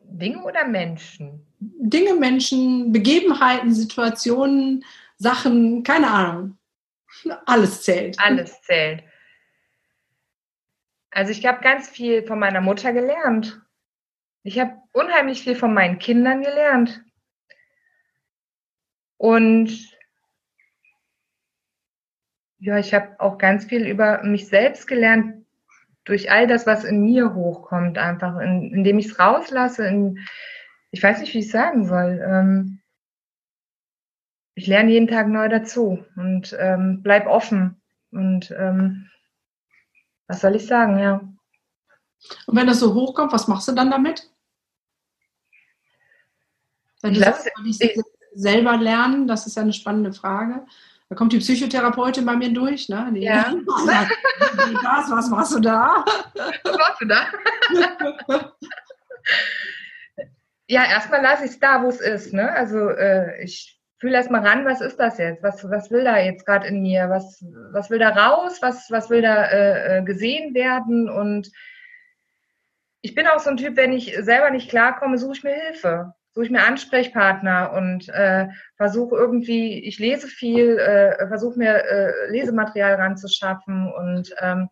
Dinge 0.02 0.44
oder 0.44 0.66
Menschen? 0.66 1.46
Dinge, 1.60 2.14
Menschen, 2.14 2.92
Begebenheiten, 2.92 3.72
Situationen, 3.72 4.84
Sachen, 5.16 5.82
keine 5.82 6.10
Ahnung. 6.10 6.58
Alles 7.46 7.84
zählt. 7.84 8.20
Alles 8.20 8.60
zählt. 8.62 9.02
Also 11.10 11.32
ich 11.32 11.46
habe 11.46 11.62
ganz 11.62 11.88
viel 11.88 12.26
von 12.26 12.38
meiner 12.38 12.60
Mutter 12.60 12.92
gelernt 12.92 13.62
Ich 14.42 14.58
habe 14.58 14.74
unheimlich 14.92 15.42
viel 15.42 15.56
von 15.56 15.72
meinen 15.72 15.98
Kindern 15.98 16.42
gelernt. 16.42 17.02
Und 19.16 19.96
ja, 22.58 22.78
ich 22.78 22.94
habe 22.94 23.20
auch 23.20 23.38
ganz 23.38 23.66
viel 23.66 23.86
über 23.86 24.22
mich 24.22 24.48
selbst 24.48 24.86
gelernt, 24.86 25.44
durch 26.04 26.30
all 26.30 26.46
das, 26.46 26.66
was 26.66 26.84
in 26.84 27.02
mir 27.02 27.34
hochkommt, 27.34 27.98
einfach, 27.98 28.38
in, 28.38 28.72
indem 28.72 28.98
ich 28.98 29.06
es 29.06 29.18
rauslasse. 29.18 29.86
In, 29.86 30.18
ich 30.90 31.02
weiß 31.02 31.20
nicht, 31.20 31.34
wie 31.34 31.38
ich 31.38 31.46
es 31.46 31.52
sagen 31.52 31.86
soll. 31.86 32.22
Ähm, 32.24 32.80
ich 34.54 34.66
lerne 34.66 34.92
jeden 34.92 35.08
Tag 35.08 35.28
neu 35.28 35.48
dazu 35.48 36.04
und 36.16 36.56
ähm, 36.58 37.02
bleib 37.02 37.26
offen. 37.26 37.80
Und 38.12 38.50
ähm, 38.56 39.10
was 40.26 40.40
soll 40.40 40.54
ich 40.54 40.66
sagen, 40.66 40.98
ja. 40.98 41.20
Und 42.46 42.56
wenn 42.56 42.66
das 42.66 42.80
so 42.80 42.94
hochkommt, 42.94 43.32
was 43.32 43.48
machst 43.48 43.68
du 43.68 43.72
dann 43.72 43.90
damit? 43.90 44.30
Wenn 47.02 47.14
du 47.14 47.20
sagst, 47.20 47.50
ich 47.66 48.00
selber 48.34 48.76
lernen, 48.76 49.26
das 49.26 49.46
ist 49.46 49.56
ja 49.56 49.62
eine 49.62 49.72
spannende 49.72 50.12
Frage. 50.12 50.66
Da 51.08 51.16
kommt 51.16 51.32
die 51.32 51.38
Psychotherapeutin 51.38 52.24
bei 52.24 52.34
mir 52.34 52.52
durch, 52.52 52.88
ne? 52.88 53.10
Die 53.14 53.22
ja. 53.22 53.52
was, 53.66 55.10
was 55.10 55.28
machst 55.28 55.54
du 55.54 55.60
da? 55.60 56.04
Was 56.64 56.76
machst 56.78 57.00
du 57.00 57.06
da? 57.06 57.26
ja, 60.66 60.84
erstmal 60.86 61.22
lasse 61.22 61.44
ich 61.44 61.50
es 61.52 61.60
da, 61.60 61.82
wo 61.82 61.88
es 61.88 62.00
ist. 62.00 62.32
Ne? 62.32 62.50
Also 62.50 62.88
äh, 62.88 63.42
ich 63.44 63.78
fühle 63.98 64.16
erstmal 64.16 64.46
ran, 64.46 64.64
was 64.64 64.80
ist 64.80 64.96
das 64.96 65.18
jetzt? 65.18 65.42
Was, 65.42 65.68
was 65.70 65.90
will 65.90 66.04
da 66.04 66.18
jetzt 66.18 66.46
gerade 66.46 66.66
in 66.68 66.80
mir? 66.80 67.10
Was, 67.10 67.44
was 67.72 67.90
will 67.90 67.98
da 67.98 68.08
raus? 68.08 68.58
Was, 68.62 68.90
was 68.90 69.10
will 69.10 69.20
da 69.20 69.44
äh, 69.44 69.98
äh 69.98 70.02
gesehen 70.04 70.54
werden? 70.54 71.10
Und 71.10 71.52
ich 73.02 73.14
bin 73.14 73.26
auch 73.26 73.40
so 73.40 73.50
ein 73.50 73.58
Typ, 73.58 73.76
wenn 73.76 73.92
ich 73.92 74.16
selber 74.20 74.50
nicht 74.50 74.70
klarkomme, 74.70 75.18
suche 75.18 75.34
ich 75.34 75.44
mir 75.44 75.54
Hilfe 75.54 76.14
suche 76.34 76.46
ich 76.46 76.50
mir 76.50 76.64
Ansprechpartner 76.64 77.72
und 77.74 78.08
äh, 78.08 78.48
versuche 78.76 79.14
irgendwie, 79.16 79.78
ich 79.84 79.98
lese 79.98 80.26
viel, 80.26 80.78
äh, 80.78 81.28
versuche 81.28 81.58
mir 81.58 81.84
äh, 81.84 82.30
Lesematerial 82.30 82.94
ranzuschaffen 82.96 83.92
und 83.92 84.34
ähm, 84.40 84.68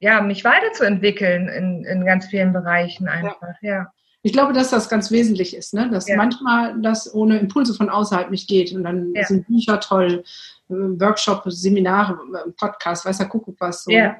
ja, 0.00 0.20
mich 0.22 0.44
weiterzuentwickeln 0.44 1.48
in, 1.48 1.84
in 1.84 2.06
ganz 2.06 2.26
vielen 2.26 2.52
Bereichen 2.52 3.08
einfach, 3.08 3.54
ja. 3.60 3.74
ja. 3.74 3.92
Ich 4.22 4.32
glaube, 4.32 4.52
dass 4.52 4.70
das 4.70 4.88
ganz 4.88 5.10
wesentlich 5.10 5.56
ist, 5.56 5.74
ne? 5.74 5.88
dass 5.90 6.08
ja. 6.08 6.16
manchmal 6.16 6.80
das 6.82 7.12
ohne 7.14 7.38
Impulse 7.38 7.74
von 7.74 7.88
außerhalb 7.88 8.30
nicht 8.30 8.48
geht. 8.48 8.72
Und 8.72 8.82
dann 8.82 9.12
ja. 9.14 9.24
sind 9.24 9.46
Bücher 9.46 9.78
toll, 9.78 10.24
äh, 10.68 10.74
Workshop, 10.74 11.44
Seminare, 11.46 12.18
äh, 12.34 12.50
Podcast, 12.50 13.06
weiß 13.06 13.18
der 13.18 13.28
Kuckuck 13.28 13.56
was. 13.60 13.84
So. 13.84 13.92
Ja. 13.92 14.16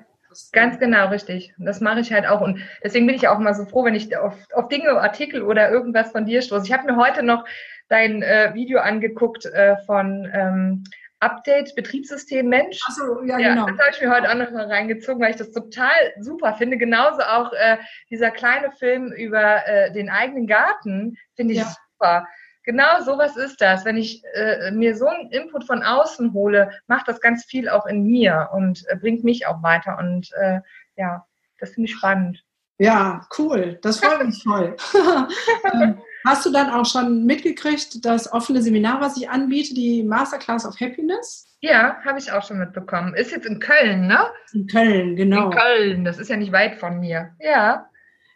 Ganz 0.52 0.78
genau, 0.78 1.08
richtig. 1.08 1.54
Das 1.58 1.80
mache 1.80 2.00
ich 2.00 2.12
halt 2.12 2.26
auch. 2.26 2.40
Und 2.40 2.60
deswegen 2.82 3.06
bin 3.06 3.16
ich 3.16 3.28
auch 3.28 3.38
immer 3.38 3.54
so 3.54 3.64
froh, 3.64 3.84
wenn 3.84 3.94
ich 3.94 4.16
auf, 4.16 4.34
auf 4.54 4.68
Dinge, 4.68 4.90
Artikel 4.90 5.42
oder 5.42 5.70
irgendwas 5.70 6.12
von 6.12 6.26
dir 6.26 6.42
stoße. 6.42 6.66
Ich 6.66 6.72
habe 6.72 6.90
mir 6.90 6.96
heute 6.96 7.22
noch 7.22 7.44
dein 7.88 8.22
äh, 8.22 8.52
Video 8.54 8.80
angeguckt 8.80 9.46
äh, 9.46 9.76
von 9.86 10.28
ähm, 10.32 10.84
Update 11.20 11.74
Betriebssystem 11.74 12.48
Mensch. 12.48 12.80
Achso, 12.86 13.22
ja, 13.24 13.38
ja, 13.38 13.50
genau. 13.50 13.66
Das 13.66 13.78
habe 13.78 13.90
ich 13.92 14.00
mir 14.00 14.10
heute 14.10 14.30
auch 14.30 14.34
noch 14.34 14.50
mal 14.52 14.66
reingezogen, 14.66 15.20
weil 15.20 15.30
ich 15.30 15.36
das 15.36 15.52
total 15.52 15.94
super 16.20 16.54
finde. 16.54 16.76
Genauso 16.76 17.22
auch 17.22 17.52
äh, 17.52 17.78
dieser 18.10 18.30
kleine 18.30 18.70
Film 18.72 19.12
über 19.12 19.66
äh, 19.66 19.92
den 19.92 20.10
eigenen 20.10 20.46
Garten 20.46 21.16
finde 21.34 21.54
ich 21.54 21.60
ja. 21.60 21.74
super. 21.92 22.26
Genau 22.68 23.00
sowas 23.02 23.34
ist 23.38 23.62
das. 23.62 23.86
Wenn 23.86 23.96
ich 23.96 24.22
äh, 24.34 24.70
mir 24.72 24.94
so 24.94 25.06
einen 25.06 25.30
Input 25.30 25.64
von 25.64 25.82
außen 25.82 26.34
hole, 26.34 26.70
macht 26.86 27.08
das 27.08 27.18
ganz 27.18 27.46
viel 27.46 27.66
auch 27.66 27.86
in 27.86 28.02
mir 28.02 28.50
und 28.52 28.84
äh, 28.88 28.96
bringt 28.96 29.24
mich 29.24 29.46
auch 29.46 29.62
weiter. 29.62 29.96
Und 29.98 30.30
äh, 30.38 30.60
ja, 30.94 31.24
das 31.58 31.70
finde 31.70 31.88
ich 31.88 31.96
spannend. 31.96 32.44
Ja, 32.76 33.26
cool. 33.38 33.78
Das 33.80 34.00
freut 34.00 34.22
mich 34.26 34.42
voll. 34.42 34.76
Ähm, 35.72 35.98
hast 36.26 36.44
du 36.44 36.52
dann 36.52 36.68
auch 36.68 36.84
schon 36.84 37.24
mitgekriegt, 37.24 38.04
das 38.04 38.30
offene 38.30 38.60
Seminar, 38.60 39.00
was 39.00 39.16
ich 39.16 39.30
anbiete, 39.30 39.72
die 39.72 40.02
Masterclass 40.02 40.66
of 40.66 40.78
Happiness? 40.78 41.46
Ja, 41.60 41.96
habe 42.04 42.18
ich 42.18 42.30
auch 42.32 42.46
schon 42.46 42.58
mitbekommen. 42.58 43.14
Ist 43.14 43.32
jetzt 43.32 43.46
in 43.46 43.60
Köln, 43.60 44.08
ne? 44.08 44.26
In 44.52 44.66
Köln, 44.66 45.16
genau. 45.16 45.46
In 45.46 45.56
Köln, 45.56 46.04
das 46.04 46.18
ist 46.18 46.28
ja 46.28 46.36
nicht 46.36 46.52
weit 46.52 46.76
von 46.76 47.00
mir. 47.00 47.30
Ja. 47.40 47.88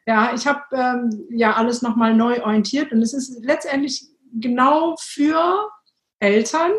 Ja, 0.06 0.32
ich 0.34 0.46
habe 0.46 0.62
ähm, 0.72 1.26
ja 1.30 1.52
alles 1.52 1.82
nochmal 1.82 2.14
neu 2.14 2.42
orientiert 2.42 2.92
und 2.92 3.02
es 3.02 3.12
ist 3.12 3.44
letztendlich 3.44 4.11
genau 4.32 4.96
für 4.98 5.70
Eltern, 6.18 6.72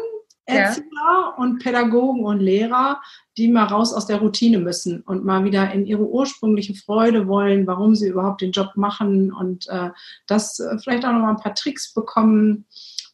Erzieher 0.45 0.85
ja. 0.93 1.33
und 1.37 1.59
Pädagogen 1.59 2.25
und 2.25 2.39
Lehrer, 2.39 3.01
die 3.37 3.47
mal 3.47 3.65
raus 3.65 3.93
aus 3.93 4.07
der 4.07 4.17
Routine 4.17 4.57
müssen 4.57 5.01
und 5.01 5.23
mal 5.23 5.45
wieder 5.45 5.71
in 5.71 5.85
ihre 5.85 6.05
ursprüngliche 6.05 6.75
Freude 6.75 7.27
wollen, 7.27 7.65
warum 7.65 7.95
sie 7.95 8.09
überhaupt 8.09 8.41
den 8.41 8.51
Job 8.51 8.71
machen 8.75 9.31
und 9.31 9.67
äh, 9.69 9.91
das 10.27 10.59
äh, 10.59 10.77
vielleicht 10.79 11.05
auch 11.05 11.13
noch 11.13 11.21
mal 11.21 11.29
ein 11.29 11.37
paar 11.37 11.55
Tricks 11.55 11.93
bekommen, 11.93 12.65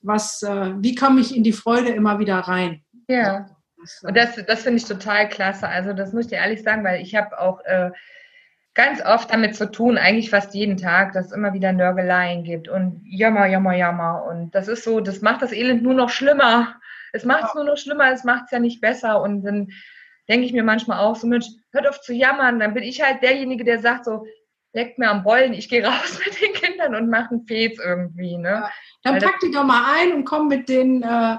was, 0.01 0.41
äh, 0.41 0.73
wie 0.79 0.95
komme 0.95 1.21
ich 1.21 1.35
in 1.35 1.43
die 1.43 1.53
Freude 1.53 1.89
immer 1.89 2.17
wieder 2.17 2.39
rein. 2.39 2.83
Ja. 3.07 3.47
Und 4.01 4.17
das, 4.17 4.35
das 4.47 4.63
finde 4.63 4.77
ich 4.77 4.85
total 4.85 5.29
klasse. 5.29 5.67
Also 5.67 5.93
das 5.93 6.11
muss 6.11 6.25
ich 6.25 6.29
dir 6.31 6.37
ehrlich 6.37 6.63
sagen, 6.63 6.83
weil 6.83 7.01
ich 7.01 7.15
habe 7.15 7.39
auch 7.39 7.61
äh, 7.63 7.91
ganz 8.73 9.03
oft 9.03 9.31
damit 9.33 9.55
zu 9.55 9.71
tun, 9.71 9.97
eigentlich 9.97 10.29
fast 10.29 10.53
jeden 10.53 10.77
Tag, 10.77 11.13
dass 11.13 11.27
es 11.27 11.31
immer 11.31 11.53
wieder 11.53 11.73
Nörgeleien 11.73 12.43
gibt 12.43 12.67
und 12.69 13.01
jammer, 13.05 13.47
jammer, 13.47 13.75
jammer. 13.75 14.25
Und 14.29 14.51
das 14.51 14.67
ist 14.67 14.83
so, 14.83 14.99
das 14.99 15.21
macht 15.21 15.41
das 15.41 15.51
Elend 15.51 15.83
nur 15.83 15.93
noch 15.93 16.09
schlimmer. 16.09 16.75
Es 17.11 17.25
macht 17.25 17.45
es 17.45 17.55
nur 17.55 17.63
noch 17.63 17.77
schlimmer, 17.77 18.11
es 18.11 18.23
macht 18.23 18.45
es 18.45 18.51
ja 18.51 18.59
nicht 18.59 18.81
besser. 18.81 19.21
Und 19.21 19.43
dann 19.43 19.69
denke 20.27 20.45
ich 20.45 20.53
mir 20.53 20.63
manchmal 20.63 20.99
auch 20.99 21.15
so, 21.15 21.27
Mensch, 21.27 21.47
hört 21.71 21.87
auf 21.87 22.01
zu 22.01 22.13
jammern. 22.13 22.59
Dann 22.59 22.73
bin 22.73 22.83
ich 22.83 23.01
halt 23.01 23.23
derjenige, 23.23 23.63
der 23.63 23.79
sagt 23.79 24.05
so, 24.05 24.25
leckt 24.73 24.99
mir 24.99 25.09
am 25.09 25.23
Bollen, 25.23 25.53
ich 25.53 25.69
gehe 25.69 25.83
raus 25.85 26.19
mit 26.23 26.39
den 26.39 26.53
Kindern 26.53 26.95
und 26.95 27.09
mache 27.09 27.31
einen 27.31 27.47
Fez 27.47 27.79
irgendwie. 27.79 28.37
Ne? 28.37 28.49
Ja, 28.49 28.71
dann 29.03 29.19
pack 29.19 29.39
die 29.41 29.51
doch 29.51 29.63
mal 29.63 29.95
ein 29.97 30.13
und 30.13 30.25
komm 30.25 30.47
mit 30.47 30.69
den 30.69 31.01
äh, 31.01 31.37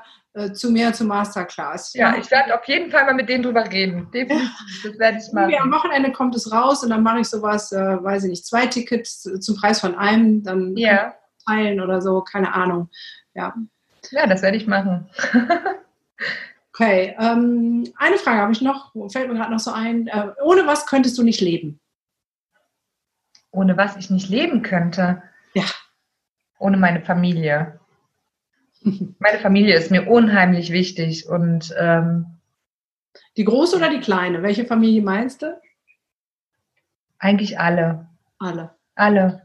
zu 0.55 0.71
mir 0.71 0.93
zur 0.93 1.09
Masterclass. 1.09 1.93
Ja, 1.95 2.17
ich 2.17 2.31
werde 2.31 2.55
auf 2.55 2.65
jeden 2.67 2.91
Fall 2.91 3.05
mal 3.05 3.15
mit 3.15 3.29
denen 3.29 3.43
drüber 3.43 3.65
reden. 3.69 4.11
Definitiv. 4.13 4.51
Das 4.85 4.99
werde 4.99 5.19
ich 5.19 5.33
machen. 5.33 5.51
Ja, 5.51 5.61
am 5.61 5.73
Wochenende 5.73 6.13
kommt 6.13 6.37
es 6.37 6.53
raus 6.53 6.85
und 6.85 6.91
dann 6.91 7.03
mache 7.03 7.21
ich 7.21 7.29
sowas, 7.29 7.73
äh, 7.73 8.03
weiß 8.03 8.25
ich 8.25 8.31
nicht, 8.31 8.47
zwei 8.47 8.67
Tickets 8.67 9.23
zum 9.23 9.57
Preis 9.57 9.81
von 9.81 9.97
einem, 9.97 10.45
dann 10.45 10.77
ja. 10.77 11.15
teilen 11.47 11.81
oder 11.81 12.01
so, 12.01 12.21
keine 12.21 12.55
Ahnung. 12.55 12.91
Ja, 13.35 13.55
ja 14.13 14.27
das 14.29 14.43
werde 14.43 14.57
ich 14.57 14.69
machen. 14.69 15.11
okay, 16.73 17.17
ähm, 17.19 17.93
eine 17.97 18.17
Frage 18.17 18.41
habe 18.41 18.53
ich 18.53 18.61
noch, 18.61 18.93
fällt 19.11 19.29
mir 19.29 19.35
gerade 19.35 19.51
noch 19.51 19.59
so 19.59 19.73
ein. 19.73 20.07
Äh, 20.07 20.29
ohne 20.45 20.65
was 20.65 20.87
könntest 20.87 21.19
du 21.19 21.25
nicht 21.25 21.41
leben? 21.41 21.81
Ohne 23.51 23.77
was 23.77 23.97
ich 23.97 24.11
nicht 24.11 24.29
leben 24.29 24.63
könnte? 24.63 25.25
Ja. 25.55 25.65
Ohne 26.61 26.77
meine 26.77 27.01
Familie. 27.01 27.80
Meine 28.83 29.39
Familie 29.39 29.77
ist 29.77 29.91
mir 29.91 30.09
unheimlich 30.09 30.73
wichtig 30.73 31.29
und 31.29 31.75
ähm, 31.79 32.27
die 33.37 33.45
große 33.45 33.77
oder 33.77 33.91
die 33.91 34.01
kleine? 34.01 34.43
Welche 34.43 34.65
Familie 34.65 35.03
meinst 35.03 35.43
du? 35.43 35.61
Eigentlich 37.19 37.59
alle. 37.59 38.09
Alle. 38.39 38.71
Alle. 38.95 39.43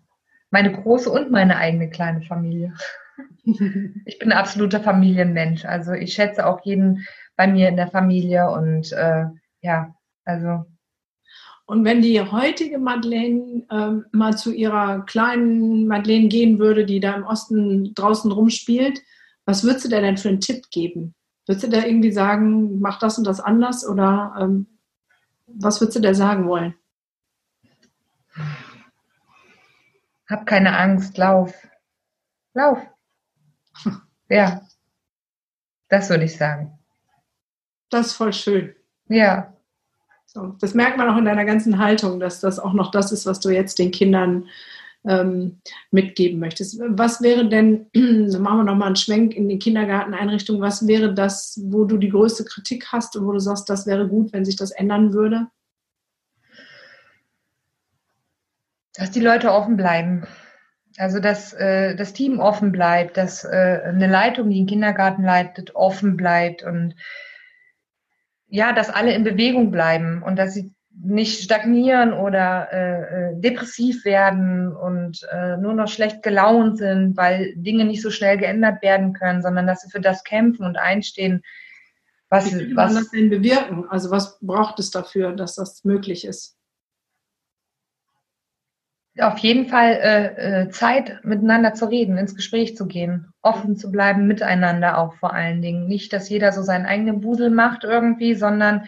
Meine 0.50 0.72
große 0.72 1.10
und 1.10 1.32
meine 1.32 1.58
eigene 1.58 1.90
kleine 1.90 2.22
Familie. 2.22 2.74
ich 3.44 4.20
bin 4.20 4.32
ein 4.32 4.38
absoluter 4.38 4.80
Familienmensch. 4.80 5.66
Also 5.66 5.92
ich 5.92 6.14
schätze 6.14 6.46
auch 6.46 6.64
jeden 6.64 7.06
bei 7.36 7.48
mir 7.48 7.68
in 7.68 7.76
der 7.76 7.90
Familie 7.90 8.50
und 8.50 8.92
äh, 8.94 9.26
ja, 9.62 9.94
also. 10.24 10.66
Und 11.66 11.84
wenn 11.84 12.02
die 12.02 12.22
heutige 12.22 12.78
Madeleine 12.78 13.64
ähm, 13.72 14.06
mal 14.12 14.38
zu 14.38 14.54
ihrer 14.54 15.04
kleinen 15.06 15.88
Madeleine 15.88 16.28
gehen 16.28 16.60
würde, 16.60 16.86
die 16.86 17.00
da 17.00 17.16
im 17.16 17.24
Osten 17.24 17.94
draußen 17.96 18.32
rumspielt, 18.32 19.02
was 19.46 19.64
würdest 19.64 19.86
du 19.86 19.90
dir 19.90 20.02
denn 20.02 20.18
für 20.18 20.30
einen 20.30 20.42
Tipp 20.42 20.70
geben? 20.72 21.16
Würdest 21.46 21.66
du 21.66 21.70
da 21.70 21.86
irgendwie 21.86 22.12
sagen, 22.12 22.80
mach 22.80 23.00
das 23.00 23.18
und 23.18 23.26
das 23.26 23.40
anders 23.40 23.88
oder 23.88 24.36
ähm, 24.40 24.68
was 25.48 25.80
würdest 25.80 25.98
du 25.98 26.02
dir 26.02 26.16
sagen 26.16 26.48
wollen? 26.48 26.76
Hab 30.28 30.46
keine 30.48 30.76
Angst, 30.78 31.18
lauf. 31.18 31.54
Lauf. 32.54 32.80
ja, 34.30 34.62
das 35.90 36.10
würde 36.10 36.24
ich 36.24 36.36
sagen. 36.36 36.80
Das 37.90 38.08
ist 38.08 38.14
voll 38.14 38.34
schön. 38.34 38.76
Ja. 39.08 39.54
So, 40.26 40.48
das 40.60 40.74
merkt 40.74 40.98
man 40.98 41.08
auch 41.10 41.18
in 41.18 41.26
deiner 41.26 41.46
ganzen 41.46 41.78
Haltung, 41.78 42.20
dass 42.20 42.42
das 42.42 42.60
auch 42.60 42.74
noch 42.74 42.92
das 42.92 43.12
ist, 43.12 43.26
was 43.26 43.40
du 43.40 43.50
jetzt 43.50 43.78
den 43.78 43.92
Kindern 43.92 44.50
ähm, 45.08 45.62
mitgeben 45.92 46.40
möchtest. 46.40 46.80
Was 46.80 47.22
wäre 47.22 47.48
denn, 47.48 47.88
dann 47.94 48.42
machen 48.42 48.60
wir 48.60 48.64
nochmal 48.64 48.88
einen 48.88 48.96
Schwenk 48.96 49.36
in 49.36 49.48
die 49.48 49.60
Kindergarteneinrichtung, 49.60 50.62
was 50.62 50.88
wäre 50.88 51.14
das, 51.14 51.60
wo 51.66 51.86
du 51.86 51.98
die 51.98 52.10
größte 52.10 52.46
Kritik 52.46 52.88
hast 52.92 53.16
und 53.16 53.26
wo 53.26 53.32
du 53.32 53.40
sagst, 53.40 53.70
das 53.70 53.86
wäre 53.86 54.08
gut, 54.08 54.34
wenn 54.34 54.46
sich 54.46 54.56
das 54.56 54.72
ändern 54.72 55.14
würde? 55.14 55.48
Dass 58.94 59.12
die 59.12 59.22
Leute 59.22 59.52
offen 59.52 59.78
bleiben. 59.78 60.26
Also 60.98 61.20
dass 61.20 61.54
äh, 61.54 61.96
das 61.96 62.14
Team 62.14 62.40
offen 62.40 62.72
bleibt, 62.72 63.18
dass 63.18 63.44
äh, 63.44 63.82
eine 63.84 64.08
Leitung, 64.08 64.50
die 64.50 64.58
den 64.58 64.68
Kindergarten 64.68 65.24
leitet, 65.24 65.76
offen 65.76 66.16
bleibt 66.16 66.64
und 66.64 66.96
ja, 68.48 68.72
dass 68.72 68.90
alle 68.90 69.14
in 69.14 69.24
Bewegung 69.24 69.72
bleiben 69.72 70.24
und 70.24 70.38
dass 70.38 70.54
sie 70.54 70.75
nicht 70.98 71.44
stagnieren 71.44 72.14
oder 72.14 72.70
äh, 72.72 73.02
äh, 73.32 73.42
depressiv 73.42 74.06
werden 74.06 74.76
und 74.76 75.28
äh, 75.32 75.58
nur 75.58 75.74
noch 75.74 75.88
schlecht 75.88 76.24
gelaunt 76.24 76.78
sind, 76.78 77.18
weil 77.18 77.54
Dinge 77.56 77.86
nicht 77.86 78.02
so 78.02 78.10
schnell 78.10 78.38
geändert 78.38 78.82
werden 78.82 79.14
können, 79.14 79.42
sondern 79.42 79.68
dass 79.68 79.82
sie 79.82 79.90
für 79.90 80.00
das 80.00 80.24
kämpfen 80.24 80.66
und 80.66 80.78
einstehen, 80.78 81.44
was, 82.30 82.58
Wie 82.58 82.74
kann 82.74 82.74
man 82.74 82.96
das 82.96 83.12
denn 83.12 83.30
bewirken? 83.30 83.86
Also 83.90 84.10
was 84.10 84.40
braucht 84.42 84.80
es 84.80 84.90
dafür, 84.90 85.34
dass 85.34 85.56
das 85.56 85.84
möglich 85.84 86.26
ist? 86.26 86.58
Auf 89.18 89.38
jeden 89.38 89.68
Fall 89.68 89.92
äh, 89.92 90.64
äh, 90.64 90.70
Zeit 90.70 91.24
miteinander 91.24 91.74
zu 91.74 91.86
reden, 91.86 92.18
ins 92.18 92.36
Gespräch 92.36 92.76
zu 92.76 92.86
gehen, 92.88 93.32
offen 93.42 93.78
zu 93.78 93.90
bleiben 93.90 94.28
miteinander 94.28 94.98
auch 94.98 95.14
vor 95.16 95.34
allen 95.34 95.62
Dingen. 95.62 95.88
Nicht, 95.88 96.12
dass 96.12 96.28
jeder 96.28 96.52
so 96.52 96.64
seinen 96.64 96.86
eigenen 96.86 97.22
Busel 97.22 97.50
macht 97.50 97.86
irgendwie, 97.86 98.36
sondern 98.36 98.88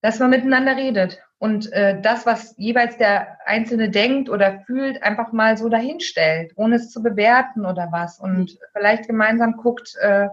dass 0.00 0.18
man 0.18 0.30
miteinander 0.30 0.76
redet 0.76 1.20
und 1.38 1.72
äh, 1.72 2.00
das, 2.00 2.26
was 2.26 2.54
jeweils 2.56 2.98
der 2.98 3.38
Einzelne 3.46 3.90
denkt 3.90 4.28
oder 4.28 4.60
fühlt, 4.66 5.02
einfach 5.02 5.32
mal 5.32 5.56
so 5.56 5.68
dahinstellt, 5.68 6.52
ohne 6.56 6.76
es 6.76 6.90
zu 6.90 7.02
bewerten 7.02 7.64
oder 7.64 7.88
was. 7.92 8.18
Und 8.18 8.58
vielleicht 8.72 9.06
gemeinsam 9.06 9.56
guckt, 9.56 9.94
äh, 10.00 10.28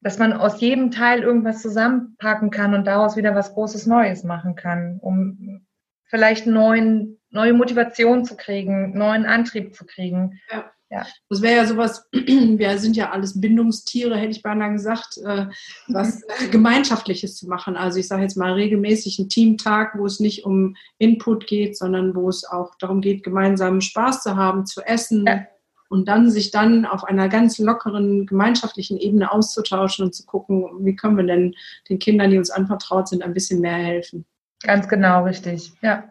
dass 0.00 0.18
man 0.18 0.32
aus 0.32 0.60
jedem 0.60 0.90
Teil 0.90 1.22
irgendwas 1.22 1.60
zusammenpacken 1.60 2.50
kann 2.50 2.74
und 2.74 2.86
daraus 2.86 3.16
wieder 3.16 3.34
was 3.34 3.52
Großes 3.52 3.86
Neues 3.86 4.24
machen 4.24 4.54
kann, 4.54 4.98
um 5.00 5.66
vielleicht 6.04 6.46
neuen, 6.46 7.20
neue 7.28 7.52
Motivation 7.52 8.24
zu 8.24 8.36
kriegen, 8.36 8.96
neuen 8.96 9.26
Antrieb 9.26 9.74
zu 9.74 9.84
kriegen. 9.84 10.40
Ja. 10.50 10.70
Ja. 10.90 11.04
Das 11.28 11.42
wäre 11.42 11.56
ja 11.56 11.66
sowas, 11.66 12.08
wir 12.12 12.78
sind 12.78 12.96
ja 12.96 13.10
alles 13.10 13.40
Bindungstiere, 13.40 14.16
hätte 14.16 14.30
ich 14.30 14.42
beinahe 14.42 14.72
gesagt, 14.72 15.18
äh, 15.24 15.46
was 15.88 16.22
Gemeinschaftliches 16.50 17.36
zu 17.36 17.48
machen. 17.48 17.76
Also 17.76 17.98
ich 17.98 18.06
sage 18.06 18.22
jetzt 18.22 18.36
mal 18.36 18.52
regelmäßig 18.52 19.18
einen 19.18 19.28
Teamtag, 19.28 19.98
wo 19.98 20.06
es 20.06 20.20
nicht 20.20 20.44
um 20.44 20.76
Input 20.98 21.46
geht, 21.46 21.76
sondern 21.76 22.14
wo 22.14 22.28
es 22.28 22.44
auch 22.44 22.76
darum 22.78 23.00
geht, 23.00 23.24
gemeinsam 23.24 23.80
Spaß 23.80 24.22
zu 24.22 24.36
haben, 24.36 24.66
zu 24.66 24.80
essen, 24.82 25.26
ja 25.26 25.46
und 25.88 26.08
dann 26.08 26.30
sich 26.30 26.50
dann 26.50 26.84
auf 26.84 27.04
einer 27.04 27.28
ganz 27.28 27.58
lockeren 27.58 28.26
gemeinschaftlichen 28.26 28.98
Ebene 28.98 29.30
auszutauschen 29.30 30.06
und 30.06 30.14
zu 30.14 30.26
gucken, 30.26 30.64
wie 30.80 30.96
können 30.96 31.16
wir 31.16 31.24
denn 31.24 31.54
den 31.88 31.98
Kindern, 31.98 32.30
die 32.30 32.38
uns 32.38 32.50
anvertraut 32.50 33.08
sind, 33.08 33.22
ein 33.22 33.34
bisschen 33.34 33.60
mehr 33.60 33.76
helfen. 33.76 34.26
Ganz 34.62 34.88
genau, 34.88 35.24
richtig. 35.24 35.72
Ja. 35.82 36.10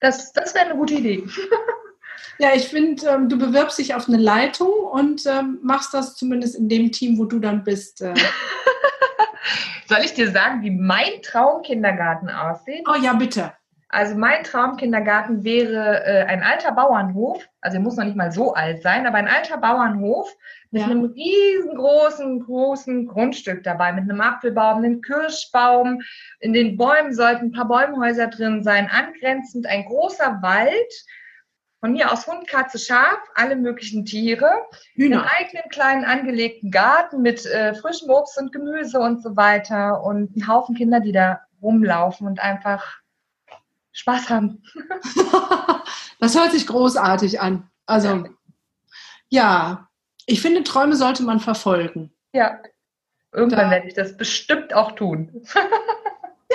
Das, 0.00 0.32
das 0.32 0.54
wäre 0.54 0.66
eine 0.66 0.76
gute 0.76 0.94
Idee. 0.94 1.24
Ja, 2.38 2.50
ich 2.54 2.68
finde, 2.68 3.06
ähm, 3.08 3.28
du 3.28 3.38
bewirbst 3.38 3.78
dich 3.78 3.94
auf 3.94 4.08
eine 4.08 4.18
Leitung 4.18 4.70
und 4.70 5.24
ähm, 5.26 5.58
machst 5.62 5.94
das 5.94 6.16
zumindest 6.16 6.56
in 6.56 6.68
dem 6.68 6.92
Team, 6.92 7.18
wo 7.18 7.24
du 7.24 7.38
dann 7.38 7.64
bist. 7.64 8.02
Äh. 8.02 8.14
Soll 9.88 10.00
ich 10.04 10.14
dir 10.14 10.30
sagen, 10.30 10.62
wie 10.62 10.70
mein 10.70 11.22
Traumkindergarten 11.22 12.28
aussieht? 12.28 12.86
Oh 12.88 13.00
ja, 13.00 13.12
bitte. 13.12 13.52
Also 13.88 14.16
mein 14.16 14.42
Traumkindergarten 14.42 15.44
wäre 15.44 16.04
äh, 16.04 16.24
ein 16.24 16.42
alter 16.42 16.72
Bauernhof, 16.72 17.48
also 17.60 17.78
er 17.78 17.82
muss 17.82 17.96
noch 17.96 18.04
nicht 18.04 18.16
mal 18.16 18.32
so 18.32 18.52
alt 18.52 18.82
sein, 18.82 19.06
aber 19.06 19.16
ein 19.16 19.28
alter 19.28 19.58
Bauernhof 19.58 20.28
mit 20.72 20.82
ja. 20.82 20.88
einem 20.88 21.04
riesengroßen, 21.04 22.40
großen 22.40 23.06
Grundstück 23.06 23.62
dabei, 23.62 23.92
mit 23.92 24.02
einem 24.02 24.20
Apfelbaum, 24.20 24.78
einem 24.78 25.00
Kirschbaum. 25.02 26.02
In 26.40 26.52
den 26.52 26.76
Bäumen 26.76 27.14
sollten 27.14 27.46
ein 27.46 27.52
paar 27.52 27.68
Bäumhäuser 27.68 28.26
drin 28.26 28.64
sein, 28.64 28.90
angrenzend 28.90 29.66
ein 29.66 29.84
großer 29.84 30.40
Wald. 30.42 31.04
Von 31.86 31.92
mir 31.92 32.12
aus 32.12 32.26
Hund, 32.26 32.48
Katze, 32.48 32.80
Schaf, 32.80 33.20
alle 33.36 33.54
möglichen 33.54 34.04
Tiere. 34.04 34.50
Hühner. 34.94 35.20
Einen 35.20 35.30
eigenen 35.38 35.70
kleinen 35.70 36.04
angelegten 36.04 36.72
Garten 36.72 37.22
mit 37.22 37.46
äh, 37.46 37.76
frischem 37.76 38.10
Obst 38.10 38.36
und 38.38 38.50
Gemüse 38.50 38.98
und 38.98 39.22
so 39.22 39.36
weiter 39.36 40.02
und 40.02 40.34
einen 40.34 40.48
Haufen 40.48 40.74
Kinder, 40.74 40.98
die 40.98 41.12
da 41.12 41.42
rumlaufen 41.62 42.26
und 42.26 42.40
einfach 42.40 42.98
Spaß 43.92 44.30
haben. 44.30 44.64
das 46.18 46.36
hört 46.36 46.50
sich 46.50 46.66
großartig 46.66 47.40
an. 47.40 47.70
Also, 47.86 48.24
ja, 49.28 49.88
ich 50.26 50.42
finde, 50.42 50.64
Träume 50.64 50.96
sollte 50.96 51.22
man 51.22 51.38
verfolgen. 51.38 52.12
Ja, 52.32 52.58
irgendwann 53.30 53.66
da. 53.66 53.70
werde 53.70 53.86
ich 53.86 53.94
das 53.94 54.16
bestimmt 54.16 54.74
auch 54.74 54.90
tun. 54.96 55.46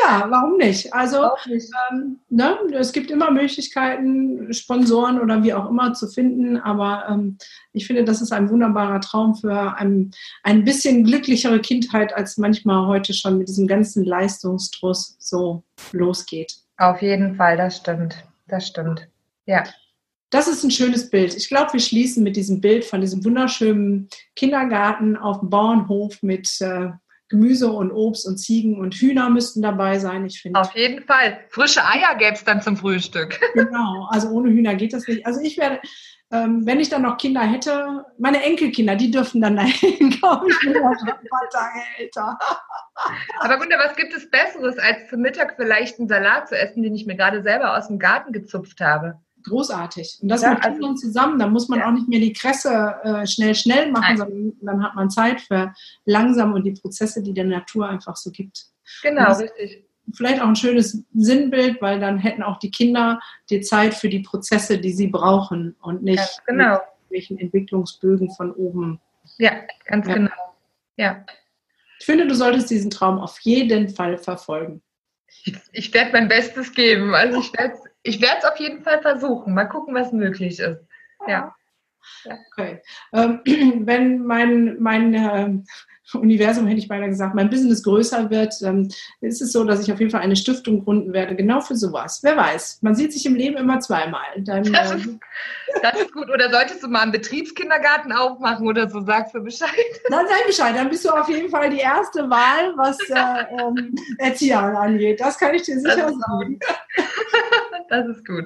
ja, 0.04 0.26
warum 0.30 0.58
nicht? 0.58 0.94
Also, 0.94 1.30
nicht. 1.48 1.70
Ähm, 1.92 2.20
ne, 2.30 2.58
es 2.74 2.92
gibt 2.92 3.12
immer 3.12 3.32
Möglichkeiten, 3.32 4.54
Sponsoren 4.54 5.20
oder 5.20 5.44
wie 5.44 5.54
auch 5.54 5.70
immer 5.70 5.94
zu 5.94 6.08
finden, 6.08 6.58
aber 6.58 7.06
ähm, 7.10 7.38
ich 7.74 7.88
finde, 7.88 8.04
das 8.04 8.22
ist 8.22 8.32
ein 8.32 8.50
wunderbarer 8.50 9.02
Traum 9.02 9.36
für 9.36 9.76
ein, 9.78 10.12
ein 10.44 10.64
bisschen 10.64 11.04
glücklichere 11.04 11.60
Kindheit, 11.60 12.14
als 12.14 12.38
manchmal 12.38 12.88
heute 12.88 13.14
schon 13.14 13.38
mit 13.38 13.48
diesem 13.48 13.68
ganzen 13.68 14.04
Leistungsdruss 14.04 15.16
so 15.20 15.64
losgeht. 15.92 16.56
Auf 16.78 17.02
jeden 17.02 17.36
Fall, 17.36 17.58
das 17.58 17.78
stimmt. 17.78 18.16
Das 18.48 18.68
stimmt. 18.68 19.08
Ja. 19.46 19.64
Das 20.30 20.48
ist 20.48 20.64
ein 20.64 20.72
schönes 20.72 21.10
Bild. 21.10 21.36
Ich 21.36 21.50
glaube, 21.50 21.74
wir 21.74 21.80
schließen 21.82 22.24
mit 22.24 22.38
diesem 22.38 22.62
Bild 22.62 22.86
von 22.86 23.02
diesem 23.02 23.24
wunderschönen 23.26 24.08
Kindergarten 24.36 25.18
auf 25.18 25.42
dem 25.42 25.50
Bauernhof 25.50 26.24
mit 26.24 26.50
äh, 26.62 26.92
Gemüse 27.32 27.72
und 27.72 27.92
Obst 27.92 28.28
und 28.28 28.38
Ziegen 28.38 28.80
und 28.80 28.94
Hühner 28.94 29.30
müssten 29.30 29.62
dabei 29.62 29.98
sein. 30.00 30.26
Ich 30.26 30.42
finde. 30.42 30.60
Auf 30.60 30.76
jeden 30.76 31.04
Fall. 31.06 31.40
Frische 31.50 31.84
Eier 31.84 32.16
gäbe 32.18 32.34
es 32.34 32.44
dann 32.44 32.62
zum 32.62 32.78
Frühstück. 32.78 33.40
Genau. 33.54 34.08
Also 34.10 34.30
ohne 34.30 34.50
Hühner 34.50 34.76
geht 34.76 34.94
das 34.94 35.08
nicht. 35.08 35.26
Also 35.26 35.40
ich 35.42 35.58
werde, 35.58 35.80
ähm, 36.32 36.66
wenn 36.66 36.80
ich 36.80 36.90
dann 36.90 37.04
noch 37.04 37.18
Kinder 37.18 37.42
hätte, 37.42 38.06
meine 38.18 38.44
Enkelkinder, 38.44 38.96
die 38.96 39.12
dürfen 39.12 39.42
dann 39.42 39.56
dahin, 39.56 40.10
glaube 40.10 40.48
ich, 40.50 40.60
bin 40.60 40.76
auch 40.78 40.94
schon 41.00 41.10
ein 41.10 41.28
paar 41.30 41.50
Tage 41.52 41.80
älter. 41.98 42.38
Aber 43.40 43.58
Gunda, 43.58 43.78
was 43.80 43.96
gibt 43.96 44.14
es 44.14 44.30
Besseres, 44.30 44.78
als 44.78 45.10
zum 45.10 45.22
Mittag 45.22 45.56
vielleicht 45.56 46.00
einen 46.00 46.08
Salat 46.08 46.50
zu 46.50 46.58
essen, 46.58 46.84
den 46.84 46.96
ich 46.96 47.06
mir 47.06 47.16
gerade 47.16 47.44
selber 47.44 47.78
aus 47.78 47.88
dem 47.88 48.00
Garten 48.00 48.34
gezupft 48.34 48.82
habe? 48.82 49.20
Großartig. 49.44 50.20
Und 50.22 50.30
das 50.30 50.42
ja, 50.42 50.52
mit 50.52 50.62
Kindern 50.62 50.92
also, 50.92 51.08
zusammen, 51.08 51.40
da 51.40 51.48
muss 51.48 51.68
man 51.68 51.80
ja. 51.80 51.88
auch 51.88 51.94
nicht 51.94 52.08
mehr 52.08 52.20
die 52.20 52.34
Kresse 52.34 52.96
äh, 53.04 53.26
schnell, 53.26 53.56
schnell 53.56 53.92
machen, 53.92 54.18
Nein. 54.18 54.18
sondern 54.18 54.54
dann 54.62 54.84
hat 54.84 54.96
man 54.96 55.10
Zeit 55.10 55.42
für 55.42 55.74
langsam 56.06 56.54
und 56.54 56.64
die 56.64 56.74
Prozesse, 56.74 57.24
die 57.24 57.34
der 57.34 57.46
Natur 57.46 57.88
einfach 57.90 58.16
so 58.16 58.32
gibt. 58.32 58.66
Genau, 59.02 59.34
richtig 59.34 59.86
vielleicht 60.14 60.42
auch 60.42 60.48
ein 60.48 60.56
schönes 60.56 61.04
Sinnbild, 61.14 61.82
weil 61.82 62.00
dann 62.00 62.18
hätten 62.18 62.44
auch 62.44 62.58
die 62.60 62.72
Kinder 62.72 63.20
die 63.50 63.62
Zeit 63.62 63.94
für 63.94 64.10
die 64.10 64.20
Prozesse, 64.20 64.78
die 64.78 64.92
sie 64.92 65.08
brauchen 65.08 65.76
und 65.82 66.04
nicht 66.04 66.18
ganz 66.18 66.42
genau. 66.46 66.80
welchen 67.10 67.38
Entwicklungsbögen 67.40 68.32
von 68.32 68.52
oben. 68.52 69.00
Ja, 69.38 69.62
ganz 69.86 70.08
ja. 70.08 70.14
genau. 70.14 70.56
Ja. 70.98 71.26
Ich 72.00 72.06
finde, 72.06 72.28
du 72.28 72.36
solltest 72.36 72.70
diesen 72.70 72.90
Traum 72.90 73.20
auf 73.20 73.40
jeden 73.42 73.90
Fall 73.90 74.18
verfolgen. 74.18 74.82
Ich, 75.44 75.56
ich 75.72 75.94
werde 75.94 76.12
mein 76.14 76.28
Bestes 76.28 76.74
geben. 76.74 77.14
Also 77.14 77.40
ich 77.40 77.54
werde 77.54 77.78
ich 78.04 78.22
es 78.40 78.46
auf 78.46 78.58
jeden 78.58 78.84
Fall 78.84 79.02
versuchen. 79.02 79.54
Mal 79.54 79.66
gucken, 79.66 79.94
was 79.96 80.12
möglich 80.12 80.60
ist. 80.60 80.82
Ja. 81.28 81.56
Okay. 82.52 82.82
Ähm, 83.14 83.42
wenn 83.86 84.26
mein, 84.26 84.78
mein 84.80 85.14
äh, 85.14 85.64
Universum, 86.20 86.68
hätte 86.68 86.80
ich 86.80 86.88
beinahe 86.88 87.10
gesagt, 87.10 87.36
mein 87.36 87.50
Business 87.50 87.84
größer 87.84 88.30
wird, 88.30 88.56
ähm, 88.64 88.90
ist 89.22 89.42
es 89.42 89.52
so, 89.52 89.64
dass 89.64 89.82
ich 89.82 89.92
auf 89.92 90.00
jeden 90.00 90.12
Fall 90.12 90.22
eine 90.22 90.36
Stiftung 90.36 90.84
gründen 90.84 91.14
werde, 91.14 91.36
genau 91.36 91.62
für 91.62 91.76
sowas. 91.76 92.20
Wer 92.24 92.38
weiß, 92.38 92.80
man 92.82 92.96
sieht 92.96 93.14
sich 93.14 93.26
im 93.26 93.36
Leben 93.36 93.58
immer 93.58 93.80
zweimal. 93.80 94.26
Dann, 94.38 94.64
das, 94.72 94.92
ist, 94.96 95.20
das 95.82 96.02
ist 96.02 96.14
gut. 96.14 96.30
Oder 96.30 96.50
solltest 96.52 96.84
du 96.84 96.88
mal 96.88 97.02
einen 97.02 97.12
Betriebskindergarten 97.12 98.12
aufmachen 98.12 98.68
oder 98.68 98.90
so, 98.90 99.02
sagst 99.02 99.36
du 99.36 99.42
Bescheid. 99.42 99.70
Dann 100.10 100.26
sag 100.28 100.48
Bescheid, 100.48 100.76
dann 100.76 100.90
bist 100.90 101.06
du 101.06 101.10
auf 101.10 101.30
jeden 101.30 101.50
Fall 101.50 101.70
die 101.70 101.80
erste 101.80 102.30
Wahl, 102.30 102.74
was 102.76 102.98
äh, 103.10 103.62
ähm, 103.62 103.96
Erzieher 104.18 104.60
angeht. 104.60 105.20
Das 105.20 105.38
kann 105.38 105.54
ich 105.54 105.64
dir 105.64 105.80
sicher 105.80 106.10
sagen. 106.10 106.60
Das 107.90 108.08
ist 108.08 108.26
gut. 108.26 108.46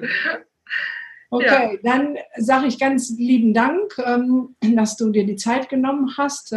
Okay, 1.30 1.78
ja. 1.82 1.92
dann 1.92 2.16
sage 2.36 2.66
ich 2.66 2.78
ganz 2.78 3.10
lieben 3.10 3.52
Dank, 3.52 3.96
ähm, 4.04 4.56
dass 4.60 4.96
du 4.96 5.10
dir 5.10 5.26
die 5.26 5.36
Zeit 5.36 5.68
genommen 5.68 6.14
hast. 6.16 6.52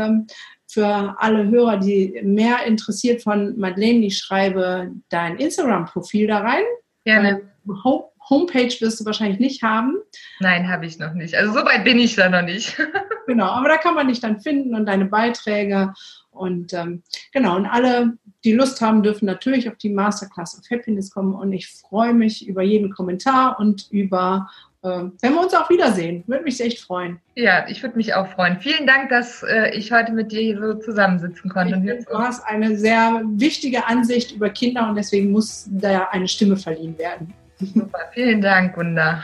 Für 0.72 1.16
alle 1.18 1.50
Hörer, 1.50 1.78
die 1.78 2.22
mehr 2.24 2.66
interessiert 2.66 3.24
von 3.24 3.58
Madeleine, 3.58 4.06
ich 4.06 4.20
schreibe 4.20 4.92
dein 5.10 5.38
Instagram-Profil 5.38 6.28
da 6.28 6.40
rein. 6.40 6.64
Gerne. 7.06 7.42
Homepage 8.30 8.80
wirst 8.80 9.00
du 9.00 9.06
wahrscheinlich 9.06 9.40
nicht 9.40 9.64
haben. 9.64 9.98
Nein, 10.40 10.70
habe 10.70 10.86
ich 10.86 11.00
noch 11.00 11.14
nicht. 11.14 11.36
Also 11.36 11.54
so 11.54 11.66
weit 11.66 11.84
bin 11.84 11.98
ich 11.98 12.16
da 12.16 12.30
noch 12.30 12.44
nicht. 12.44 12.78
genau, 13.28 13.46
aber 13.46 13.70
da 13.70 13.78
kann 13.78 13.96
man 13.96 14.08
dich 14.08 14.20
dann 14.20 14.40
finden 14.40 14.76
und 14.76 14.86
deine 14.86 15.06
Beiträge. 15.06 15.94
Und 16.30 16.74
ähm, 16.74 17.04
genau, 17.34 17.56
und 17.56 17.66
alle, 17.66 18.18
die 18.44 18.54
Lust 18.54 18.82
haben, 18.82 19.04
dürfen 19.04 19.26
natürlich 19.26 19.68
auf 19.68 19.78
die 19.78 19.90
Masterclass 19.90 20.58
of 20.58 20.70
Happiness 20.70 21.10
kommen. 21.10 21.34
Und 21.34 21.52
ich 21.54 21.68
freue 21.68 22.14
mich 22.14 22.48
über 22.48 22.62
jeden 22.62 22.92
Kommentar 22.92 23.60
und 23.60 23.88
über 23.90 24.50
wenn 24.82 25.34
wir 25.34 25.42
uns 25.42 25.54
auch 25.54 25.70
wiedersehen. 25.70 26.24
Würde 26.28 26.44
mich 26.44 26.62
echt 26.62 26.80
freuen. 26.80 27.20
Ja, 27.36 27.68
ich 27.68 27.84
würde 27.84 27.98
mich 27.98 28.14
auch 28.14 28.28
freuen. 28.28 28.60
Vielen 28.60 28.88
Dank, 28.88 29.10
dass 29.10 29.44
äh, 29.44 29.72
ich 29.76 29.92
heute 29.92 30.12
mit 30.14 30.32
dir 30.32 30.42
hier 30.42 30.60
so 30.60 30.74
zusammensitzen 30.76 31.50
konnte. 31.50 31.76
Ich, 31.76 32.06
du 32.06 32.18
hast 32.18 32.46
eine 32.46 32.78
sehr 32.78 33.22
wichtige 33.26 33.86
Ansicht 33.86 34.32
über 34.32 34.50
Kinder 34.50 34.88
und 34.88 34.96
deswegen 34.96 35.32
muss 35.32 35.68
da 35.70 36.08
eine 36.12 36.28
Stimme 36.28 36.56
verliehen 36.56 36.98
werden. 36.98 37.34
Super, 37.60 38.00
vielen 38.14 38.42
Dank, 38.42 38.76
Gunda. 38.76 39.22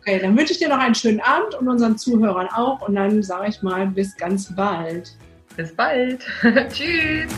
Okay, 0.00 0.18
dann 0.18 0.36
wünsche 0.36 0.52
ich 0.52 0.58
dir 0.58 0.68
noch 0.68 0.78
einen 0.78 0.94
schönen 0.94 1.20
Abend 1.20 1.54
und 1.54 1.68
unseren 1.68 1.96
Zuhörern 1.96 2.48
auch 2.48 2.86
und 2.88 2.96
dann 2.96 3.22
sage 3.22 3.48
ich 3.48 3.62
mal 3.62 3.86
bis 3.86 4.16
ganz 4.16 4.54
bald. 4.54 5.12
Bis 5.56 5.74
bald. 5.74 6.26
Tschüss. 6.72 7.30